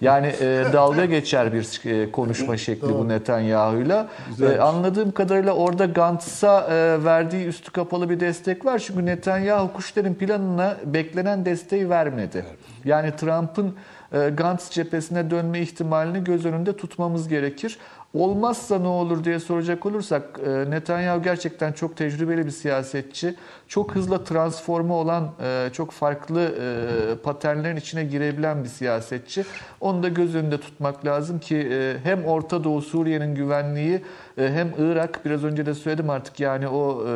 [0.00, 4.08] Yani e, dalga geçer bir e, konuşma şekli bu Netanyahu'yla.
[4.42, 8.78] E, anladığım kadarıyla orada Gantz'a e, verdiği üstü kapalı bir destek var.
[8.78, 12.44] Çünkü Netanyahu kuşların planına beklenen desteği vermedi.
[12.84, 13.74] Yani Trump'ın
[14.12, 17.78] e, Gantz cephesine dönme ihtimalini göz önünde tutmamız gerekir.
[18.14, 23.34] Olmazsa ne olur diye soracak olursak e, Netanyahu gerçekten çok tecrübeli bir siyasetçi.
[23.68, 29.44] Çok hızlı transforme olan, e, çok farklı e, paternlerin içine girebilen bir siyasetçi.
[29.80, 31.70] Onu da göz önünde tutmak lazım ki
[32.02, 34.02] hem Orta Doğu Suriye'nin güvenliği
[34.36, 37.06] hem Irak biraz önce de söyledim artık yani o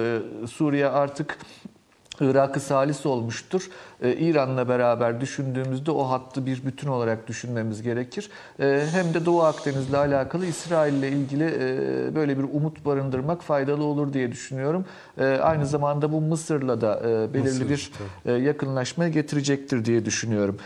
[0.46, 1.38] Suriye artık
[2.20, 3.70] Irak'ı salis olmuştur.
[4.02, 8.30] Ee, İran'la beraber düşündüğümüzde o hattı bir bütün olarak düşünmemiz gerekir.
[8.60, 13.84] Ee, hem de Doğu Akdeniz'le alakalı İsrail ile ilgili e, böyle bir umut barındırmak faydalı
[13.84, 14.84] olur diye düşünüyorum.
[15.42, 17.90] Aynı zamanda bu Mısır'la da e, belirli bir
[18.26, 20.56] e, yakınlaşmaya getirecektir diye düşünüyorum.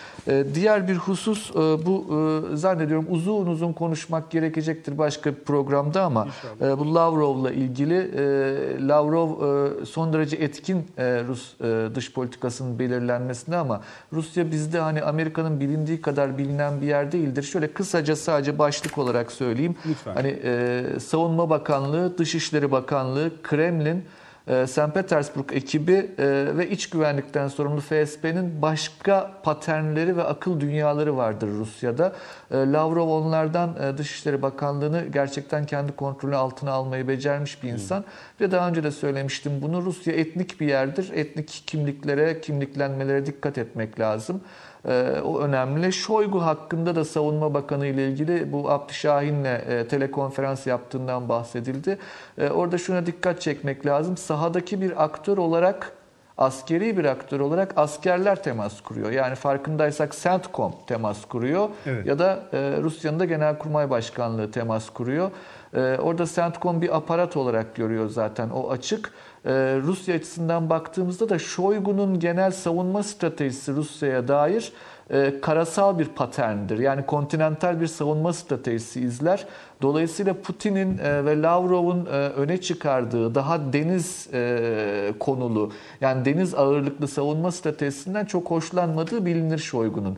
[0.54, 2.06] Diğer bir husus e, bu
[2.52, 6.28] e, zannediyorum uzun uzun konuşmak gerekecektir başka bir programda ama
[6.60, 12.78] e, bu Lavrov'la ilgili e, Lavrov e, son derece etkin e, Rus e, dış politikasının
[13.22, 13.80] belirlenmesinde ama
[14.12, 17.42] Rusya bizde hani Amerika'nın bilindiği kadar bilinen bir yer değildir.
[17.42, 19.76] Şöyle kısaca sadece başlık olarak söyleyeyim.
[19.86, 20.14] Lütfen.
[20.14, 24.04] Hani e, Savunma Bakanlığı, Dışişleri Bakanlığı, Kremlin,
[24.46, 24.94] St.
[24.94, 32.12] Petersburg ekibi e, ve iç güvenlikten sorumlu FSB'nin başka paternleri ve akıl dünyaları vardır Rusya'da.
[32.50, 38.04] E, Lavrov onlardan e, Dışişleri Bakanlığı'nı gerçekten kendi kontrolü altına almayı becermiş bir insan.
[38.40, 41.10] Ve daha önce de söylemiştim bunu Rusya etnik bir yerdir.
[41.14, 44.40] Etnik kimliklere, kimliklenmelere dikkat etmek lazım.
[44.88, 45.92] E, o önemli.
[45.92, 51.98] Şoygu hakkında da Savunma Bakanı ile ilgili bu Şahin'le e, telekonferans yaptığından bahsedildi.
[52.38, 54.16] E, orada şuna dikkat çekmek lazım.
[54.16, 55.92] Sahadaki bir aktör olarak
[56.38, 59.10] askeri bir aktör olarak askerler temas kuruyor.
[59.10, 62.06] Yani farkındaysak CENTCOM temas kuruyor Evet.
[62.06, 65.30] ya da e, Rusya'nın da Genelkurmay Başkanlığı temas kuruyor.
[65.74, 69.12] E, orada CENTCOM bir aparat olarak görüyor zaten o açık.
[69.44, 69.50] E,
[69.82, 74.72] Rusya açısından baktığımızda da Şoygu'nun genel savunma stratejisi Rusya'ya dair
[75.10, 76.78] e, karasal bir paterndir.
[76.78, 79.46] Yani kontinental bir savunma stratejisi izler.
[79.82, 87.08] Dolayısıyla Putin'in e, ve Lavrov'un e, öne çıkardığı daha deniz e, konulu yani deniz ağırlıklı
[87.08, 90.16] savunma stratejisinden çok hoşlanmadığı bilinir Şoygu'nun.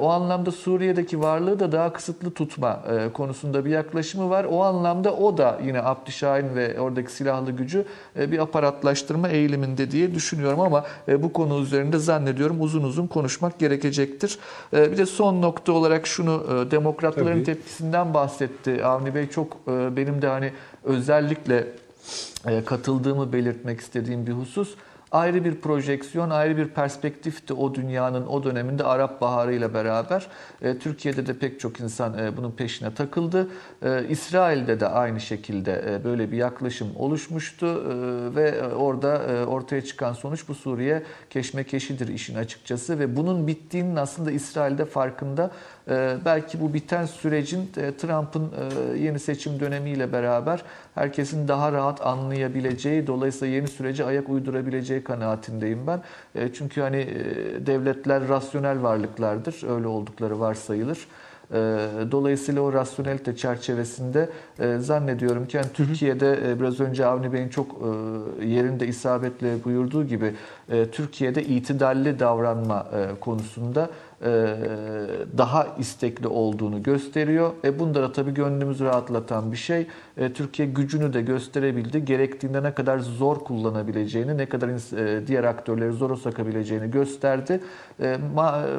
[0.00, 2.80] O anlamda Suriye'deki varlığı da daha kısıtlı tutma
[3.14, 4.44] konusunda bir yaklaşımı var.
[4.44, 7.84] O anlamda o da yine Abdüşahin ve oradaki silahlı gücü
[8.16, 14.38] bir aparatlaştırma eğiliminde diye düşünüyorum ama bu konu üzerinde zannediyorum uzun uzun konuşmak gerekecektir.
[14.72, 17.44] Bir de son nokta olarak şunu demokratların Tabii.
[17.44, 18.84] tepkisinden bahsetti.
[18.84, 20.52] Avni Bey çok e, benim de hani
[20.84, 21.66] özellikle
[22.46, 24.74] e, katıldığımı belirtmek istediğim bir husus.
[25.12, 30.26] Ayrı bir projeksiyon, ayrı bir perspektifti o dünyanın o döneminde Arap Baharı ile beraber.
[30.62, 33.48] E, Türkiye'de de pek çok insan bunun peşine takıldı.
[34.08, 37.66] İsrail'de de aynı şekilde böyle bir yaklaşım oluşmuştu
[38.36, 44.84] ve orada ortaya çıkan sonuç bu Suriye keşmekeşidir işin açıkçası ve bunun bittiğinin aslında İsrail'de
[44.84, 45.50] farkında.
[45.90, 50.62] E, belki bu biten sürecin e, Trump'ın e, yeni seçim dönemiyle beraber
[50.94, 56.02] herkesin daha rahat anlayabileceği, dolayısıyla yeni sürece ayak uydurabileceği kanaatindeyim ben.
[56.34, 57.06] E, çünkü hani
[57.66, 60.98] devletler rasyonel varlıklardır, öyle oldukları varsayılır.
[62.10, 64.28] Dolayısıyla o rasyonelite çerçevesinde
[64.78, 67.80] zannediyorum ki yani Türkiye'de biraz önce Avni Bey'in çok
[68.44, 70.34] yerinde isabetle buyurduğu gibi
[70.92, 72.86] Türkiye'de itidalli davranma
[73.20, 73.90] konusunda
[75.38, 77.50] daha istekli olduğunu gösteriyor.
[77.64, 79.86] E bunda da tabii gönlümüzü rahatlatan bir şey.
[80.16, 82.04] E, Türkiye gücünü de gösterebildi.
[82.04, 87.60] Gerektiğinde ne kadar zor kullanabileceğini, ne kadar e, diğer aktörleri zora sokabileceğini gösterdi.
[88.02, 88.16] E,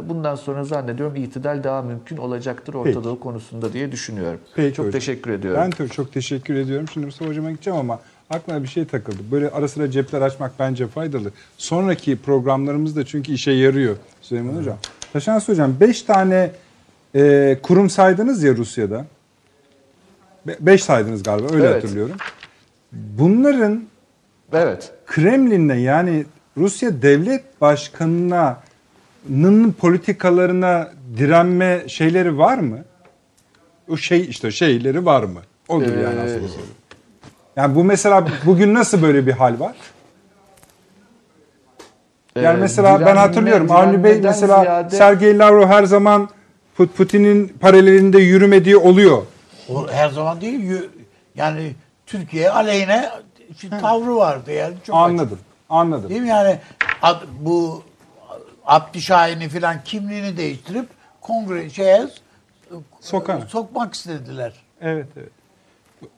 [0.10, 3.04] Bundan sonra zannediyorum itidal daha mümkün olacaktır Orta.
[3.04, 4.40] Doğu konusunda diye düşünüyorum.
[4.56, 5.00] Peki çok hocam.
[5.00, 5.62] teşekkür ediyorum.
[5.62, 6.88] Ben de çok teşekkür ediyorum.
[6.94, 8.00] Şimdi Mustafa Hocam'a gideceğim ama
[8.30, 9.18] aklıma bir şey takıldı.
[9.32, 11.32] Böyle ara sıra cepler açmak bence faydalı.
[11.58, 14.78] Sonraki programlarımızda çünkü işe yarıyor Süleyman Hocam.
[15.14, 16.52] Taşansı Hocam 5 tane
[17.16, 19.06] e, kurum saydınız ya Rusya'da.
[20.60, 21.76] 5 saydınız galiba öyle Evet.
[21.84, 22.16] hatırlıyorum.
[22.92, 23.84] Bunların
[24.54, 24.92] Evet.
[25.06, 26.26] Kremlin'le yani
[26.58, 28.56] Rusya devlet başkanının
[29.80, 32.80] politikalarına direnme şeyleri var mı?
[33.90, 35.40] O şey işte şeyleri var mı?
[35.68, 36.64] Odur yani Ee, aslında soru.
[37.56, 39.76] Yani bu mesela bugün nasıl böyle bir hal var?
[42.36, 46.30] Yani Ee, mesela ben hatırlıyorum Avni Bey mesela ziyade- Sergey Lavrov her zaman
[46.78, 49.22] Put- Putin'in paralelinde yürümediği oluyor.
[49.70, 50.82] O her zaman değil.
[51.36, 51.74] Yani
[52.06, 53.10] Türkiye aleyhine
[53.64, 54.74] bir tavrı vardı yani.
[54.88, 55.40] Çok Anladım.
[55.70, 56.10] Anladım.
[56.10, 56.60] Değil mi yani
[57.40, 57.84] bu
[58.66, 60.86] Abdüşahin'i filan kimliğini değiştirip
[61.22, 62.08] kongre şeye
[63.02, 63.40] Sokan.
[63.40, 64.54] sokmak istediler.
[64.82, 65.30] Evet evet.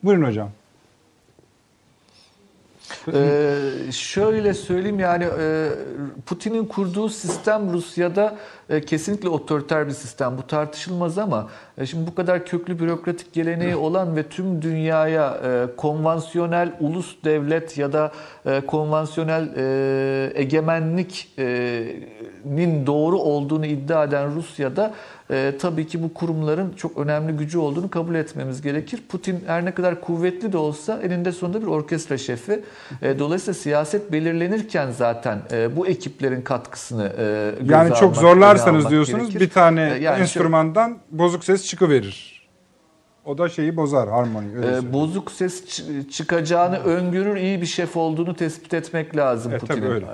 [0.02, 0.50] Buyurun hocam.
[3.14, 5.68] Ee, şöyle söyleyeyim yani e,
[6.26, 8.36] Putin'in kurduğu sistem Rusya'da
[8.68, 10.38] e, kesinlikle otoriter bir sistem.
[10.38, 11.48] Bu tartışılmaz ama
[11.78, 17.78] e, şimdi bu kadar köklü bürokratik geleneği olan ve tüm dünyaya e, konvansiyonel ulus devlet
[17.78, 18.12] ya da
[18.46, 24.94] e, konvansiyonel e, egemenliknin doğru olduğunu iddia eden Rusya'da
[25.30, 29.02] e, tabii ki bu kurumların çok önemli gücü olduğunu kabul etmemiz gerekir.
[29.08, 32.64] Putin her ne kadar kuvvetli de olsa elinde sonunda bir orkestra şefi.
[33.02, 38.82] E, dolayısıyla siyaset belirlenirken zaten e, bu ekiplerin katkısını e, göze Yani çok almak, zorlarsanız
[38.84, 39.54] öne diyorsunuz almak bir gerekir.
[39.54, 42.36] tane E, yani enstrümandan bozuk ses çıkıverir.
[43.24, 44.56] O da şeyi bozar harmoniyi.
[44.56, 44.92] öyle e, söyleyeyim.
[44.92, 45.64] bozuk ses
[46.10, 50.04] çıkacağını öngörür, iyi bir şef olduğunu tespit etmek lazım E, Putin'in.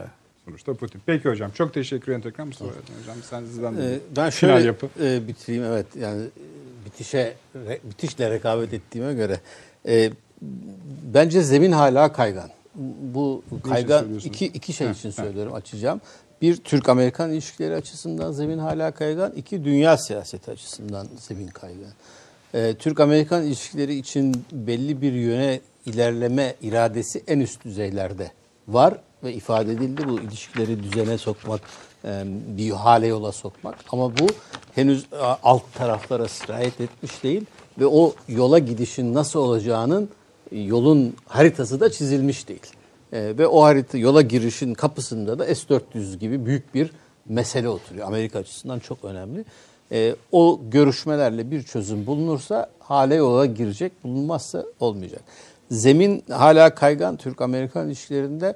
[0.44, 1.00] Sonuçta Putin.
[1.06, 3.16] Peki hocam çok teşekkür ederim tekrar Mustafa hocam.
[3.30, 4.90] Sen sizden de Ee, ben final şöyle yapın.
[5.02, 7.34] e, bitireyim evet yani e, bitişe
[7.66, 9.40] re- bitişle rekabet ettiğime göre
[9.88, 10.10] e,
[11.14, 12.50] bence zemin hala kaygan.
[13.14, 16.00] Bu kaygan iki iki şey için söylüyorum açacağım.
[16.42, 19.32] Bir Türk-Amerikan ilişkileri açısından zemin hala kaygan.
[19.32, 21.92] iki dünya siyaseti açısından zemin kaygan.
[22.54, 28.30] Ee, Türk-Amerikan ilişkileri için belli bir yöne ilerleme iradesi en üst düzeylerde
[28.68, 30.08] var ve ifade edildi.
[30.08, 31.60] Bu ilişkileri düzene sokmak,
[32.04, 33.74] e, bir hale yola sokmak.
[33.92, 34.26] Ama bu
[34.74, 37.44] henüz e, alt taraflara sirayet etmiş değil
[37.78, 40.08] ve o yola gidişin nasıl olacağının
[40.52, 42.66] yolun haritası da çizilmiş değil.
[43.12, 46.90] E, ve o harita yola girişin kapısında da S-400 gibi büyük bir
[47.28, 48.06] mesele oturuyor.
[48.06, 49.44] Amerika açısından çok önemli.
[50.32, 55.20] O görüşmelerle bir çözüm bulunursa hale yola girecek, bulunmazsa olmayacak.
[55.70, 58.54] Zemin hala kaygan Türk-Amerikan ilişkilerinde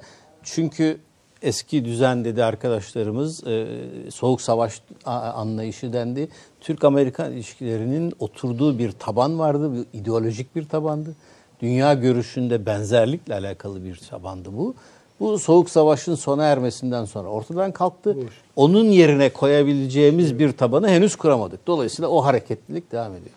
[0.53, 0.97] çünkü
[1.41, 3.67] eski düzen dedi arkadaşlarımız e,
[4.11, 6.29] soğuk savaş anlayışı dendi.
[6.61, 11.15] Türk-Amerikan ilişkilerinin oturduğu bir taban vardı, bir ideolojik bir tabandı.
[11.61, 14.75] Dünya görüşünde benzerlikle alakalı bir tabandı bu.
[15.19, 18.17] Bu soğuk savaşın sona ermesinden sonra ortadan kalktı.
[18.55, 21.67] Onun yerine koyabileceğimiz bir tabanı henüz kuramadık.
[21.67, 23.35] Dolayısıyla o hareketlilik devam ediyor.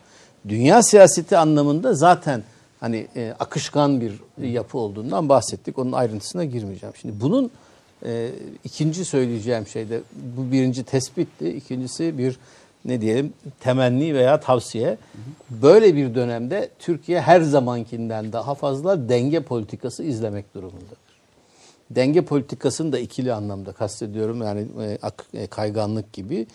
[0.48, 2.42] Dünya siyaseti anlamında zaten
[2.81, 5.78] hani e, akışkan bir yapı olduğundan bahsettik.
[5.78, 6.94] Onun ayrıntısına girmeyeceğim.
[7.00, 7.50] Şimdi bunun
[8.05, 8.31] e,
[8.65, 10.00] ikinci söyleyeceğim şey de
[10.36, 11.49] bu birinci tespitti.
[11.49, 12.39] İkincisi bir
[12.84, 14.99] ne diyelim temenni veya tavsiye.
[15.50, 21.10] Böyle bir dönemde Türkiye her zamankinden daha fazla denge politikası izlemek durumundadır.
[21.91, 24.42] Denge politikasını da ikili anlamda kastediyorum.
[24.42, 24.67] Yani
[25.34, 26.47] e, e, kayganlık gibi.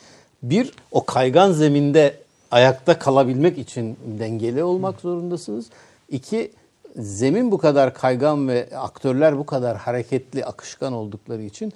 [0.44, 2.16] Bir, o kaygan zeminde
[2.52, 5.66] ayakta kalabilmek için dengeli olmak zorundasınız.
[6.09, 6.51] İki,
[6.95, 11.74] zemin bu kadar kaygan ve aktörler bu kadar hareketli, akışkan oldukları için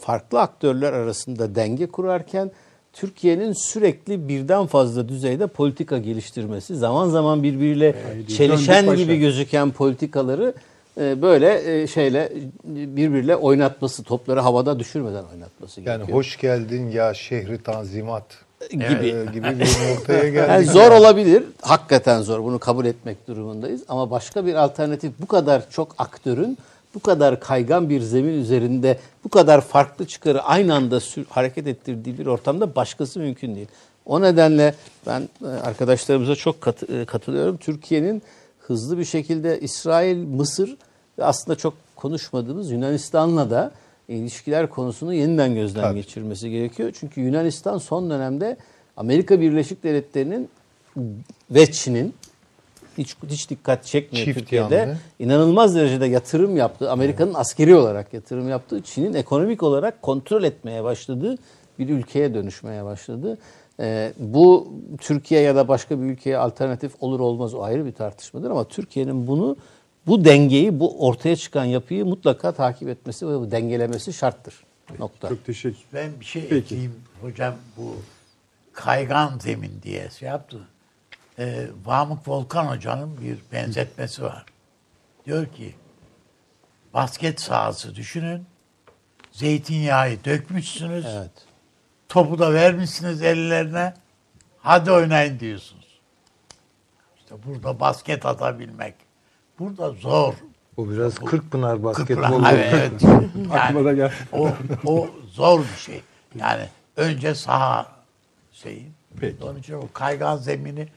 [0.00, 2.50] farklı, aktörler arasında denge kurarken
[2.92, 7.94] Türkiye'nin sürekli birden fazla düzeyde politika geliştirmesi, zaman zaman birbiriyle
[8.36, 10.54] çelişen döndük gibi gözüken politikaları
[11.00, 12.32] e, böyle e, şeyle
[12.64, 16.18] birbiriyle oynatması, topları havada düşürmeden oynatması Yani gerekiyor.
[16.18, 18.24] hoş geldin ya şehri tanzimat
[18.70, 18.84] gibi.
[18.84, 20.48] e, gibi bir noktaya geldik.
[20.50, 21.44] Yani zor olabilir.
[21.62, 22.44] Hakikaten zor.
[22.44, 23.82] Bunu kabul etmek durumundayız.
[23.88, 26.58] Ama başka bir alternatif bu kadar çok aktörün
[26.94, 32.18] bu kadar kaygan bir zemin üzerinde bu kadar farklı çıkarı aynı anda sür- hareket ettirdiği
[32.18, 33.68] bir ortamda başkası mümkün değil.
[34.06, 34.74] O nedenle
[35.06, 37.56] ben e, arkadaşlarımıza çok kat- e, katılıyorum.
[37.56, 38.22] Türkiye'nin
[38.60, 40.76] hızlı bir şekilde İsrail, Mısır
[41.18, 43.70] ve aslında çok konuşmadığımız Yunanistan'la da
[44.08, 45.94] ilişkiler konusunu yeniden gözden Tabii.
[45.94, 46.92] geçirmesi gerekiyor.
[47.00, 48.56] Çünkü Yunanistan son dönemde
[48.96, 50.48] Amerika Birleşik Devletleri'nin
[51.50, 52.14] ve Çin'in
[52.98, 54.76] hiç, hiç dikkat çekmiyor Çift Türkiye'de.
[54.76, 54.96] yanlı.
[55.18, 61.38] inanılmaz derecede yatırım yaptığı, Amerika'nın askeri olarak yatırım yaptığı, Çin'in ekonomik olarak kontrol etmeye başladığı
[61.78, 63.38] bir ülkeye dönüşmeye başladı.
[63.80, 68.50] Ee, bu Türkiye ya da başka bir ülkeye alternatif olur olmaz o ayrı bir tartışmadır
[68.50, 69.56] ama Türkiye'nin bunu
[70.08, 74.54] bu dengeyi, bu ortaya çıkan yapıyı mutlaka takip etmesi ve bu dengelemesi şarttır.
[74.98, 75.28] Nokta.
[75.28, 76.54] Çok teşekkür Ben bir şey Peki.
[76.56, 77.96] ekleyeyim hocam bu
[78.72, 80.68] kaygan zemin diye şey yaptı.
[81.38, 84.44] Ee, Vamık Volkan Hoca'nın bir benzetmesi var.
[85.26, 85.74] Diyor ki
[86.94, 88.46] basket sahası düşünün.
[89.32, 91.06] Zeytinyağı dökmüşsünüz.
[91.08, 91.30] Evet.
[92.08, 93.94] Topu da vermişsiniz ellerine.
[94.58, 96.00] Hadi oynayın diyorsunuz.
[97.18, 98.94] İşte burada basket atabilmek.
[99.58, 100.34] Burada zor.
[100.76, 102.22] Bu biraz Kırkpınar basketbol.
[102.22, 102.92] Kıpra- Evet.
[103.52, 104.12] Aklıma da gel.
[104.32, 104.48] O,
[104.86, 106.02] o zor bir şey.
[106.40, 106.62] Yani
[106.96, 107.86] önce saha
[108.52, 108.86] şeyi.
[109.20, 109.44] Peki.
[109.44, 110.88] Onun için o kaygan zemini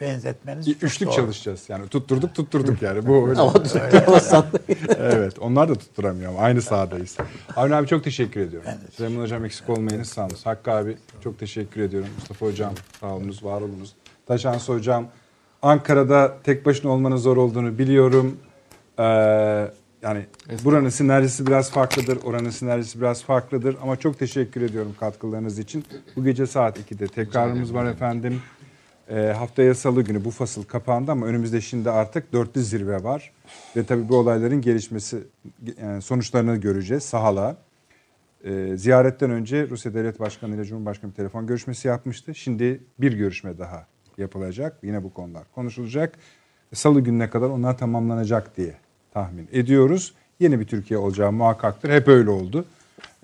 [0.00, 1.16] benzetmeniz çok Üçlük doğru.
[1.16, 3.40] çalışacağız yani tutturduk tutturduk yani bu öyle.
[3.40, 4.46] Ama tutturamazsan
[4.98, 7.16] evet onlar da tutturamıyor ama aynı sahadayız.
[7.56, 8.70] Avni abi çok teşekkür ediyorum.
[8.96, 10.36] Süleyman hocam eksik olmayınız sağ olun.
[10.44, 12.08] Hakkı abi çok teşekkür ediyorum.
[12.18, 13.92] Mustafa hocam sağ olunuz var olunuz.
[14.26, 15.06] Taşansı hocam
[15.66, 18.36] Ankara'da tek başına olmanın zor olduğunu biliyorum.
[18.98, 19.02] Ee,
[20.02, 20.26] yani
[20.64, 25.84] buranın sinerjisi biraz farklıdır, oranın sinerjisi biraz farklıdır ama çok teşekkür ediyorum katkılarınız için.
[26.16, 28.42] Bu gece saat 2'de tekrarımız var efendim.
[29.10, 33.32] Ee, haftaya salı günü bu fasıl kapandı ama önümüzde şimdi artık dörtlü zirve var.
[33.76, 35.18] Ve tabii bu olayların gelişmesi
[35.82, 37.56] yani sonuçlarını göreceğiz sahala.
[38.44, 42.34] Ee, ziyaretten önce Rusya Devlet Başkanı ile Cumhurbaşkanı telefon görüşmesi yapmıştı.
[42.34, 44.78] Şimdi bir görüşme daha yapılacak.
[44.82, 46.18] Yine bu konular konuşulacak.
[46.74, 48.74] Salı gününe kadar onlar tamamlanacak diye
[49.12, 50.14] tahmin ediyoruz.
[50.40, 51.90] Yeni bir Türkiye olacağı muhakkaktır.
[51.90, 52.64] Hep öyle oldu.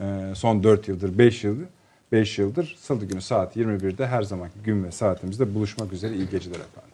[0.01, 1.69] Ee, son 4 yıldır, 5 yıldır.
[2.12, 6.57] 5 yıldır Salı günü saat 21'de her zamanki gün ve saatimizde buluşmak üzere iyi geceler
[6.57, 6.92] efendim.